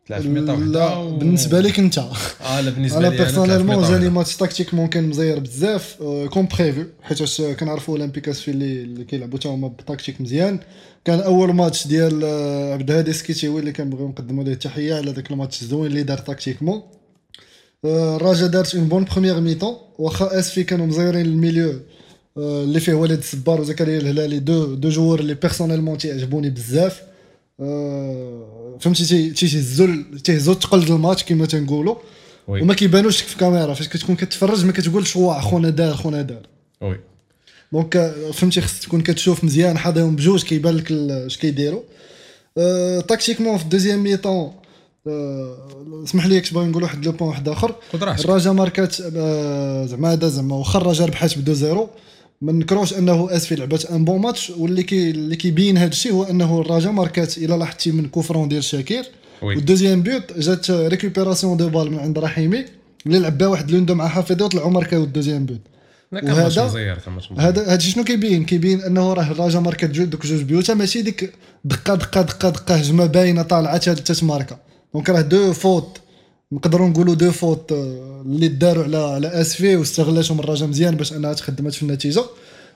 تلعب 0.07 0.21
في 0.21 0.27
mi-temps 0.27 0.53
وحدة 0.53 0.65
لا 0.65 0.95
و- 0.95 1.17
بالنسبة 1.17 1.59
لك 1.59 1.79
انت. 1.79 1.97
آه 1.97 2.61
لا 2.61 2.71
بالنسبة 2.71 2.97
أنا 2.97 3.07
لي 3.07 3.11
في 3.11 3.17
personnellement 3.23 3.83
جاني. 3.91 4.09
ماتش 4.09 4.35
tactiquement 4.37 4.87
كان 4.87 5.03
مزير 5.09 5.39
بزاف 5.39 5.97
آه، 6.01 6.25
comme 6.27 6.47
prévu 6.59 6.83
حيت 7.03 7.41
كنعرفوا 7.59 7.97
أولمبيك 7.97 8.39
اسفي 8.41 8.51
اللي 8.51 8.81
اللي 8.83 9.03
كيلعبوا 9.03 9.39
تا 9.39 9.49
هما 9.49 9.67
ب 9.67 9.73
tactique 9.73 10.21
مزيان. 10.21 10.59
كان 11.05 11.19
أول 11.19 11.53
ماتش 11.53 11.87
ديال 11.87 12.21
آه، 12.23 12.73
عبد 12.73 12.91
الهادي 12.91 13.13
السكتيوي 13.13 13.59
اللي 13.59 13.71
كنبغيو 13.71 14.07
نقدموا 14.07 14.43
ليه 14.43 14.53
التحية 14.53 14.95
على 14.95 15.11
ذاك 15.11 15.31
الماتش 15.31 15.61
الزوين 15.61 15.91
اللي 15.91 16.03
دار 16.03 16.17
tactiquement. 16.17 16.81
آه، 17.85 18.15
الرجاء 18.15 18.49
دارت 18.49 18.75
une 18.75 18.87
bonne 18.87 19.03
première 19.05 19.39
mi-temps 19.39 19.75
واخا 19.99 20.39
اسفي 20.39 20.63
كانوا 20.63 20.85
مزيرين 20.85 21.25
ال 21.25 21.31
milieu 21.31 21.69
آه، 21.69 21.79
اللي 22.37 22.79
فيه 22.79 22.93
وليد 22.93 23.17
السبار 23.17 23.61
وزكريا 23.61 23.99
الهلالي 23.99 24.39
deux 24.39 24.75
deux 24.75 24.89
joueurs 24.89 25.19
اللي 25.19 25.33
personnellement 25.33 25.97
تيعجبوني 25.97 26.49
بزاف 26.49 27.01
فهمتي 28.79 29.05
تي- 29.05 29.29
تيهزوا 29.31 29.87
تيهزوا 30.23 30.53
ديال 30.53 30.91
الماتش 30.91 31.23
كما 31.23 31.45
تنقولوا 31.45 31.95
وما 32.61 32.73
كيبانوش 32.73 33.21
في 33.21 33.33
الكاميرا 33.33 33.73
فاش 33.73 33.87
كتكون 33.87 34.15
كتفرج 34.15 34.65
ما 34.65 34.71
كتقولش 34.71 35.15
واه 35.15 35.41
خونا 35.41 35.69
دار 35.69 35.93
خونا 35.95 36.21
دار 36.21 36.41
oui 36.81 36.99
donc 37.73 38.15
فهمتي 38.33 38.61
خص 38.61 38.79
تكون 38.79 39.01
كتشوف 39.01 39.43
مزيان 39.43 39.77
حاضرهم 39.77 40.15
بجوج 40.15 40.43
كيبان 40.43 40.75
لك 40.75 40.91
اش 40.91 41.37
كيديروا 41.37 41.81
أه 42.57 42.99
tactiquement 43.01 43.57
في 43.57 43.63
ال 43.63 43.67
deuxième 43.67 44.03
mi-temps 44.03 44.51
أه 45.07 45.57
اسمح 46.03 46.25
لي 46.25 46.39
كش 46.41 46.51
باغي 46.51 46.65
نقول 46.67 46.83
واحد 46.83 47.05
le 47.05 47.11
point 47.11 47.29
واحد 47.29 47.49
اخر 47.49 47.75
الرجاء 48.25 48.53
ماركات 48.53 48.95
زعما 49.89 50.13
هذا 50.13 50.27
زعما 50.29 50.55
واخا 50.55 50.79
الرجاء 50.79 51.07
ربحات 51.07 51.37
ب 51.37 51.55
2-0 51.55 51.77
ما 52.41 52.51
نكروش 52.51 52.93
أنه 52.93 53.35
اسفي 53.35 53.55
لعبات 53.55 53.85
un 53.85 54.05
bon 54.05 54.21
match 54.21 54.49
واللي 54.49 54.83
كي 54.83 55.09
اللي 55.09 55.35
كيبين 55.35 55.77
هذا 55.77 55.89
الشيء 55.89 56.11
هو 56.13 56.23
أنه 56.23 56.61
الرجاء 56.61 56.91
ماركات 56.91 57.37
إلى 57.37 57.57
لاحظتي 57.57 57.91
من 57.91 58.05
coup 58.07 58.26
franc 58.26 58.49
ديال 58.49 58.63
شاكير. 58.63 59.03
oui. 59.41 59.55
وال 59.55 59.64
deuxième 59.64 60.01
but 60.03 60.39
جات 60.39 60.71
récupération 60.71 61.57
de 61.57 61.69
balle 61.69 61.91
من 61.91 61.99
عند 61.99 62.19
رحيمي 62.19 62.65
اللي 63.05 63.19
لعب 63.19 63.37
بها 63.37 63.47
واحد 63.47 63.71
l'une-deux 63.71 63.95
مع 63.95 64.07
حافظي 64.07 64.43
وطلعوا 64.43 64.69
ماركاو 64.71 65.03
ال 65.03 65.08
deuxième 65.08 65.45
match 65.45 65.61
وهذا- 66.31 66.61
هذا 67.39 67.73
هادشي 67.73 67.91
شنو 67.91 68.03
كيبين؟ 68.03 68.45
كيبين 68.45 68.81
أنه 68.81 69.13
راه 69.13 69.31
الرجاء 69.31 69.61
ماركات 69.61 69.89
جوج 69.91 70.07
دوك 70.07 70.25
جوج 70.25 70.41
بيوتا 70.41 70.73
ماشي 70.73 71.01
ديك 71.01 71.33
دقه 71.65 71.95
دقه 71.95 72.21
دقه 72.21 72.49
دقة 72.49 72.75
هجمة 72.75 73.05
باينة 73.05 73.41
طالعة 73.41 73.73
حتى 73.75 73.95
تتماركا 73.95 74.57
donc 74.93 75.09
راه 75.09 75.21
deux 75.21 75.53
fautes 75.53 75.97
نقدروا 76.51 76.89
نقولوا 76.89 77.15
deux 77.15 77.31
fautes 77.31 77.71
آه، 77.71 78.21
اللي 78.25 78.47
داروا 78.47 78.83
على 78.83 78.97
على 78.97 79.27
اسفي 79.41 79.75
واستغلاتهم 79.75 80.39
الرجاء 80.39 80.69
مزيان 80.69 80.95
باش 80.95 81.13
أنها 81.13 81.33
تخدمت 81.33 81.73
في 81.73 81.83
النتيجة. 81.83 82.23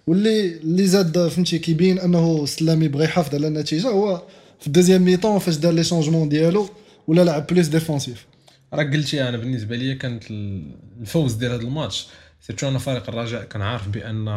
واللي 0.08 0.48
اللي 0.58 0.88
زاد 0.88 1.28
فهمتي 1.28 1.60
كيبين 1.60 2.00
أنه 2.00 2.44
السلامي 2.44 2.88
بغى 2.88 3.04
يحافظ 3.04 3.36
على 3.36 3.48
النتيجة 3.48 3.88
هو 3.88 4.22
في 4.60 4.68
ال 4.68 4.71
deuxième 4.71 5.02
mi-temps 5.06 5.40
فاش 5.40 5.56
دار 5.56 5.74
les 5.74 5.84
changements 5.84 6.30
ديالو 6.30 6.70
ولا 7.08 7.22
لعب 7.24 7.48
plus 7.48 7.68
défensif. 7.68 8.26
راه 8.74 8.84
قلتي 8.84 9.30
أنا 9.30 9.38
بالنسبة 9.38 9.76
لي 9.76 9.96
كانت 9.96 10.24
ال- 10.32 10.72
الفوز 11.02 11.34
ديال 11.34 11.52
هذا 11.52 11.62
الماتش. 11.62 12.08
surtout 12.48 12.68
أنا 12.68 12.80
فريق 12.80 13.10
الرجاء 13.10 13.44
كان 13.44 13.62
عارف 13.62 13.88
بأن 13.88 14.28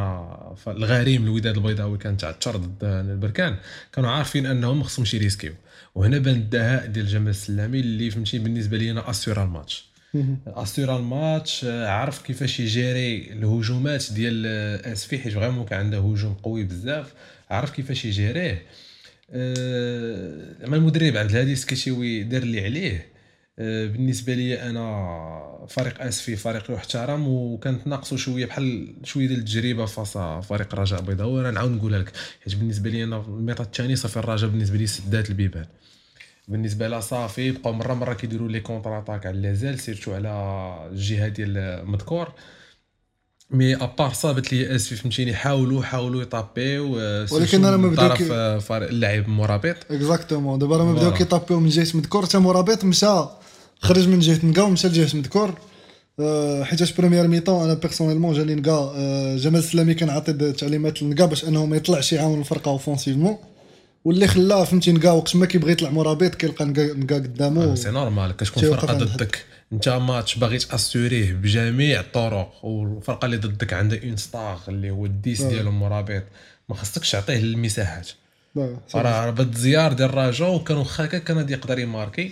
الغريم 0.69 1.25
الوداد 1.25 1.57
البيضاوي 1.57 1.99
كان 1.99 2.17
تعثر 2.17 2.57
ضد 2.57 2.85
البركان 2.85 3.57
كانوا 3.93 4.11
عارفين 4.11 4.47
أنهم 4.47 4.79
ما 4.79 4.85
خصهمش 4.85 5.15
يريسكيو 5.15 5.53
وهنا 5.99 6.19
بان 6.19 6.35
الدهاء 6.35 6.87
ديال 6.87 7.07
جمال 7.07 7.29
السلامي 7.29 7.81
اللي 7.81 8.11
فهمتي 8.11 8.39
بالنسبة 8.39 8.77
لي 8.77 8.91
أنا 8.91 9.11
اسيورا 9.11 9.45
الماتش 9.45 9.85
الماتش 10.97 11.65
آه، 11.65 11.89
عرف 11.89 12.23
كيفاش 12.23 12.61
يجيري 12.61 13.33
الهجومات 13.33 14.13
ديال 14.13 14.45
آه، 14.47 14.93
آسفي 14.93 15.19
حيت 15.19 15.33
vraiment 15.33 15.67
كان 15.67 15.79
عنده 15.79 15.99
هجوم 15.99 16.35
قوي 16.35 16.65
بزاف. 16.65 17.13
عرف 17.51 17.71
كيفاش 17.71 18.05
يجيريه 18.05 18.63
آه، 19.31 20.67
أما 20.67 20.77
المدرب 20.77 21.17
عبد 21.17 21.31
الهادي 21.31 21.53
السكتيوي 21.53 22.23
دار 22.23 22.43
اللي 22.43 22.65
عليه. 22.65 23.07
بالنسبة 23.93 24.35
لي 24.35 24.63
أنا 24.63 25.67
فريق 25.69 26.03
آسفي 26.03 26.37
فريق 26.37 26.71
يحترم 26.71 27.29
وكانت 27.29 27.87
ناقصه 27.87 28.17
شوية 28.17 28.47
بحال 28.47 28.95
شوية 29.05 29.27
ديال 29.27 29.39
التجربة 29.39 29.87
فاس 29.87 30.19
فريق 30.47 30.73
الرجاء 30.73 31.01
البيضاوي 31.01 31.41
أنا 31.41 31.51
نعاود 31.51 31.71
نقولها 31.71 31.99
لك. 31.99 32.13
حيت 32.45 32.55
بالنسبة 32.55 32.91
لي 32.91 33.05
أنا 33.05 33.25
ال 33.29 33.33
mi-temps 33.33 33.65
الثاني 33.65 33.97
صافي 33.97 34.17
الرجاء 34.17 34.51
بالنسبة 34.51 34.79
لي 34.79 34.87
سدات 34.87 35.31
البيبان. 35.31 35.67
بالنسبة 36.49 36.89
لها 36.89 37.01
صافي 37.01 37.51
بقاو 37.51 37.73
مرة 37.73 37.95
مرة 37.95 38.15
كيديروا 38.15 38.49
les 38.49 38.61
contre-attaques 38.61 39.27
على 39.27 39.41
les 39.41 39.55
ailes 39.55 39.79
surtout 39.81 40.13
على 40.15 40.29
الجهة 40.93 41.29
ديال 41.29 41.83
مذكور. 41.91 42.29
mais 43.51 43.75
à 43.77 43.84
part 43.84 44.13
ça 44.13 44.29
بانت 44.29 44.53
لي 44.53 44.75
اسفي 44.77 44.97
فهمتيني 44.97 45.35
حاولوا 45.35 45.83
حاولوا 45.83 46.23
يطاكيو 46.23 46.93
ولكن 47.33 47.65
أنا 47.65 47.77
ما 47.77 47.89
بداو 47.89 48.09
طرف 48.09 48.29
آه، 48.33 48.59
فريق- 48.59 48.89
اللاعب 48.89 49.29
مرابط. 49.29 49.77
exactement 49.91 50.59
دابا 50.59 50.77
راه 50.77 50.93
بداو. 50.93 51.13
كيطاكيو 51.15 51.61
من 51.61 51.69
جهة 51.69 51.97
مذكور. 51.97 52.27
حتى 52.27 52.39
مرابط 52.39 52.85
مشى 52.85 53.25
خرج 53.81 54.09
من 54.09 54.19
جهة 54.19 54.47
نقا 54.47 54.63
ومشى 54.63 54.89
لجهة 54.89 55.17
مذكور. 55.17 55.55
حيتاش 56.63 56.93
première 56.93 57.29
mi-temps 57.29 57.65
أنا 57.65 57.75
personnellement 57.75 58.35
جاني 58.35 58.55
نقا 58.55 58.93
أه 58.97 59.37
جمال 59.37 59.59
السلامي 59.59 59.95
كان 59.95 60.11
عاطي 60.11 60.33
د- 60.33 60.53
تعليمات 60.53 61.03
لنقا 61.03 61.25
باش 61.27 61.45
انه 61.45 61.67
ما 61.67 61.77
يطلعش 61.77 62.13
يعاون 62.13 62.39
الفرقة 62.41 62.71
offensivement 62.71 63.37
واللي 64.05 64.27
خلاه 64.27 64.65
فهمتي 64.65 64.93
نقا 64.93 65.11
وقت 65.11 65.37
ما 65.37 65.47
كيبغي 65.47 65.73
يطلع 65.73 65.91
مرابط 65.91 66.35
كيلقى 66.35 66.65
نقا 66.65 67.15
قدامه 67.15 67.75
c'est 67.75 67.91
normal 67.91 68.37
كتكون 68.37 68.63
فرقه 68.63 68.93
ضدك؟ 68.95 69.45
انت 69.73 69.89
ماتش 69.89 70.37
باغي 70.39 70.59
تاسوريه 70.59 71.33
بجميع 71.33 72.01
الطرق 72.01 72.65
والفرقة 72.65 73.27
اللي 73.27 73.37
ضدك. 73.37 73.73
عندها 73.73 73.99
une 74.05 74.17
star 74.17 74.61
اللي 74.69 74.91
هو 74.91 75.07
ال 75.07 75.15
dix 75.15 75.41
آه. 75.41 75.49
ديالو 75.49 75.71
مرابط 75.71 76.23
ما 76.69 76.75
خصكش 76.75 77.11
تعطيه 77.13 77.37
المساحات. 77.39 78.09
صح. 78.89 78.97
راه 78.97 79.31
بد 79.31 79.55
زيار 79.57 79.93
ديال 79.93 80.09
الرجاء 80.09 80.55
وكان 80.55 80.77
واخا 80.77 81.05
هكا 81.05 81.19
كان 81.19 81.37
غادي 81.37 81.53
يقدر 81.53 81.79
يماركي. 81.79 82.31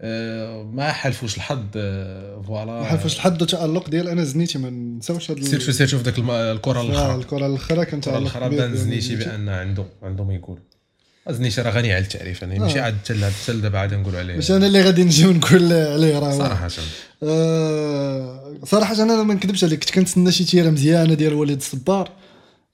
آه، 0.00 0.62
ما 0.62 0.92
حلفوش 0.92 1.36
الحظ. 1.36 1.58
آه، 1.76 2.42
voilà. 2.46 2.72
ما 2.72 2.84
حلفوش 2.84 3.16
لحد 3.16 3.42
التالق 3.42 3.88
ديال 3.90 4.08
أنا 4.08 4.24
زنيتي 4.24 4.58
ما 4.58 4.70
نساوش 4.70 5.30
ال- 5.30 5.46
surtout 5.46 5.72
surtout 5.72 5.98
في 5.98 6.04
ذاك 6.04 6.18
الم- 6.18 6.30
الكرة 6.30 6.78
آه، 6.80 6.82
الأخرى. 6.82 7.14
الكرة 7.14 7.46
الأخرى 7.46 7.84
كان 7.84 7.98
الكرة 7.98 8.18
الأخرى 8.18 8.48
بان 8.48 8.76
زنيتي. 8.76 9.16
بأن 9.16 9.48
عنده 9.48 9.84
عنده 10.02 10.24
ما 10.24 10.34
يقول. 10.34 10.58
زنيتي 11.30 11.62
راه 11.62 11.70
غني 11.70 11.92
على 11.94 12.02
التعريف 12.04 12.44
أنا 12.44 12.58
ماشي 12.58 12.78
آه. 12.78 12.82
عاد 12.82 12.94
حتى 13.04 13.30
حتى 13.44 13.52
دابا 13.52 13.78
عاد 13.78 13.94
نقول 13.94 14.16
عليه. 14.16 14.34
ماشي 14.34 14.56
أنا 14.56 14.66
اللي 14.66 14.82
غادي 14.82 15.04
نجي 15.04 15.26
ونقول 15.26 15.72
عليه 15.72 16.18
راه. 16.18 16.38
صراحة. 16.38 16.68
آه، 17.22 18.54
صراحة 18.64 19.02
أنا 19.02 19.22
ما 19.22 19.34
نكذبش 19.34 19.64
عليك 19.64 19.80
كنت 19.84 19.90
كنتسنى 19.94 20.32
شي 20.32 20.44
تيرة 20.44 20.70
مزيانة 20.70 21.14
ديال 21.14 21.34
وليد 21.34 21.56
الصبار. 21.56 22.10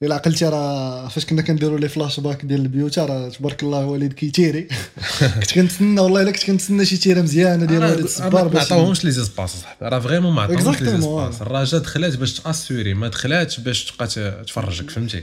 إلا 0.03 0.15
عقلتي 0.15 0.45
راه 0.45 1.09
فاش 1.09 1.25
كنا 1.25 1.43
كنديروا 1.43 1.79
les 1.79 1.89
flash-back 1.89 2.45
ديال 2.45 2.61
البيوتا 2.61 3.05
راه 3.05 3.29
تبارك 3.29 3.63
الله 3.63 3.87
وليد 3.87 4.13
كيتيري. 4.13 4.69
كنت 5.41 5.53
كنتسنى 5.55 6.01
والله 6.01 6.23
إلا 6.23 6.31
كنت 6.31 6.45
كنتسنى 6.45 6.85
شي 6.85 6.97
تيرة 6.97 7.21
مزيانة 7.23 7.65
ديال 7.65 7.85
وليد 7.85 7.99
الصبار 8.05 8.45
ما 8.45 8.51
باش 8.51 8.63
عطاوهمش 8.63 9.05
les 9.05 9.11
espaces 9.11 9.51
صاحبي 9.51 9.87
راه 9.89 9.99
vraiment 9.99 10.33
ما 10.35 10.43
عطاوهمش 10.43 10.81
les 10.83 10.91
espaces. 10.91 11.43
الرجاء 11.43 11.81
دخلات 11.81 12.17
باش 12.17 12.41
تأسوري 12.41 12.95
ما 12.95 13.09
دخلاتش 13.09 13.61
باش 13.61 13.85
تبقى 13.85 14.07
تفرجك 14.47 14.91
فهمتي؟ 14.91 15.23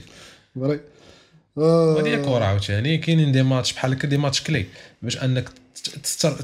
vrai 1.57 2.01
هذه 2.01 2.07
هي 2.07 2.15
الكره 2.15 2.45
عاوتاني. 2.45 2.97
كاينين 2.97 3.31
des 3.31 3.43
matchs 3.43 3.73
بحال 3.73 3.91
هكا 3.91 4.07
des 4.07 4.17
matchs 4.17 4.41
clés. 4.41 4.65
باش 5.01 5.17
أنك 5.17 5.49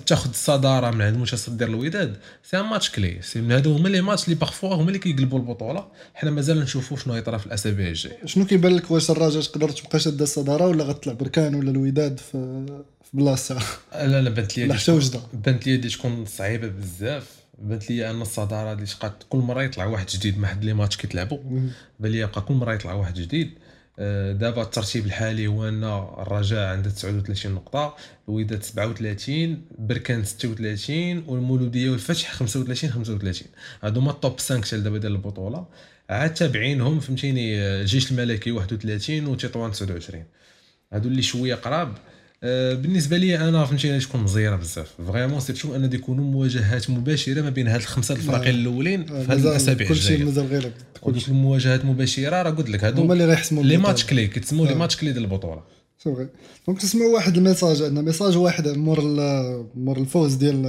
تاخذ 0.06 0.30
الصداره 0.30 0.92
من 0.92 1.02
عند 1.02 1.18
متصدر 1.18 1.68
الوداد 1.68 2.18
c'est 2.44 2.60
un 2.60 2.66
match 2.66 2.90
clé. 2.90 3.22
c'est 3.22 3.42
من 3.42 3.52
هادو 3.52 3.76
هما 3.76 3.90
les 3.90 4.02
matchs 4.02 4.24
اللي 4.24 4.36
باغفوا 4.36 4.76
هما 4.76 4.88
اللي 4.88 5.00
كيقلبوا 5.00 5.40
البطولة. 5.40 5.88
حنا 6.14 6.32
مازال 6.32 6.60
نشوفوا 6.60 6.98
شنو 6.98 7.16
يطرا 7.16 7.38
في 7.38 7.46
الاسابيع 7.46 7.88
الجايه 7.88 8.18
شنو 8.26 8.46
كيبان 8.46 8.76
لك؟ 8.76 8.92
واش 8.92 9.12
الرجاء 9.12 9.42
تقدر 9.42 9.70
تبقى 9.70 10.00
شاده 10.00 10.24
الصدارة 10.24 10.68
ولا 10.68 10.84
غتطلع 10.84 11.14
بركان 11.14 11.56
ولا 11.56 11.72
الوداد 11.72 12.20
في 12.20 12.66
في 13.04 13.10
بلاصه 13.18 13.60
لا 13.94 14.22
لا 14.22 14.30
بانت 14.30 14.58
لي 14.58 14.74
حتى 14.74 14.92
وجده. 14.92 15.20
بانت 15.34 15.68
لي 15.68 15.78
تكون 15.78 16.26
صعيبة 16.26 16.68
بزاف. 16.68 17.28
بانت 17.60 17.90
لي 17.90 18.10
أن 18.10 18.22
الصدارة 18.22 18.74
اللي 18.74 18.86
تبقى 18.86 19.14
كل 19.30 19.38
مرة 19.38 19.64
يطلع 19.64 19.86
واحد 19.86 20.08
جديد 20.08 20.40
ما 20.40 20.48
حد 20.48 20.66
les 20.66 20.74
matchs 20.74 20.98
كيتلعبوا 20.98 21.38
بان 22.00 22.12
لي 22.12 22.20
يبقى 22.20 22.42
كل 22.42 22.54
مرة 22.54 22.74
يطلع 22.74 22.94
واحد 22.94 23.14
جديد. 23.14 23.52
دابا 23.98 24.62
الترتيب 24.62 25.06
الحالي 25.06 25.48
هو 25.48 25.68
أن 25.68 25.84
الرجاء 25.84 26.68
عنده 26.68 26.90
39 26.90 27.52
نقطة 27.52 27.96
الوداد 28.30 28.64
37 28.64 29.62
بركان 29.80 30.24
36 30.24 31.24
والمولودية 31.28 31.90
والفتح 31.90 32.32
35 32.32 32.90
35 32.90 33.48
هادو 33.84 34.00
هما 34.00 34.12
ال 34.12 34.19
top 34.19 34.40
5 34.40 34.62
حتى 34.62 34.78
دابا 34.78 34.98
ديال 34.98 35.12
البطولة. 35.12 35.66
عاد 36.10 36.34
تابعينهم 36.34 37.00
فهمتيني 37.00 37.62
آه، 37.62 37.82
الجيش 37.82 38.12
الملكي 38.12 38.52
31 38.52 39.28
وتطوان 39.28 39.72
29 39.72 40.24
هادو 40.94 41.10
اللي 41.10 41.22
شوية 41.22 41.56
قراب. 41.56 41.88
آه، 41.88 42.13
بالنسبة 42.74 43.18
لي 43.18 43.38
أنا 43.38 43.66
فهمتيني 43.66 44.00
تكون 44.00 44.24
مزيرة 44.24 44.56
بزاف. 44.56 44.88
vraiment 45.08 45.40
surtout 45.40 45.76
أن 45.76 45.94
يكونوا 45.94 46.26
مواجهات 46.26 46.90
مباشرة 46.90 47.42
ما 47.42 47.50
بين 47.50 47.68
هاد 47.68 47.80
الخمسة 47.80 48.16
الفريقين 48.16 48.56
الأولين 48.56 49.06
في 49.06 49.14
هاد 49.14 49.46
الأسابيع 49.46 49.88
كل 49.88 49.96
شيء 49.96 50.12
الجاية. 50.12 50.26
مازال 50.26 50.46
غير 50.46 50.72
وديك 51.04 51.28
المواجهات 51.28 51.82
المباشره 51.82 52.42
راه 52.42 52.50
قلت 52.50 52.70
لك 52.70 52.84
هادو 52.84 53.02
هما 53.02 53.14
اللي 53.14 53.26
غيحسموا 53.26 53.64
les. 53.64 53.78
matchs 53.78 54.06
clés 54.06 54.28
كيتسموا 54.28 54.66
les 54.66 54.72
آه. 54.72 54.76
matchs 54.76 54.98
clés 54.98 55.12
ديال 55.12 55.24
البطولة. 55.24 55.62
vrai 55.98 56.28
donc 56.68 56.82
تسمعوا 56.82 57.14
واحد 57.14 57.38
ال 57.38 57.43
message 57.43 57.82
عندنا. 57.82 58.02
message 58.02 58.38
واحد 58.38 58.68
مور 58.68 59.00
مور 59.76 59.98
الفوز 59.98 60.34
ديال 60.34 60.66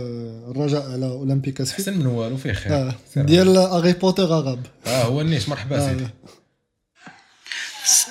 الرجاء 0.51 0.91
على 0.91 1.07
اولمبيك 1.07 1.61
اسفي 1.61 1.79
أحسن 1.79 1.99
من 1.99 2.07
والو 2.07 2.37
فيه 2.37 2.53
خير. 2.53 2.73
آه. 2.73 2.95
ديال 3.17 3.57
اغي 3.57 3.93
بوتر 3.93 4.25
غاب 4.25 4.59
آه 4.87 5.03
هو 5.03 5.21
النيش. 5.21 5.49
مرحبا 5.49 5.89
سيدي. 5.89 6.05
آه، 6.05 6.09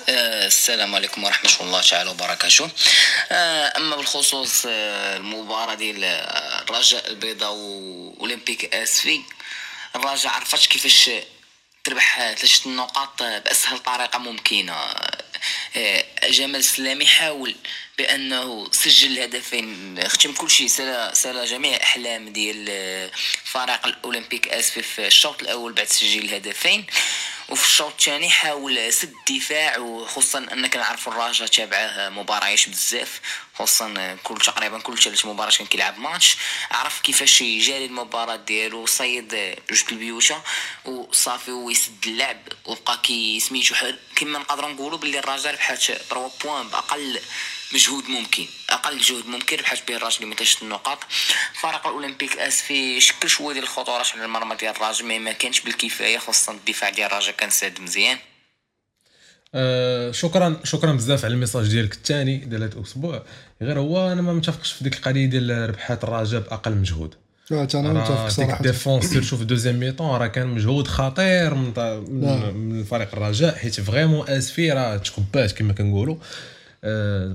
السلام 0.08 0.94
عليكم 0.94 1.24
ورحمة 1.24 1.50
الله 1.60 1.82
تعالى 1.82 2.10
وبركاته. 2.10 2.70
آه، 3.32 3.72
أما 3.76 3.96
بالخصوص 3.96 4.66
آه، 4.66 5.16
المباراة 5.16 5.74
ديال 5.74 6.04
آه، 6.04 6.62
الرجاء 6.62 7.10
البيضاء 7.10 7.52
وأولمبيك 7.52 8.74
أسفي 8.74 9.20
الرجاء 9.96 10.32
عرفت 10.32 10.66
كيفاش 10.66 11.10
تربح 11.84 12.34
ثلاثة 12.34 12.70
النقاط 12.70 13.22
بأسهل 13.22 13.78
طريقة 13.78 14.18
ممكنة. 14.18 14.76
جمال 16.30 16.56
السلامي 16.56 17.06
حاول 17.06 17.54
بأنه 17.98 18.70
سجل 18.72 19.12
الهدفين 19.12 20.08
ختم 20.08 20.32
كل 20.32 20.50
شيء 20.50 20.66
سلا 20.66 21.14
سلا 21.14 21.44
جميع 21.44 21.76
الأحلام 21.76 22.28
ديال 22.28 23.10
فريق 23.44 23.86
الأولمبيك 23.86 24.48
أسفي 24.48 24.82
في 24.82 25.06
الشوط 25.06 25.42
الأول 25.42 25.72
بعد 25.72 25.86
تسجيل 25.86 26.24
الهدفين. 26.24 26.86
وفي 27.48 27.64
الشوط 27.64 27.92
الثاني 27.92 28.30
حاول 28.30 28.92
سد 28.92 29.14
الدفاع 29.28 29.78
وخصوصا 29.78 30.38
ان 30.38 30.66
كنعرفوا 30.66 31.12
الرجاء 31.12 31.48
تابعه 31.48 32.08
مباريات 32.08 32.68
بزاف 32.68 33.20
خصوصا 33.54 34.16
كل 34.24 34.36
تقريبا 34.36 34.78
كل 34.78 34.98
ثلاث 34.98 35.26
مباريات 35.26 35.56
كان 35.56 35.66
كيلعب 35.66 35.98
ماتش. 35.98 36.36
عرف 36.70 37.00
كيفاش 37.00 37.40
يجاري 37.40 37.84
المباراة 37.86 38.36
ديالو 38.36 38.86
صيد 38.86 39.56
جوج 39.70 39.84
البيوتا 39.92 40.42
وصافي 40.84 41.50
ويسد 41.50 42.06
اللعب 42.06 42.38
وبقى 42.64 42.98
كي 43.02 43.40
سميتو 43.40 43.74
كما 44.16 44.38
نقدروا 44.38 44.70
نقولوا 44.70 44.98
باللي 44.98 45.18
الرجاء 45.18 45.52
ربحات 45.52 45.78
3 45.82 46.30
بوان 46.44 46.68
بأقل 46.68 47.20
مجهود 47.74 48.04
ممكن 48.04 48.44
أقل 48.70 48.98
جهد 48.98 49.26
ممكن 49.26 49.56
ربحات 49.56 49.78
به 49.88 49.96
الرجاء 49.96 50.30
ب 50.30 50.34
النقاط. 50.62 50.98
فريق 51.60 51.86
الأولمبيك 51.86 52.38
اسفي 52.38 53.00
شكل 53.00 53.28
شوية 53.28 53.52
ديال 53.54 53.64
الخطورات 53.64 54.06
على 54.14 54.24
المرمى 54.24 54.56
ديال 54.56 54.76
الرجاء 54.76 55.20
ما 55.20 55.32
كانش 55.32 55.60
بالكفاية 55.60 56.18
خصوصا 56.18 56.52
الدفاع 56.52 56.90
ديال 56.90 57.06
الرجاء 57.06 57.34
كان 57.34 57.50
ساد 57.50 57.80
مزيان. 57.80 58.16
آه 59.54 60.12
شكرا 60.12 60.60
شكرا 60.64 60.92
بزاف 60.92 61.24
على 61.24 61.34
ال 61.34 61.38
message 61.38 61.68
ديالك 61.68 61.94
الثاني 61.94 62.36
ديال 62.36 62.62
هذا 62.62 62.74
الأسبوع. 62.74 63.22
غير 63.62 63.78
هو 63.78 64.12
أنا 64.12 64.22
ما 64.22 64.32
متفقش 64.32 64.72
في 64.72 64.84
ديك 64.84 64.94
القضية 64.96 65.26
ديال 65.26 65.68
ربحات 65.70 66.04
الرجاء 66.04 66.40
بأقل 66.40 66.74
مجهود 66.74 67.14
آه 67.52 67.68
أنا 67.74 67.92
متفق 67.92 68.28
صراحة. 68.28 68.56
ال 68.56 68.62
défense 68.62 69.04
surtout 69.04 69.36
في 69.36 69.42
ال 69.42 69.46
deuxième 69.46 69.80
mi-temps 69.80 70.16
راه 70.20 70.26
كان 70.26 70.46
مجهود 70.46 70.86
خطير 70.88 71.54
من. 71.54 71.72
من, 72.08 72.54
من 72.54 72.84
فريق 72.84 73.08
الرجاء 73.12 73.54
حيت 73.56 73.80
vraiment 73.80 74.28
اسفي 74.28 74.72
راه 74.72 74.96
تكبات 74.96 75.52
كما 75.52 75.72
كنقولوا. 75.72 76.16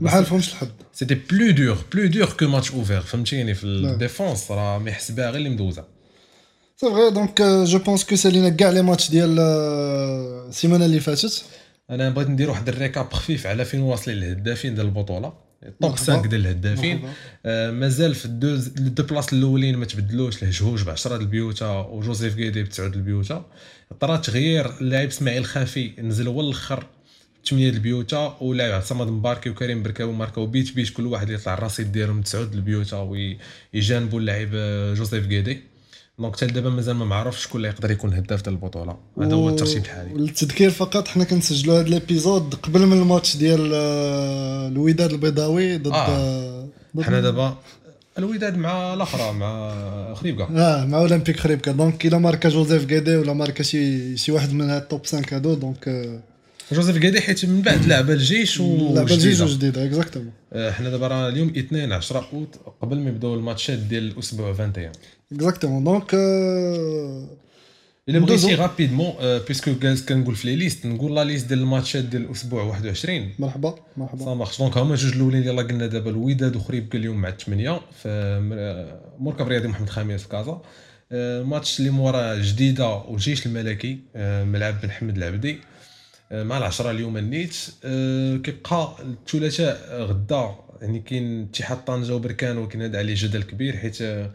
ما 0.02 0.10
حالفهمش 0.10 0.50
الحد. 0.50 0.70
c'était 0.94 1.16
plus 1.16 1.52
dur 1.52 1.78
plus 1.94 2.08
dur 2.08 2.26
que 2.26 2.48
match 2.48 2.72
ouvert 2.72 3.02
فهمتيني؟ 3.02 3.54
في 3.54 3.68
نعم. 3.68 3.94
ال 3.94 4.01
défense 4.01 4.52
راه 4.52 4.78
ما 4.78 4.90
يحسبها 4.90 5.26
غير 5.30 5.36
اللي 5.36 5.50
مدوزه 5.50 5.86
c'est 6.78 6.86
vrai 6.90 7.12
donc 7.12 7.42
je 7.42 7.80
pense 7.80 8.04
que 8.06 8.16
سالينا 8.16 8.50
كاع 8.50 8.70
les 8.70 8.82
matchs 8.82 9.10
ديال 9.12 9.40
آه، 9.40 10.46
السيمانه 10.50 10.86
اللي 10.86 11.00
فاتت. 11.00 11.44
أنا 11.90 12.10
بغيت 12.10 12.30
ندير 12.30 12.50
واحد 12.50 12.70
ال 12.70 12.77
récap 12.77 13.14
خفيف 13.14 13.48
على 13.48 13.66
فين 13.66 13.82
واصلين 13.82 14.18
الهدافين 14.18 14.76
ديال 14.76 14.86
البطولة. 14.86 15.34
مرحبا. 15.82 15.96
5 15.96 16.22
ديال 16.22 16.42
الهدافين. 16.42 17.02
آه 17.46 17.72
مازال 17.72 18.16
في 18.16 18.26
ال 18.26 18.32
deux 18.32 18.56
ال 18.56 18.65
deux 18.65 19.04
places 19.04 19.34
الأولين 19.34 19.78
ما 19.78 19.86
تبدلوش. 19.86 20.44
الهجهوج 20.44 20.84
ب 20.84 20.90
10 20.90 21.16
البيوتا 21.16 21.72
وجوزيف 21.92 22.36
كيدي 22.36 22.64
ب 22.64 22.70
9 22.70 22.86
البيوتا. 22.86 23.46
طرا 24.00 24.18
تغيير 24.18 24.80
اللاعب 24.82 25.08
إسماعيل 25.08 25.46
خافي 25.46 25.92
نزل 26.00 26.28
هو 26.28 26.42
الآخر 26.42 26.86
8 27.46 27.70
البيوتا 27.70 28.38
ولاعب 28.42 28.72
عصمد 28.72 29.08
مباركي 29.08 29.50
وكريم 29.50 29.84
بركاوي 29.84 30.14
ماركاو 30.14 30.46
بيت 30.46 30.76
بيت 30.76 30.90
كل 30.90 31.06
واحد 31.08 31.30
يطلع 31.30 31.54
الرصيد 31.54 31.92
ديالهم 31.92 32.22
9 32.22 32.42
البيوتا 32.42 32.98
ويجانبوا 33.74 34.20
اللاعب 34.20 34.50
جوزيف 34.96 35.26
كيدي 35.26 35.60
donc 36.20 36.36
حتى 36.36 36.46
دابا 36.46 36.70
مازال 36.70 36.96
ما 36.96 37.06
معرفش 37.06 37.44
شكون 37.44 37.58
اللي 37.62 37.68
يقدر 37.68 37.92
يكون 37.92 38.14
هداف 38.14 38.42
ديال 38.42 38.54
البطولة. 38.56 38.98
هذا 39.22 39.34
هو 39.34 39.50
الترتيب 39.50 39.84
الحالي. 39.84 40.14
للتذكير 40.14 40.70
فقط 40.70 41.08
حنا 41.08 41.24
كنسجلوا 41.24 41.80
هذا 41.80 41.88
ال 41.88 41.96
épisode 41.96 42.56
قبل 42.56 42.86
من 42.86 43.02
الماتش 43.02 43.38
ديال 43.38 43.72
آه، 43.74 44.68
الوداد 44.68 45.12
البيضاوي 45.12 45.78
ضد 45.78 45.92
آه. 45.94 46.68
حنا 47.02 47.22
دابا 47.22 47.58
الوداد 48.18 48.58
مع 48.58 48.94
الأخرى 48.94 49.34
مع 49.34 49.74
خريبكا. 50.14 50.44
آه 50.44 50.86
مع 50.86 50.98
أولمبيك 50.98 51.40
خريبكا. 51.40 51.72
donc 51.72 52.06
إلا 52.06 52.18
ماركا 52.18 52.50
جوزيف 52.50 52.86
كيدي 52.86 53.18
ولا 53.18 53.34
ماركا 53.34 53.64
شي 53.64 54.18
شي 54.18 54.32
واحد 54.32 54.54
من 54.54 54.70
هاد 54.70 54.82
ال 54.82 54.88
top 54.88 55.06
5 55.06 55.36
هادو 55.36 55.54
donc 55.54 56.10
جوزيف 56.72 56.98
كادي 56.98 57.22
حيت 57.22 57.46
من 57.46 57.62
بعد 57.62 57.86
لعبه 57.86 58.14
الجيش 58.14 58.62
لعبه 58.62 59.04
جيجو 59.16 59.46
وجديدة. 59.46 59.54
جديدة 59.54 59.86
exactement 59.86 60.32
آه، 60.54 60.72
حنا 60.72 60.90
دابا 60.90 61.08
راه 61.08 61.30
اليوم 61.30 61.50
2 61.58 61.92
10 61.92 62.30
اوت 62.34 62.56
قبل 62.82 62.98
ما 63.00 63.10
يبداو 63.10 63.36
الماتشات 63.36 63.80
ديال 63.80 64.12
الأسبوع 64.12 64.48
21 64.50 64.92
exactement 65.34 65.84
donc 65.84 66.14
الا. 68.10 68.20
بغيتي 68.20 68.56
rapidement 68.56 69.14
puisque 69.48 69.72
كنقول 70.10 70.36
في 70.36 70.48
les 70.48 70.56
listes 70.56 70.86
نقول 70.86 71.16
la 71.16 71.24
liste 71.24 71.48
ديال 71.48 71.60
الماتشات 71.60 72.04
ديال 72.04 72.22
الأسبوع 72.26 72.64
21 72.64 73.30
مرحبا 73.40 73.76
مرحبا 73.98 74.26
ça 74.26 74.34
marche 74.34 74.60
donc 74.60 74.78
هما 74.78 74.96
جوج 74.96 75.14
الاولين 75.14 75.44
يلاه 75.44 75.64
قلنا 75.64 75.88
دابا 75.88 76.10
الوداد 76.10 76.56
وخريبكا 76.56 76.98
اليوم 76.98 77.18
مع 77.22 77.30
8 77.32 77.80
في 78.04 78.40
مر- 78.44 79.00
مركب 79.26 79.48
رياضي 79.48 79.68
محمد 79.68 79.90
خامس 79.90 80.22
في 80.22 80.28
كازا 80.30 80.62
الماتش 81.12 81.80
اللي 81.80 81.90
مورا 81.92 82.36
جديده 82.36 82.88
والجيش 82.96 83.46
الملكي 83.46 84.00
ملعب 84.46 84.82
بن 84.82 84.92
حمد 84.92 85.18
العبدي 85.18 85.58
مع 86.32 86.58
العشرة 86.58 86.92
اليوم 86.92 87.18
النيت 87.18 87.56
آه، 87.84 88.38
كيبقى 88.38 88.96
الثلاثاء 89.00 90.02
غدا 90.02 90.56
يعني 90.82 91.00
كاين 91.00 91.44
اتحاد 91.44 91.86
طنجة 91.86 92.16
وبركان 92.16 92.58
ولكن 92.58 92.82
هذا 92.82 92.98
عليه 92.98 93.16
جدل 93.18 93.44
كبير 93.44 93.78
حيت 93.78 94.02
آه، 94.02 94.32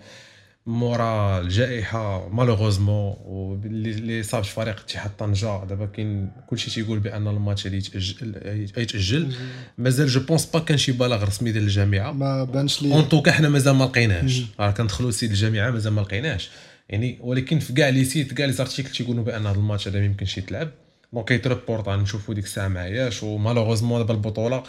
مورا 0.66 1.40
الجائحة 1.40 2.28
malheureusement 2.28 3.16
واللي 3.24 4.22
صاب 4.22 4.44
فريق 4.44 4.80
اتحاد 4.80 5.10
طنجة 5.18 5.64
دابا 5.64 5.86
كاين 5.86 6.30
كلشي 6.46 6.70
تيقول 6.70 6.98
بأن 6.98 7.28
الماتش 7.28 7.64
غادي 7.64 7.76
يتاجل 7.76 8.34
يتأجل. 8.76 9.34
مازال 9.78 10.08
je 10.08 10.20
pense 10.20 10.46
pas 10.46 10.58
كان 10.58 10.78
شي 10.78 10.92
بلاغ 10.92 11.24
رسمي 11.24 11.52
ديال 11.52 11.62
الجامعة. 11.62 12.12
ما 12.12 12.44
بانش 12.44 12.82
en 12.82 13.02
tout 13.02 13.08
cas 13.08 13.32
حنا 13.32 13.48
مازال 13.48 13.74
ما 13.74 13.84
لقيناش 13.84 14.42
راه 14.60 14.70
كندخلوا 14.70 15.10
ل 15.10 15.14
site 15.14 15.30
الجامعة 15.30 15.70
مازال 15.70 15.92
ما 15.92 16.00
لقيناش 16.00 16.50
يعني 16.88 17.18
ولكن 17.20 17.58
في 17.58 17.72
كاع 17.72 17.88
les 17.88 18.04
sites 18.04 18.34
كاع 18.34 18.46
les 18.46 18.52
articles 18.52 18.90
تيقولوا 18.90 19.24
بأن 19.24 19.46
هذا 19.46 19.56
الماتش 19.56 19.88
هذا 19.88 19.98
ما 19.98 20.04
يمكنش 20.04 20.38
يتلعب. 20.38 20.70
donc 21.14 21.28
كيت 21.28 21.46
reporte 21.46 21.88
نشوفوا 21.88 22.34
ديك 22.34 22.44
الساعة 22.44 22.68
ما 22.68 22.80
عياش 22.80 23.22
و 23.22 23.27
malheureusement 23.27 23.98
دابا 24.00 24.14
البطوله 24.14 24.62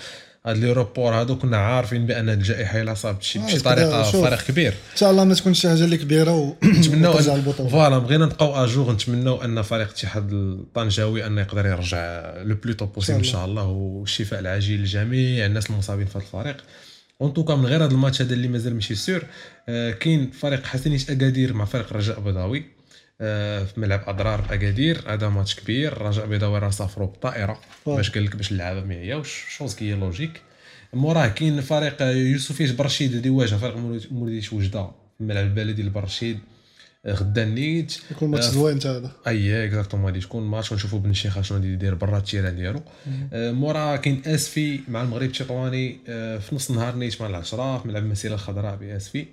هاد 0.45 0.57
les 0.57 0.73
reports 0.73 1.13
هادو 1.13 1.35
كنا 1.35 1.57
عارفين 1.57 2.05
بان 2.05 2.29
الجائحه 2.29 2.81
الا 2.81 2.93
صابت 2.93 3.23
شي 3.23 3.39
بشي 3.39 3.59
طريقه. 3.59 4.03
فريق 4.03 4.41
كبير 4.41 4.71
ان 4.71 4.97
شاء 4.97 5.11
الله 5.11 5.23
ما 5.23 5.33
تكونش 5.33 5.61
شي 5.61 5.69
حاجة 5.69 5.83
اللي 5.83 5.97
كبيره 5.97 6.31
و 6.35 6.53
نتمناو 6.63 7.11
وترجع 7.13 7.31
أن- 7.33 7.35
البطوله 7.35 7.69
voilà 7.69 7.97
بغينا 7.97 8.25
نبقاو 8.25 8.63
à 8.63 8.69
jour 8.69 8.91
نتمناو 8.91 9.41
ان 9.43 9.61
فريق 9.61 9.87
الاتحاد 9.87 10.33
الطنجاوي 10.33 11.25
انه 11.27 11.41
يقدر 11.41 11.65
يرجع 11.65 12.33
le 12.43 12.55
plus 12.55 12.73
tôt 12.73 12.85
possible 12.85 13.17
ان 13.17 13.23
شاء 13.23 13.45
الله 13.45 13.65
والشفاء 13.67 14.39
العاجل 14.39 14.81
لجميع 14.81 15.45
الناس 15.45 15.69
المصابين 15.69 16.05
في 16.05 16.17
هذا 16.17 16.23
الفريق 16.25 16.57
en 17.21 17.33
tout 17.33 17.46
cas 17.46 17.55
من 17.55 17.65
غير 17.65 17.83
هذا 17.85 17.91
الماتش 17.91 18.21
هذا 18.21 18.33
اللي 18.33 18.47
مازال 18.47 18.73
ماشي 18.75 18.95
sûr 18.95 19.23
آه، 19.69 19.91
كاين 19.91 20.31
فريق 20.31 20.65
حسنية 20.65 20.99
اكادير 21.09 21.53
مع 21.53 21.65
فريق 21.65 21.93
رجاء 21.93 22.19
بيضاوي 22.19 22.65
في 23.19 23.73
ملعب 23.77 24.03
أضرار 24.07 24.45
أكادير 24.49 25.03
هذا 25.13 25.29
ماتش 25.29 25.55
كبير 25.55 25.97
رجاء 26.01 26.25
بيضاوي 26.25 26.59
راه 26.59 26.69
سافروا 26.69 27.07
بالطائره 27.07 27.59
آه. 27.87 27.95
باش 27.95 28.11
قال 28.11 28.25
لك 28.25 28.35
باش 28.35 28.51
اللعابة 28.51 28.81
ما 28.83 28.93
يعياوش 28.93 29.45
chose 29.49 29.75
qui 29.75 29.93
est 29.93 30.06
logique. 30.06 30.41
موراه 30.93 31.27
كاين 31.27 31.61
فريق 31.61 32.01
يوسفية 32.01 32.71
برشيد 32.71 33.13
اللي 33.13 33.27
يواجه 33.27 33.55
فريق 33.55 33.77
مولودية 34.11 34.53
وجدة. 34.53 34.83
في 35.17 35.21
الملعب 35.21 35.45
البلدي 35.45 35.81
البرشيد 35.81 36.39
آه، 37.05 37.13
غدا 37.13 37.43
النيت 37.43 37.97
يكون 38.11 38.29
ماتش 38.29 38.45
آه، 38.45 38.49
زوين 38.49 38.79
حتى 38.79 38.87
هذا. 38.87 39.11
أي 39.27 39.65
exactement 39.65 40.05
غادي 40.05 40.19
تكون 40.19 40.43
ماتش. 40.43 40.71
ونشوفوا 40.71 40.99
بن 40.99 41.09
الشيخ 41.09 41.41
شنو 41.41 41.57
غادي 41.57 41.73
يدير 41.73 41.95
برا 41.95 42.17
ال 42.17 42.22
terrain 42.22 42.55
ديالو. 42.55 42.81
آه، 43.33 43.51
مورا 43.51 43.95
كاين 43.95 44.21
اسفي 44.25 44.79
مع 44.87 45.01
المغرب 45.01 45.23
التطواني 45.23 45.97
آه، 46.07 46.37
في 46.37 46.55
نص 46.55 46.69
النهار 46.69 46.95
نيت 46.95 47.21
مع 47.21 47.27
العشرة 47.27 47.77
في 47.77 47.87
ملعب 47.87 48.03
المسيره 48.03 48.33
الخضراء 48.33 48.75
باسفي 48.75 49.25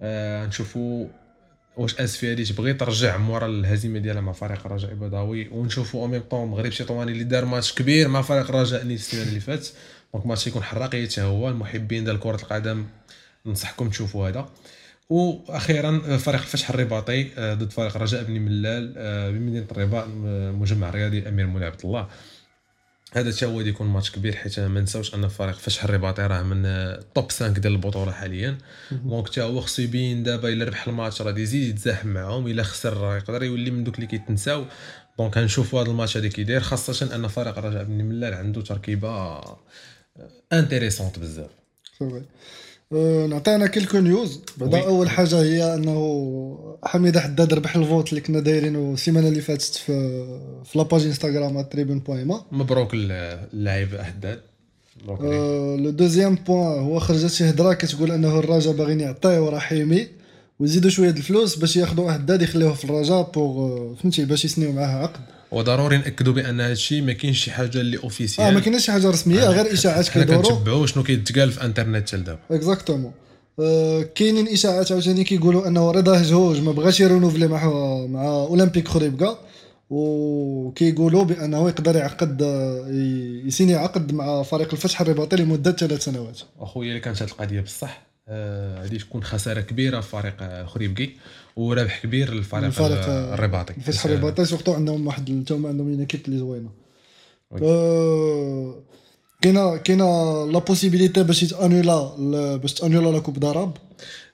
آه، 0.00 0.46
نشوفوا 0.46 1.06
واش 1.76 2.00
اسفي 2.00 2.30
هادي 2.32 2.44
تبغي 2.44 2.74
ترجع 2.74 3.16
مورا 3.16 3.46
الهزيمة 3.46 3.98
ديالها 3.98 4.20
مع 4.20 4.32
فريق 4.32 4.66
الرجاء 4.66 4.90
البيضاوي 4.90 5.48
ونشوفوا 5.48 6.02
أو 6.02 6.06
ميم 6.06 6.22
طون 6.30 6.44
المغرب 6.44 6.66
التطواني 6.66 7.12
اللي 7.12 7.24
دار 7.24 7.44
ماتش 7.44 7.74
كبير 7.74 8.08
مع 8.08 8.22
فريق 8.22 8.48
الرجاء 8.48 8.84
نيت 8.84 8.98
السنة 8.98 9.22
اللي 9.22 9.40
فاتت. 9.40 9.72
donc 10.14 10.26
match 10.26 10.46
يكون 10.46 10.62
حراقي 10.62 11.06
حتى 11.06 11.22
هو 11.22 11.48
المحبين 11.48 12.04
ديال 12.04 12.20
كرة 12.20 12.36
القدم. 12.36 12.86
ننصحكم 13.46 13.88
تشوفوا 13.90 14.28
هذا. 14.28 14.48
وأخيرا 15.10 16.02
آه، 16.06 16.16
فريق 16.16 16.40
الفتح 16.40 16.70
الرباطي 16.70 17.26
آه، 17.38 17.54
ضد 17.54 17.72
فريق 17.72 17.96
رجاء 17.96 18.24
بن 18.24 18.32
ملال 18.32 18.94
آه، 18.96 19.30
بمدينة 19.30 19.66
الرباط 19.72 20.04
آه، 20.04 20.50
المجمع 20.50 20.88
الرياضي 20.88 21.18
الامير 21.18 21.46
مولاي 21.46 21.68
عبد 21.68 21.80
الله. 21.84 22.08
هذا 23.14 23.32
حتى 23.32 23.46
هو 23.46 23.60
يكون 23.60 23.86
ماتش 23.86 24.10
كبير 24.10 24.36
حيت 24.36 24.60
ما 24.60 24.80
نساوش 24.80 25.14
أن 25.14 25.28
فريق 25.28 25.54
فتح 25.54 25.84
الرباطي 25.84 26.22
راه 26.22 26.42
من 26.42 26.66
آه، 26.66 26.98
ال 26.98 27.07
top 27.07 27.32
5 27.32 27.48
ديال 27.48 27.72
البطولة 27.72 28.12
حاليا. 28.12 28.58
donc 28.90 29.28
حتى 29.28 29.42
هو 29.42 29.60
خصو 29.60 29.82
يبين 29.82 30.22
دابا 30.22 30.48
إلا 30.48 30.64
ربح 30.64 30.88
الماتش 30.88 31.22
راه 31.22 31.38
يزيد 31.38 31.68
يتزاحم 31.68 32.08
معاهم 32.08 32.46
إلا 32.46 32.62
خسر 32.62 32.96
راه 32.96 33.16
يقدر 33.16 33.42
يولي 33.42 33.70
من 33.70 33.84
دوك 33.84 33.94
اللي 33.94 34.06
كيتنساو. 34.06 34.64
donc 35.18 35.38
غنشوفوا 35.38 35.82
هذا 35.82 35.90
الماتش 35.90 36.16
هذا 36.16 36.28
كيداير 36.28 36.60
خاصة 36.60 37.14
أن 37.14 37.28
فريق 37.28 37.58
رجاء 37.58 37.84
بن 37.84 38.04
ملال 38.04 38.34
عنده 38.34 38.62
تركيبة 38.62 39.40
intéressante 40.52 41.18
بزاف. 41.18 41.50
صافي. 41.98 42.16
أه، 42.16 42.22
نعطينا 43.30 43.66
quelques 43.66 43.98
news 43.98 44.40
بعدا. 44.56 44.86
أول 44.86 45.10
حاجة 45.10 45.42
هي 45.42 45.74
أنه 45.74 46.76
حميدة 46.84 47.20
حداد 47.20 47.54
ربح 47.54 47.76
ال 47.76 47.82
vote 47.82 48.08
اللي 48.08 48.20
كنا 48.20 48.40
دايرينه 48.40 48.92
السيمانة 48.92 49.28
اللي 49.28 49.40
فاتت 49.40 49.74
في 49.74 50.24
في 50.64 50.78
la 50.78 50.87
page 50.87 51.06
إنستغرام 51.06 51.60
Tribune 51.60 51.98
point 51.98 52.26
ma 52.26 52.42
مبروك 52.52 52.90
اللاعب 52.94 53.88
حداد. 54.00 54.40
أه، 55.08 55.76
le 55.76 55.90
deuxième 55.90 56.34
point 56.34 56.82
هو 56.82 56.98
خرجت 56.98 57.26
شي 57.26 57.50
هضره 57.50 57.72
كتقول 57.72 58.12
أنه 58.12 58.38
الرجاء 58.38 58.74
باغيين 58.74 59.00
يعطيو 59.00 59.48
رحيمي 59.48 60.08
ويزيدوا 60.64 60.90
شوية 60.90 61.10
د 61.10 61.16
الفلوس 61.16 61.56
باش 61.56 61.76
ياخذوا 61.76 62.12
حداد 62.12 62.42
يخليوه 62.42 62.74
في 62.74 62.84
الرجاء 62.84 63.30
pour 63.34 63.94
فهمتي 63.94 64.24
باش 64.24 64.44
يسنيو 64.44 64.72
معاه 64.72 64.86
عقد. 65.02 65.20
وضروري 65.52 65.96
نأكدوا 65.96 66.32
بأن 66.32 66.60
هذا 66.60 66.72
الشيء 66.72 67.02
ما 67.02 67.12
كاينش 67.12 67.44
شي 67.44 67.50
حاجة 67.50 67.80
اللي 67.80 67.96
officielle 67.98 68.46
آه 68.46 68.50
ما 68.50 68.60
كاينش 68.60 68.84
شي 68.86 68.92
حاجة 68.92 69.10
رسمية 69.10 69.44
غير 69.50 69.72
إشاعات 69.72 70.08
حنا 70.08 70.24
كيدوروا. 70.24 70.50
كنتبعوا 70.58 70.86
شنو 70.86 71.02
كيتقال 71.02 71.52
في 71.52 71.64
انترنت 71.64 72.08
حتى 72.08 72.16
لدابا. 72.16 72.38
exactement 72.50 73.12
أه، 73.60 74.02
كاينين 74.14 74.48
إشاعات 74.48 74.92
عاوتاني 74.92 75.24
كيقولوا 75.24 75.66
أنه 75.68 75.90
رضا 75.90 76.20
هجهوج 76.22 76.60
ما 76.60 76.72
بغاش 76.72 77.00
ي 77.00 77.04
renouveler 77.04 77.46
مع 77.48 77.64
مع 78.06 78.24
اولمبيك 78.26 78.88
خريبكا 78.88 79.38
وكيقولوا 79.90 81.24
بأنه 81.24 81.68
يقدر 81.68 81.96
يعقد 81.96 82.40
ي- 82.40 83.46
يسيني 83.48 83.74
عقد 83.74 84.12
مع 84.12 84.42
فريق 84.42 84.68
الفتح 84.72 85.00
الرباطي 85.00 85.36
لمدة 85.36 85.72
ثلاث 85.72 86.04
سنوات. 86.04 86.40
أخويا 86.60 86.88
اللي 86.88 87.00
كانت 87.00 87.22
هذه 87.22 87.28
القضية 87.30 87.60
بصح 87.60 88.02
آه، 88.28 88.82
غادي 88.82 88.98
تكون 88.98 89.24
خسارة 89.24 89.60
كبيرة 89.60 90.00
فريق 90.00 90.34
آه، 90.40 90.64
خريبكي 90.66 91.16
وربح 91.56 92.02
كبير 92.02 92.34
للفريق 92.34 92.64
الفريق 92.64 92.98
آه، 93.08 93.34
الرباطي. 93.34 93.74
الفتح 93.76 94.04
الرباطي 94.04 94.44
surtout 94.44 94.74
عندهم 94.74 95.06
واحد 95.06 95.42
حتى 95.44 95.54
هما 95.54 95.68
عندهم 95.68 96.00
équipe 96.00 96.20
اللي 96.26 96.38
زوينة. 96.38 96.70
oui. 97.50 98.82
كاينة 99.42 99.76
كاينة 99.76 100.04
la 100.52 100.58
possibilité 100.58 101.22
باش 101.22 101.42
يتانولا 101.42 102.56
باش 102.56 102.74
تانولا 102.74 103.08
la 103.08 103.18
coupe 103.18 103.38
d'Arabe 103.40 103.76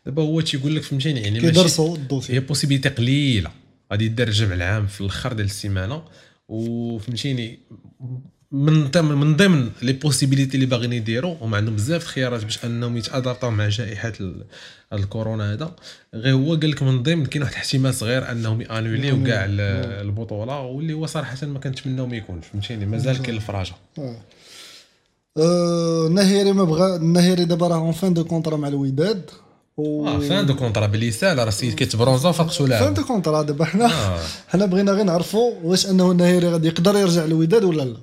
دابا 0.07 0.22
هو 0.22 0.41
تيقول 0.41 0.76
لك 0.76 0.82
فهمتيني 0.82 1.20
يعني 1.20 1.41
كيدرسوا 1.41 1.97
ال 1.97 2.01
dossier. 2.01 2.33
هي 2.32 2.41
possibilité 2.41 2.89
قليلة. 2.88 3.51
غادي 3.93 4.05
يدار 4.05 4.28
الجمع 4.28 4.55
العام 4.55 4.86
في 4.86 5.01
الآخر 5.01 5.32
ديال 5.32 5.47
السيمانة. 5.47 6.03
وفهمتيني 6.49 7.59
من 8.53 8.91
ضمن 8.91 9.15
من 9.19 9.37
ضمن 9.37 9.71
les 9.83 9.93
possibilités 9.93 10.55
اللي 10.55 10.67
باغيين 10.67 10.93
يديروا 10.93 11.35
هما 11.41 11.57
عندهم 11.57 11.75
بزاف 11.77 12.03
الخيارات 12.03 12.45
باش 12.45 12.65
أنهم 12.65 12.97
يتادابطاو 12.97 13.51
مع 13.51 13.69
جائحة 13.69 14.13
الكورونا 14.93 15.53
هذا. 15.53 15.71
غير 16.15 16.35
هو 16.35 16.55
قال 16.55 16.71
لك 16.71 16.83
من 16.83 17.03
ضمن 17.03 17.27
كاين 17.27 17.43
واحد 17.43 17.53
الاحتمال 17.55 17.95
صغير 17.95 18.31
أنهم 18.31 18.61
يأنوليو 18.61 19.25
كاع 19.25 19.45
ال- 19.45 19.61
البطولة 20.07 20.61
واللي 20.61 20.93
هو 20.93 21.07
صراحة 21.07 21.47
ما 21.47 21.59
كنتمناو 21.59 22.07
ما 22.07 22.17
يكونش 22.17 22.45
فهمتيني؟ 22.53 22.87
مازال 22.87 23.23
كاين 23.23 23.37
الفراجة. 23.37 23.73
آه. 23.99 24.17
أه، 25.37 26.07
النهيري 26.07 26.53
ما 26.53 26.65
بغا 26.65 26.97
النهيري 26.97 27.45
دابا 27.45 27.69
راه 27.69 27.77
اون 27.77 27.93
فان 27.93 28.15
دو 28.15 28.25
كونترا 28.25 28.57
مع 28.57 28.69
الوداد 28.69 29.31
و 29.77 30.09
آه 30.09 30.19
فان 30.19 30.47
دو 30.47 30.55
كونترا 30.57 30.87
بلي 30.87 31.11
سال 31.11 31.39
راه 31.39 31.49
السيد 31.49 31.75
كيتبرونزا 31.75 32.33
فان 32.33 32.67
لاعب؟ 32.69 32.95
دو 32.95 33.05
كونترا 33.05 33.43
دابا 33.43 33.65
حنا 33.65 33.85
آه. 33.87 34.19
حنا 34.49 34.67
بغينا 34.67 34.93
غير 34.93 35.05
نعرفوا 35.05 35.53
واش 35.63 35.87
أنه 35.87 36.11
النهيري 36.11 36.49
غادي 36.49 36.69
يقدر 36.69 36.97
يرجع 36.97 37.25
للوداد 37.25 37.65
ولا 37.65 37.83
لا. 37.83 37.97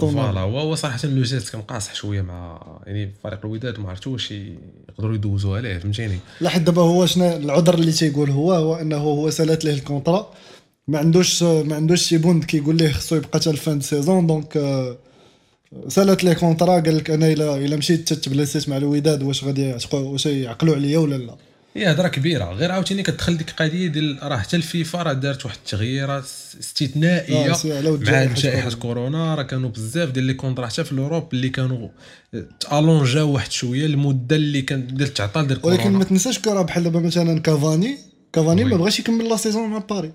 فوالا. 0.00 0.40
هو 0.40 0.58
هو 0.58 0.74
صراحة 0.74 0.98
لو 1.04 1.24
كان 1.52 1.60
قاصح 1.62 1.94
شوية 1.94 2.22
مع 2.22 2.60
يعني 2.86 3.12
فريق 3.24 3.38
الوداد 3.44 3.80
ما 3.80 3.88
عرفتش 3.88 4.06
واش 4.06 4.30
يقدروا 4.88 5.14
يدوزوا 5.14 5.56
عليه 5.56 5.78
فهمتيني؟ 5.78 6.18
لحد 6.40 6.64
دابا 6.64 6.82
هو 6.82 7.06
شنو 7.06 7.36
العذر 7.36 7.74
اللي 7.74 7.92
تيقول 7.92 8.30
هو 8.30 8.52
هو 8.52 8.74
إنه 8.76 8.96
هو 8.96 9.30
سالات 9.30 9.64
ليه 9.64 9.74
الكونترا. 9.74 10.30
ما 10.88 10.98
عندوش 10.98 11.42
ما 11.42 11.76
عندوش 11.76 12.02
شي 12.02 12.18
بوند 12.18 12.44
كيقول 12.44 12.76
ليه 12.76 12.92
خصو 12.92 13.16
يبقى 13.16 13.28
حتى 13.34 13.50
الفان 13.50 13.78
دو 13.78 13.84
سيزون 13.84 14.26
دونك 14.26 14.56
آه، 14.56 14.96
سالات 15.88 16.24
ليه 16.24 16.32
contrat 16.32 16.80
قال 16.80 16.96
لك 16.96 17.10
أنا 17.10 17.32
الا 17.32 17.56
إلا 17.56 17.76
مشيت 17.76 18.12
تبليسيت 18.12 18.68
مع 18.68 18.76
الوداد 18.76 19.22
واش 19.22 19.44
غادي 19.44 19.76
واش 19.92 20.26
يعقلوا 20.26 20.74
عليا 20.74 20.98
ولا 20.98 21.14
لا. 21.14 21.36
هي 21.76 21.90
هضرة 21.90 22.08
كبيرة. 22.08 22.44
غير 22.44 22.72
عاوتاني 22.72 23.02
كتدخل 23.02 23.36
ديك 23.36 23.50
القضية 23.50 23.86
ديال 23.88 24.18
راه 24.22 24.36
حتى 24.36 24.56
الفيفا 24.56 25.02
راه 25.02 25.12
دارت 25.12 25.44
واحد 25.44 25.56
التغييرات 25.56 26.24
استثنائية 26.60 27.52
آه، 27.52 27.56
مع 27.66 28.34
جائحه 28.34 28.70
كورونا. 28.70 28.74
كورونا. 28.74 29.34
راه 29.34 29.42
كانوا 29.42 29.70
بزاف 29.70 30.10
ديال 30.10 30.24
les 30.24 30.34
contrats 30.34 30.66
حتى 30.66 30.84
في 30.84 30.92
ال 30.92 30.98
Europe 30.98 31.34
اللي 31.34 31.48
كانوا 31.48 31.88
تألونجاو 32.60 33.30
واحد 33.32 33.52
شوية 33.52 33.86
المدة 33.86 34.36
اللي 34.36 34.62
كانت 34.62 34.92
ديال 34.92 35.08
التعطال 35.08 35.46
ديال 35.46 35.60
ولكن 35.62 35.76
ما 35.82 35.82
كورونا 35.82 36.04
تنساش 36.04 36.38
que 36.38 36.52
راه 36.52 36.62
بحال 36.62 36.82
دابا 36.84 37.00
مثلا 37.00 37.40
كافاني 37.40 37.98
كافاني. 38.32 38.64
ما 38.64 38.76
بغاش 38.76 39.00
يكمل 39.00 39.28
la 39.28 39.36
saison 39.36 39.70
مع 39.70 39.78
باري 39.78 40.12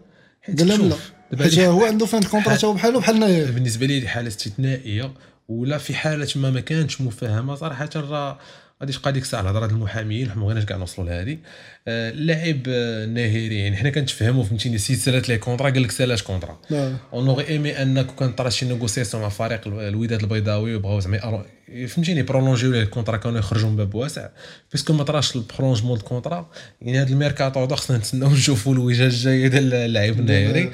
قال 0.57 0.67
لهم 0.67 0.89
لا. 0.89 0.95
حيت 1.43 1.59
هو 1.59 1.85
عنده 1.85 2.05
fin 2.05 2.23
contrat 2.23 2.53
حتى 2.53 2.65
هو 2.65 2.73
بحالو 2.73 2.99
بحال 2.99 3.19
ناهيري 3.19 3.51
بالنسبة 3.51 3.85
لي 3.85 3.99
هذه 4.01 4.07
حالة 4.07 4.27
استثنائية 4.27 5.13
ولا 5.47 5.77
في 5.77 5.93
حالة 5.93 6.27
ما 6.35 6.51
ما 6.51 6.59
كانتش 6.59 7.01
مفاهمه 7.01 7.55
صراحة 7.55 7.89
راه 7.95 8.39
غادي 8.81 8.93
تبقى 8.93 9.11
ديك 9.13 9.23
الساعة 9.23 9.41
الهضرة 9.41 9.65
ديال 9.67 9.77
المحاميين 9.77 10.29
حنا 10.31 10.39
ما 10.39 10.45
بغيناش 10.45 10.65
كاع 10.65 10.77
نوصلوا 10.77 11.07
لهذه 11.07 11.37
آه، 11.87 12.09
اللاعب 12.11 12.59
آه، 12.67 13.05
ناهيري 13.05 13.59
يعني 13.59 13.77
حنا 13.77 13.89
كنتفهموا 13.89 14.43
فهمتيني 14.43 14.77
سالات 14.77 15.29
ليه 15.29 15.35
contrat 15.37 15.69
قال 15.69 15.83
لك 15.83 15.91
سالات 15.91 16.21
contrat 16.21 16.59
آه. 16.71 16.95
on 17.13 17.27
aurait 17.27 17.47
aimé 17.47 17.81
أنك 17.81 18.15
كان 18.15 18.31
طرا 18.31 18.49
شي 18.49 18.65
négociation 18.65 19.23
مع 19.23 19.29
فريق 19.29 19.67
ال- 19.67 19.79
الوداد 19.79 20.21
البيضاوي 20.21 20.75
وبغاو 20.75 20.99
زعما 20.99 21.45
فهمتيني 21.87 22.21
برولونجيو 22.23 22.71
ليه 22.71 22.81
ال 22.81 22.86
contrat 22.86 23.17
كانوا 23.17 23.39
يخرجوا 23.39 23.69
من 23.69 23.75
باب 23.75 23.95
واسع. 23.95 24.27
parce 24.71 24.85
que 24.85 24.93
ما 24.93 25.03
طراش 25.03 25.35
ال 25.35 25.40
prolongement 25.40 25.97
ال 25.97 26.04
contrat 26.04 26.49
يعني 26.81 27.01
هذا 27.01 27.09
الميركاتو 27.09 27.67
خصنا 27.75 27.97
نتسناو 27.97 28.29
نشوفوا 28.31 28.73
الوجهه 28.73 29.05
الجايه 29.05 29.47
ديال 29.47 29.73
اللاعب 29.73 30.19
النهيري 30.19 30.71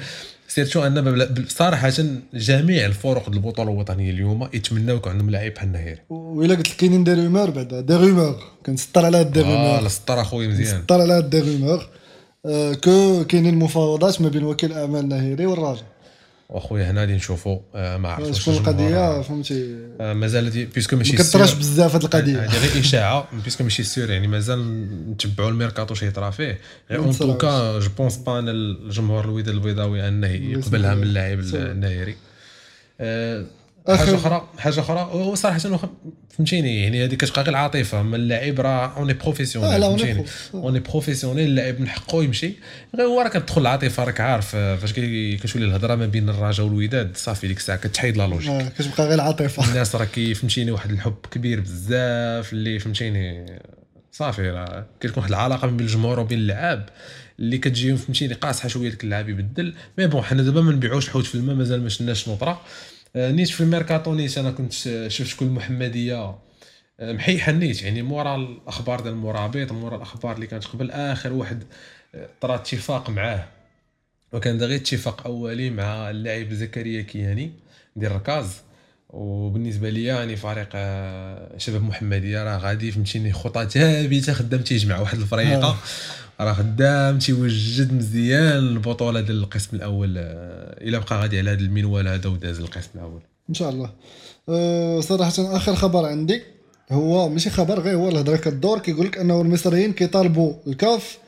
surtout 0.54 0.86
ان 0.86 1.28
صراحة 1.48 1.92
جميع 2.34 2.86
الفرق 2.86 3.30
ديال 3.30 3.44
البطولة 3.44 3.72
الوطنية 3.72 4.10
اليوم 4.10 4.48
يتمناو 4.54 4.96
يكون 4.96 5.12
عندهم 5.12 5.30
لاعب 5.30 5.54
بحال 5.54 5.68
النهيري 5.68 6.00
وإلا 6.10 6.54
قلت 6.54 6.68
لك 6.68 6.76
كاينين 6.76 7.04
des 7.04 7.14
rumeurs 7.14 7.50
بعدا 7.50 7.80
des 7.80 7.94
rumeurs. 7.94 8.36
كنسطر 8.66 9.04
على 9.04 9.16
هاد 9.16 9.32
des 9.32 9.40
آه 9.40 9.42
rumeurs. 9.42 9.86
السطر 9.86 10.20
اخويا 10.20 10.48
مزيان. 10.48 10.78
نسطر 10.78 11.00
على 11.00 11.12
هاد 11.12 11.30
des 11.30 11.40
rumeurs. 11.40 11.88
آه، 12.46 12.74
que 12.74 13.24
كاينين 13.24 13.54
مفاوضات 13.54 14.20
ما 14.20 14.28
بين 14.28 14.44
وكيل 14.44 14.72
اعمال 14.72 15.00
النهيري 15.00 15.46
والرجاء. 15.46 15.82
وأخويا 16.48 16.90
هنا 16.90 17.00
غادي 17.00 17.12
نشوفوا 17.14 17.58
آه، 17.74 17.96
ما 17.96 18.32
شكون 18.32 18.54
القضية 18.54 18.96
آه، 18.98 19.22
فهمتي؟ 19.22 19.76
آه، 20.00 20.12
مازال 20.12 20.66
parce 20.66 20.85
que 20.85 20.96
ماشي 20.96 21.12
ما 21.12 21.18
كثرش. 21.18 21.54
بزاف 21.54 21.94
هاد 21.94 22.02
القضية. 22.04 22.44
هذه 22.44 22.58
غير 22.66 22.80
إشاعة 22.80 23.28
parce 23.44 23.57
que 23.57 23.64
ماشي 23.64 23.82
sûr 23.82 24.10
يعني 24.10 24.28
مازال 24.28 24.60
نتبعوا 25.12 25.50
الميركاتو 25.50 25.94
شي 25.94 26.06
يطرا 26.06 26.30
فيه. 26.30 26.58
غير 26.90 26.98
en 26.98 27.12
tout 27.18 27.52
cas 27.52 27.78
je 27.78 27.88
pense 27.98 28.16
pas 28.16 28.38
أن 28.38 28.48
الجمهور 28.48 29.24
الوداد 29.24 29.48
البيضاوي 29.54 30.08
انه 30.08 30.26
يقبلها 30.28 30.94
من 30.94 31.02
اللاعب 31.02 31.38
النهيري 31.40 32.16
آه، 33.00 33.42
آخر- 33.42 33.63
حاجة 33.88 34.14
أخرى 34.14 34.48
حاجة 34.58 34.80
أخرى. 34.80 35.10
وصراحة 35.14 35.58
فهمتيني 36.30 36.82
يعني 36.82 37.04
هذه 37.04 37.14
كتبقى 37.14 37.42
غير 37.42 37.50
العاطفه 37.50 38.00
أما 38.00 38.16
اللاعب 38.16 38.60
راه 38.60 38.96
on 38.96 39.02
est 39.02 39.12
آه، 39.12 39.16
professionnel 39.16 39.80
فهمتيني. 39.80 40.24
on 40.54 40.80
est 40.80 40.92
professionnel 40.92 41.44
اللاعب 41.44 41.80
من 41.80 41.88
حقه 41.88 42.24
يمشي. 42.24 42.52
غير 42.96 43.06
هو 43.06 43.20
راه 43.20 43.28
كتدخل 43.28 43.60
العاطفة 43.60 44.04
راك 44.04 44.20
عارف 44.20 44.52
آه، 44.54 44.76
فاش 44.76 44.92
كتولي 44.92 45.64
الهضرة 45.64 45.94
ما 45.94 46.06
بين 46.06 46.28
الرجاء 46.28 46.66
والوداد 46.66 47.16
صافي 47.16 47.48
ديك 47.48 47.56
الساعة 47.56 47.78
كتحيد 47.78 48.16
la 48.16 48.26
logique 48.26 48.50
آه، 48.50 48.68
كتبقى 48.68 49.04
غير 49.06 49.14
العاطفه 49.14 49.64
الناس 49.70 49.96
راه 49.96 50.04
كي 50.04 50.34
فهمتيني 50.34 50.70
واحد 50.70 50.90
الحب 50.90 51.16
كبير 51.30 51.60
بزاف 51.60 52.52
اللي 52.52 52.78
فهمتيني 52.78 53.46
صافي 54.12 54.50
راه 54.50 54.86
كتكون 55.00 55.18
واحد 55.22 55.32
العلاقة 55.32 55.68
بين 55.68 55.80
الجمهور 55.80 56.20
وبين 56.20 56.38
اللعاب 56.38 56.88
اللي 57.38 57.58
كتجي 57.58 57.96
فهمتيني 57.96 58.34
قاصحة 58.34 58.68
شوية 58.68 58.90
ديك 58.90 59.04
اللعاب 59.04 59.28
يبدل. 59.28 59.74
mais 59.98 60.06
bon 60.06 60.22
حنا 60.22 60.42
دابا 60.42 60.60
ما 60.60 60.72
نبيعوش 60.72 61.06
الحوت 61.06 61.24
في 61.24 61.34
الماء 61.34 61.56
مازال 61.56 61.82
ما 61.82 61.88
شفناش 61.88 62.28
اش 62.28 62.41
يطرا 62.41 62.60
نيت 63.16 63.48
في 63.48 63.60
الميركاتو 63.60 64.14
نيت 64.14 64.38
أنا 64.38 64.50
كنت 64.50 64.72
شفت 65.08 65.28
شكون 65.28 65.48
المحمديه 65.48 66.34
آه، 67.00 67.12
محيحة 67.12 67.52
نيت 67.52 67.82
يعني 67.82 68.02
مورا 68.02 68.36
الأخبار 68.36 69.00
ديال 69.00 69.12
المرابط 69.12 69.72
مورا 69.72 69.96
الأخبار 69.96 70.34
اللي 70.34 70.46
كانت 70.46 70.64
قبل 70.64 70.90
آخر 70.90 71.32
واحد 71.32 71.64
آه، 72.14 72.28
طرا 72.40 72.54
اتفاق 72.54 73.10
معاه. 73.10 73.48
وكان 74.32 74.58
غير 74.62 74.76
اتفاق 74.76 75.26
أولي 75.26 75.70
مع 75.70 76.10
اللاعب 76.10 76.52
زكريا 76.52 77.02
كياني 77.02 77.52
ديال 77.96 78.12
ركاز 78.12 78.60
وبالنسبة 79.10 79.90
لي 79.90 80.04
يعني 80.04 80.36
فريق 80.36 80.68
آه، 80.74 81.58
شباب 81.58 81.82
محمدية 81.82 82.44
راه 82.44 82.58
غادي 82.58 82.92
فهمتيني 82.92 83.32
خطى 83.32 83.68
ثابتة 83.68 84.32
خدام 84.32 84.60
تيجمع 84.60 84.98
واحد 84.98 85.18
الفريقه 85.18 85.76
راه 86.40 86.52
خدام 86.52 87.18
تيوجد 87.18 87.92
مزيان 87.92 88.58
البطولة 88.58 89.20
ديال 89.20 89.38
القسم 89.38 89.76
الأول. 89.76 90.14
آه، 90.18 90.84
إلا 90.84 90.98
بقى 90.98 91.20
غادي 91.20 91.38
على 91.38 91.50
هذا 91.50 91.60
المنوال 91.60 92.08
هذا 92.08 92.28
وداز 92.28 92.60
القسم 92.60 92.90
الأول. 92.94 93.20
إن 93.48 93.54
شاء 93.54 93.70
الله. 93.70 93.90
أه 94.48 95.00
صراحة 95.00 95.56
آخر 95.56 95.74
خبر 95.74 96.06
عندي 96.06 96.42
هو 96.92 97.28
ماشي 97.28 97.50
خبر 97.50 97.80
غير 97.80 97.94
هو 97.96 98.08
الهضرة 98.08 98.36
كدور 98.36 98.78
كيقول 98.78 99.06
لك 99.06 99.18
أنه 99.18 99.40
المصريين 99.40 99.92
كيطالبوا 99.92 100.54
الكاف 100.66 101.18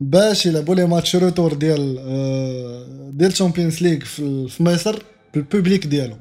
باش 0.00 0.46
يلعبوا 0.46 0.74
le 0.74 0.86
match 0.86 1.16
retour 1.16 1.54
ديال 1.54 1.96
أه 1.98 3.10
ديال 3.12 3.32
Champions 3.32 3.82
League 3.82 4.00
في 4.48 4.62
مصر 4.62 5.02
بال 5.34 5.47
public 5.47 5.86
ديالو. 5.86 6.16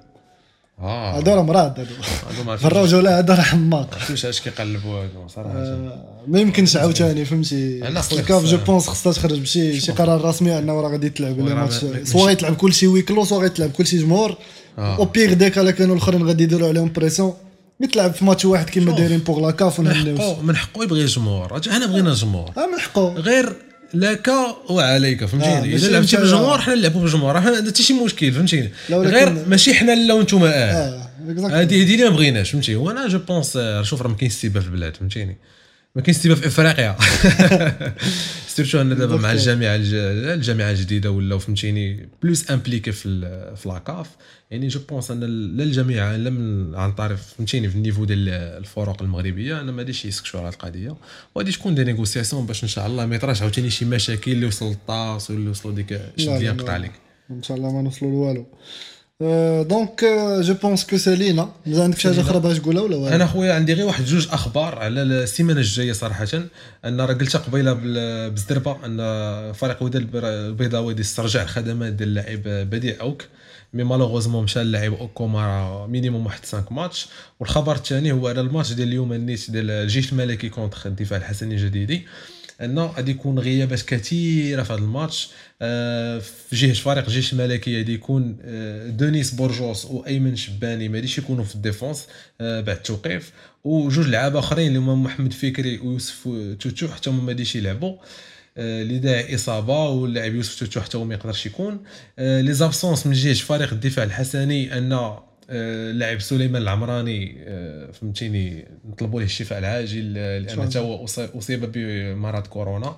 آه. 0.81 1.17
هادو 1.17 1.31
راه 1.33 1.41
مراض 1.43 1.79
هادو 1.79 2.43
ما 2.43 2.55
في 2.57 2.65
الرجوله 2.65 3.19
هذا 3.19 3.33
راه 3.35 3.41
حماق. 3.41 3.89
عرفتوش 3.93 4.25
اش 4.25 4.41
كيقلبوا 4.41 5.03
هادو 5.03 5.27
صراحة. 5.27 5.49
آه، 5.57 6.03
ما 6.27 6.39
يمكنش 6.39 6.77
عاوتاني 6.77 7.25
فهمتي؟ 7.25 7.81
خص 7.95 8.09
خويا 8.09 8.19
الكاف 8.21 8.45
je 8.45 8.57
pense 8.57 8.87
خصها 8.87 9.13
تخرج 9.13 9.39
بشي 9.39 9.79
شي 9.79 9.91
قرار 9.91 10.25
رسمي 10.25 10.57
أنه 10.57 10.81
راه 10.81 10.89
غادي 10.91 11.09
تلعب 11.09 11.37
وراه 11.39 11.53
ماتش 11.53 11.83
ما- 11.83 12.03
soit 12.05 12.25
غيتلعب 12.27 12.55
كلشي 12.55 12.87
à 12.87 12.91
huis 12.91 13.08
clos 13.08 13.25
soit 13.25 13.41
غيتلعب 13.41 13.69
كلشي 13.71 13.97
جمهور. 13.97 14.35
آه. 14.77 14.97
أو 14.97 15.05
بيغ 15.05 15.33
ديك 15.33 15.57
الا 15.57 15.71
كانوا 15.71 15.95
الاخرين 15.95 16.27
غادي 16.27 16.43
يديروا 16.43 16.67
عليهم 16.67 16.91
pression 16.95 17.33
يتلعب 17.81 18.13
في 18.13 18.25
ماتش 18.25 18.45
واحد 18.45 18.69
كيما. 18.69 18.95
دايرين 18.95 19.19
pour 19.19 19.39
la 19.39 19.51
CAF 19.51 19.79
من 19.79 19.93
حقه 19.93 20.41
من 20.43 20.55
حقه 20.55 20.83
يبغي 20.83 21.01
الجمهور 21.01 21.51
راه 21.51 21.61
حنا 21.71 21.85
بغينا 21.85 22.09
الجمهور 22.09 22.49
آه 22.57 22.65
من 22.73 22.79
حقه 22.79 23.13
غير 23.13 23.53
لك 23.93 24.31
وعليك 24.69 25.23
آه، 25.23 25.25
فهمتيني؟ 25.25 25.55
ماشي 25.61 25.75
إذا 25.75 25.91
لعبتي 25.91 26.17
بالجمهور 26.17 26.57
حنا 26.57 26.75
نلعبوا 26.75 27.01
بالجمهور 27.01 27.41
حنا 27.41 27.67
حتى 27.67 27.83
شي 27.83 27.93
مشكل 27.93 28.31
فهمتيني؟ 28.31 28.71
غير 28.89 29.45
ماشي 29.47 29.73
حنا 29.73 29.91
لا 29.91 30.13
وأنتم 30.13 30.43
آه. 30.43 31.09
هذه 31.29 31.83
هذه 31.83 31.93
اللي 31.93 32.03
ما 32.03 32.09
بغيناش 32.09 32.51
فهمتي 32.51 32.75
وأنا 32.75 33.07
je 33.07 33.19
pense 33.19 33.57
آه، 33.57 33.83
شوف 33.83 34.01
راه 34.01 34.07
ما 34.07 34.15
كاينش 34.15 34.33
السيبة 34.33 34.63
في 34.63 34.69
البلاد 34.69 34.95
فهمتيني؟ 34.95 35.37
ما 35.95 36.01
كاينش 36.01 36.17
السيبة 36.17 36.37
في 36.37 36.47
إفريقيا. 36.47 36.95
surtout 38.47 38.81
أن 38.81 38.97
دابا 38.97 39.15
مع 39.17 39.31
الجامعة 39.31 39.75
الج- 39.75 39.93
الجامعة 40.33 40.71
الجديدة 40.71 41.11
ولاو 41.11 41.39
فهمتيني 41.39 42.09
plus 42.23 42.51
impliqués 42.51 42.91
في 42.91 43.03
في 43.55 43.69
la 43.69 43.84
CAF 43.84 44.07
يعني 44.51 44.67
je 44.67 44.79
pense 44.89 45.11
أن 45.11 45.19
لا 45.57 45.63
الجامعة 45.63 46.15
لا 46.15 46.29
من 46.29 46.75
عن 46.75 46.91
طريق 46.91 47.17
فهمتيني 47.17 47.69
في 47.69 47.75
ال 47.75 47.79
niveau 47.79 48.05
ديال 48.05 48.29
الفرق 48.29 49.01
المغربية 49.01 49.61
أنا 49.61 49.71
ما 49.71 49.77
غاديش 49.77 50.05
يسكتوا 50.05 50.39
على 50.39 50.49
القضية. 50.49 50.95
وغادي 51.35 51.51
تكون 51.51 51.75
des 51.75 51.83
négociations 51.83 52.45
باش 52.45 52.63
إن 52.63 52.67
شاء 52.69 52.87
الله 52.87 53.05
ما 53.05 53.15
يطراش 53.15 53.41
عاوتاني 53.41 53.69
شي 53.69 53.85
مشاكل 53.85 54.31
اللي 54.31 54.45
وصلوا 54.45 54.71
لل 54.71 54.95
TAS 54.95 55.31
ولا 55.31 55.49
وصلوا 55.49 55.75
ديك 55.75 56.01
شد 56.17 56.29
لا، 56.29 56.37
لي 56.39 56.45
لا، 56.45 56.51
قطع 56.51 56.63
لا. 56.65 56.73
عليك. 56.73 56.91
إن 57.31 57.43
شاء 57.43 57.57
الله 57.57 57.71
ما 57.73 57.81
نوصلوا 57.81 58.11
لوالو. 58.11 58.47
donc 59.23 60.05
je 60.41 60.53
pense 60.53 60.85
que 60.85 60.97
سالينا 60.97 61.49
مازال 61.65 61.83
عندك 61.83 61.99
شي 61.99 62.07
حاجة 62.09 62.21
أخرى 62.21 62.39
باش 62.39 62.57
تقولها 62.59 62.81
ولا 62.83 63.15
أنا 63.15 63.25
خويا 63.25 63.53
عندي 63.53 63.73
غير 63.73 63.85
واحد 63.85 64.05
جوج 64.05 64.27
أخبار 64.31 64.79
على 64.79 65.01
السيمانة 65.01 65.59
الجاية 65.59 65.91
صراحة. 65.93 66.27
أن 66.85 67.01
راه 67.01 67.13
قلتها 67.13 67.39
قبيلة 67.39 67.73
بال- 67.73 68.29
بالزربه 68.31 68.77
أن 68.85 69.53
فريق 69.53 69.83
وداد 69.83 70.09
البيضاوي 70.23 70.93
déjà 70.93 71.01
استرجع 71.01 71.43
الخدمات 71.43 71.93
ديال 71.93 72.09
اللاعب 72.09 72.41
بديع 72.69 72.95
أوك. 73.01 73.25
mais 73.73 73.83
malheureusement 73.83 74.43
مشى 74.43 74.61
اللاعب 74.61 74.93
كومارا 74.93 75.39
راه 75.47 75.87
minimum 75.87 76.25
واحد 76.25 76.45
5 76.45 76.63
ماتش 76.71 77.07
والخبر 77.39 77.75
الثاني 77.75 78.11
هو 78.11 78.27
على 78.27 78.41
الماتش 78.41 78.73
ديال 78.73 78.87
اليوم 78.87 79.13
النيت 79.13 79.51
ديال 79.51 79.69
الجيش 79.71 80.11
الملكي 80.11 80.49
contre 80.49 80.85
الدفاع 80.87 81.17
الحسني 81.19 81.55
الجديدي. 81.55 82.01
انه 82.61 82.85
غادي 82.85 83.11
يكون 83.11 83.39
غيابات 83.39 83.81
كثيرة 83.81 84.63
في 84.63 84.73
هذا 84.73 84.79
الماتش. 84.81 85.29
في 85.59 86.55
جهة 86.55 86.73
فريق 86.73 87.05
الجيش 87.05 87.33
الملكي 87.33 87.77
غادي 87.77 87.93
يكون 87.93 88.37
آه، 88.41 88.87
دونيس 88.87 89.31
بورجوس 89.31 89.85
وايمن 89.85 90.35
شباني 90.35 90.89
ما 90.89 90.95
غاديش 90.95 91.17
يكونوا 91.17 91.43
في 91.43 91.55
ال 91.55 91.62
défense 91.62 92.07
آه، 92.41 92.61
بعد 92.61 92.75
التوقيف. 92.75 93.31
وجوج 93.63 94.07
لعابه 94.07 94.39
آخرين 94.39 94.67
اللي 94.67 94.79
هما 94.79 94.95
محمد 94.95 95.33
فكري 95.33 95.79
ويوسف 95.79 96.29
توتو 96.59 96.87
حتى 96.87 97.09
هما 97.09 97.23
ما 97.23 97.27
غاديش 97.27 97.55
يلعبوا. 97.55 97.97
آه، 98.57 98.83
لداعي 98.83 99.35
إصابة 99.35 99.89
واللاعب 99.89 100.35
يوسف 100.35 100.59
توتو 100.59 100.81
حتى 100.81 100.97
هو 100.97 101.05
ما 101.05 101.13
يقدرش 101.13 101.45
يكون. 101.45 101.79
les 102.17 102.53
absences 102.53 103.07
من 103.07 103.13
جهة 103.13 103.33
فريق 103.33 103.73
الدفاع 103.73 104.05
الحسني 104.05 104.77
أن 104.77 105.17
اللاعب 105.49 106.21
سليمان 106.21 106.61
العمراني 106.61 107.45
فهمتيني 107.93 108.67
نطلبوا 108.89 109.19
له 109.19 109.25
الشفاء 109.25 109.59
العاجل 109.59 110.13
لأن 110.13 110.61
حتى 110.61 110.79
هو 110.79 111.05
أصيب 111.05 111.71
بمرض 111.71 112.47
كورونا. 112.47 112.97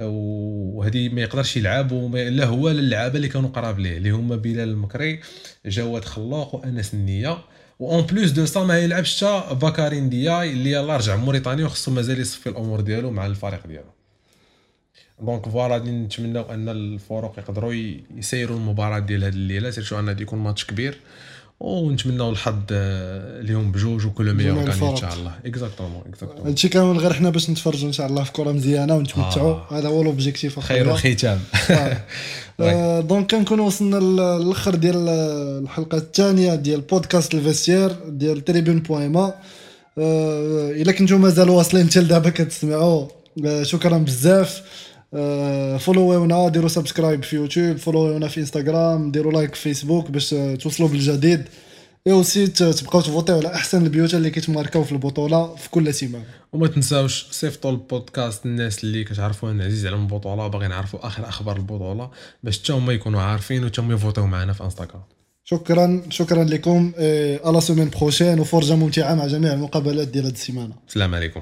وهذه 0.00 1.08
ما 1.08 1.20
يقدرش 1.22 1.56
يلعب 1.56 1.92
لا 2.14 2.44
هو 2.44 2.68
لا 2.68 2.80
اللعابة 2.80 3.16
اللي 3.16 3.28
كانوا 3.28 3.48
قراب 3.50 3.78
ليه 3.78 3.96
اللي 3.96 4.10
هما 4.10 4.36
بلال 4.36 4.68
المكري 4.68 5.20
جواد 5.66 6.04
خلاق 6.04 6.54
وأنس 6.54 6.94
النية. 6.94 7.38
و 7.78 7.85
en 7.85 8.00
plus 8.06 8.30
de 8.30 8.46
ça 8.46 8.60
ما 8.60 8.78
يلعبش 8.78 9.24
حتى 9.24 9.54
بكاري 9.54 10.00
ندياي 10.00 10.52
اللي 10.52 10.70
يلاه 10.70 10.96
رجع 10.96 11.16
موريتانيا 11.16 11.64
وخصو 11.64 11.90
مازال 11.90 12.20
يصفي 12.20 12.48
الأمور 12.48 12.80
ديالو 12.80 13.10
مع 13.10 13.26
الفريق 13.26 13.66
ديالو. 13.66 13.90
donc 15.20 15.48
voilà 15.48 15.74
غادي 15.74 15.90
نتمناو 15.90 16.42
أن 16.42 16.68
الفرق 16.68 17.38
يقدروا 17.38 17.72
يسيروا 18.16 18.56
المباراة 18.56 18.98
ديال 18.98 19.24
هذه 19.24 19.32
الليلة. 19.32 19.70
surtout 19.70 19.98
أن 19.98 20.16
يكون 20.20 20.38
ماتش 20.38 20.64
كبير. 20.64 20.98
ونتمناو 21.60 22.30
الحظ 22.30 22.54
آه، 22.72 23.40
ليهم 23.40 23.72
بجوج 23.72 24.06
و 24.06 24.11
que 24.11 24.25
le 24.25 24.34
meilleur 24.34 24.58
gagne 24.58 24.84
إن. 24.84 24.96
شاء 24.96 25.14
الله. 25.14 25.32
exactement 25.46 26.02
exactement 26.06 26.46
هادشي 26.46 26.68
كامل 26.68 26.98
غير 26.98 27.12
حنا 27.12 27.30
باش 27.30 27.50
نتفرجوا 27.50 27.88
إن 27.88 27.92
شاء 27.92 28.06
الله 28.06 28.24
في 28.24 28.32
كرة 28.32 28.52
مزيانة 28.52 28.96
ونتمتعوا. 28.96 29.54
آه. 29.54 29.78
هذا 29.78 29.88
هو 29.88 30.02
l'objectif 30.02 30.60
خير 30.60 30.90
الختام. 30.90 31.40
آه، 32.60 33.00
donc 33.00 33.30
كنكونوا 33.30 33.66
وصلنا 33.66 33.96
للأخر 33.96 34.74
ديال 34.74 35.08
الحلقة 35.62 35.98
الثانية 35.98 36.54
ديال 36.54 36.80
بودكاست 36.80 37.34
L'Vestiaire 37.34 37.92
ديال 38.08 38.44
تريبون 38.44 38.80
بويما 38.80 39.34
آه، 39.98 40.70
إلا 40.70 40.92
كنتو 40.92 41.18
مازال 41.18 41.50
واصلين 41.50 41.86
حتى 41.90 42.00
لدابا 42.00 42.30
كتسمعوا. 42.30 43.06
آه، 43.46 43.62
شكرا 43.62 43.98
بزاف. 43.98 44.58
آه، 44.58 44.85
follow 45.78 46.30
ونا 46.30 46.48
ديروا 46.48 46.68
subscribe 46.68 47.22
في 47.22 47.36
يوتيوب 47.36 47.76
follow 47.76 48.15
ونا 48.15 48.28
في 48.28 48.40
انستغرام 48.40 49.10
ديروا 49.10 49.32
like 49.32 49.54
في 49.54 49.62
فيسبوك 49.62 50.10
باش 50.10 50.34
آه، 50.34 50.54
توصلوا 50.54 50.88
بالجديد. 50.88 51.44
et 52.06 52.12
aussi 52.12 52.46
تبقاو 52.46 53.00
تفوتيو 53.00 53.36
على 53.36 53.54
أحسن 53.54 53.82
ال 53.82 53.88
buts 53.88 54.14
اللي 54.14 54.30
كيتماركاو 54.30 54.84
في 54.84 54.92
البطولة 54.92 55.54
في 55.54 55.70
كل 55.70 55.94
سيمانة. 55.94 56.24
وما 56.52 56.66
تنساوش 56.66 57.26
صيفطوا 57.30 57.70
البودكاست 57.70 58.46
الناس 58.46 58.84
اللي 58.84 59.04
كتعرفوهم 59.04 59.62
عزيز 59.62 59.86
عليهم 59.86 60.02
البطولة 60.02 60.48
باغيين 60.48 60.70
يعرفوا 60.70 61.06
آخر 61.06 61.28
أخبار 61.28 61.56
البطولة 61.56 62.10
باش 62.42 62.62
حتى 62.62 62.72
هما 62.72 62.92
يكونوا 62.92 63.20
عارفين 63.20 63.64
وحتى 63.64 63.80
هما 63.80 63.94
يفوتوا 63.94 64.26
معنا 64.26 64.52
في 64.52 64.64
انستغرام 64.64 65.02
شكرا 65.44 66.02
شكرا 66.10 66.44
لكم 66.44 66.92
إيه، 66.98 67.40
à 67.44 67.49
la 67.49 67.60
semaine 67.60 67.90
prochaine 67.90 68.40
وفرجه 68.40 68.74
ممتعة 68.74 69.14
مع 69.14 69.26
جميع 69.26 69.52
المقابلات 69.52 70.08
ديال 70.08 70.24
هذه 70.24 70.32
السيمانة. 70.32 70.74
السلام 70.88 71.14
عليكم. 71.14 71.40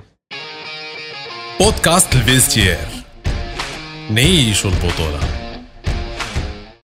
بودكاست 1.60 2.14
L'Vestiaire 2.14 3.03
نعيشوا 4.10 4.70
البطوله 4.70 5.43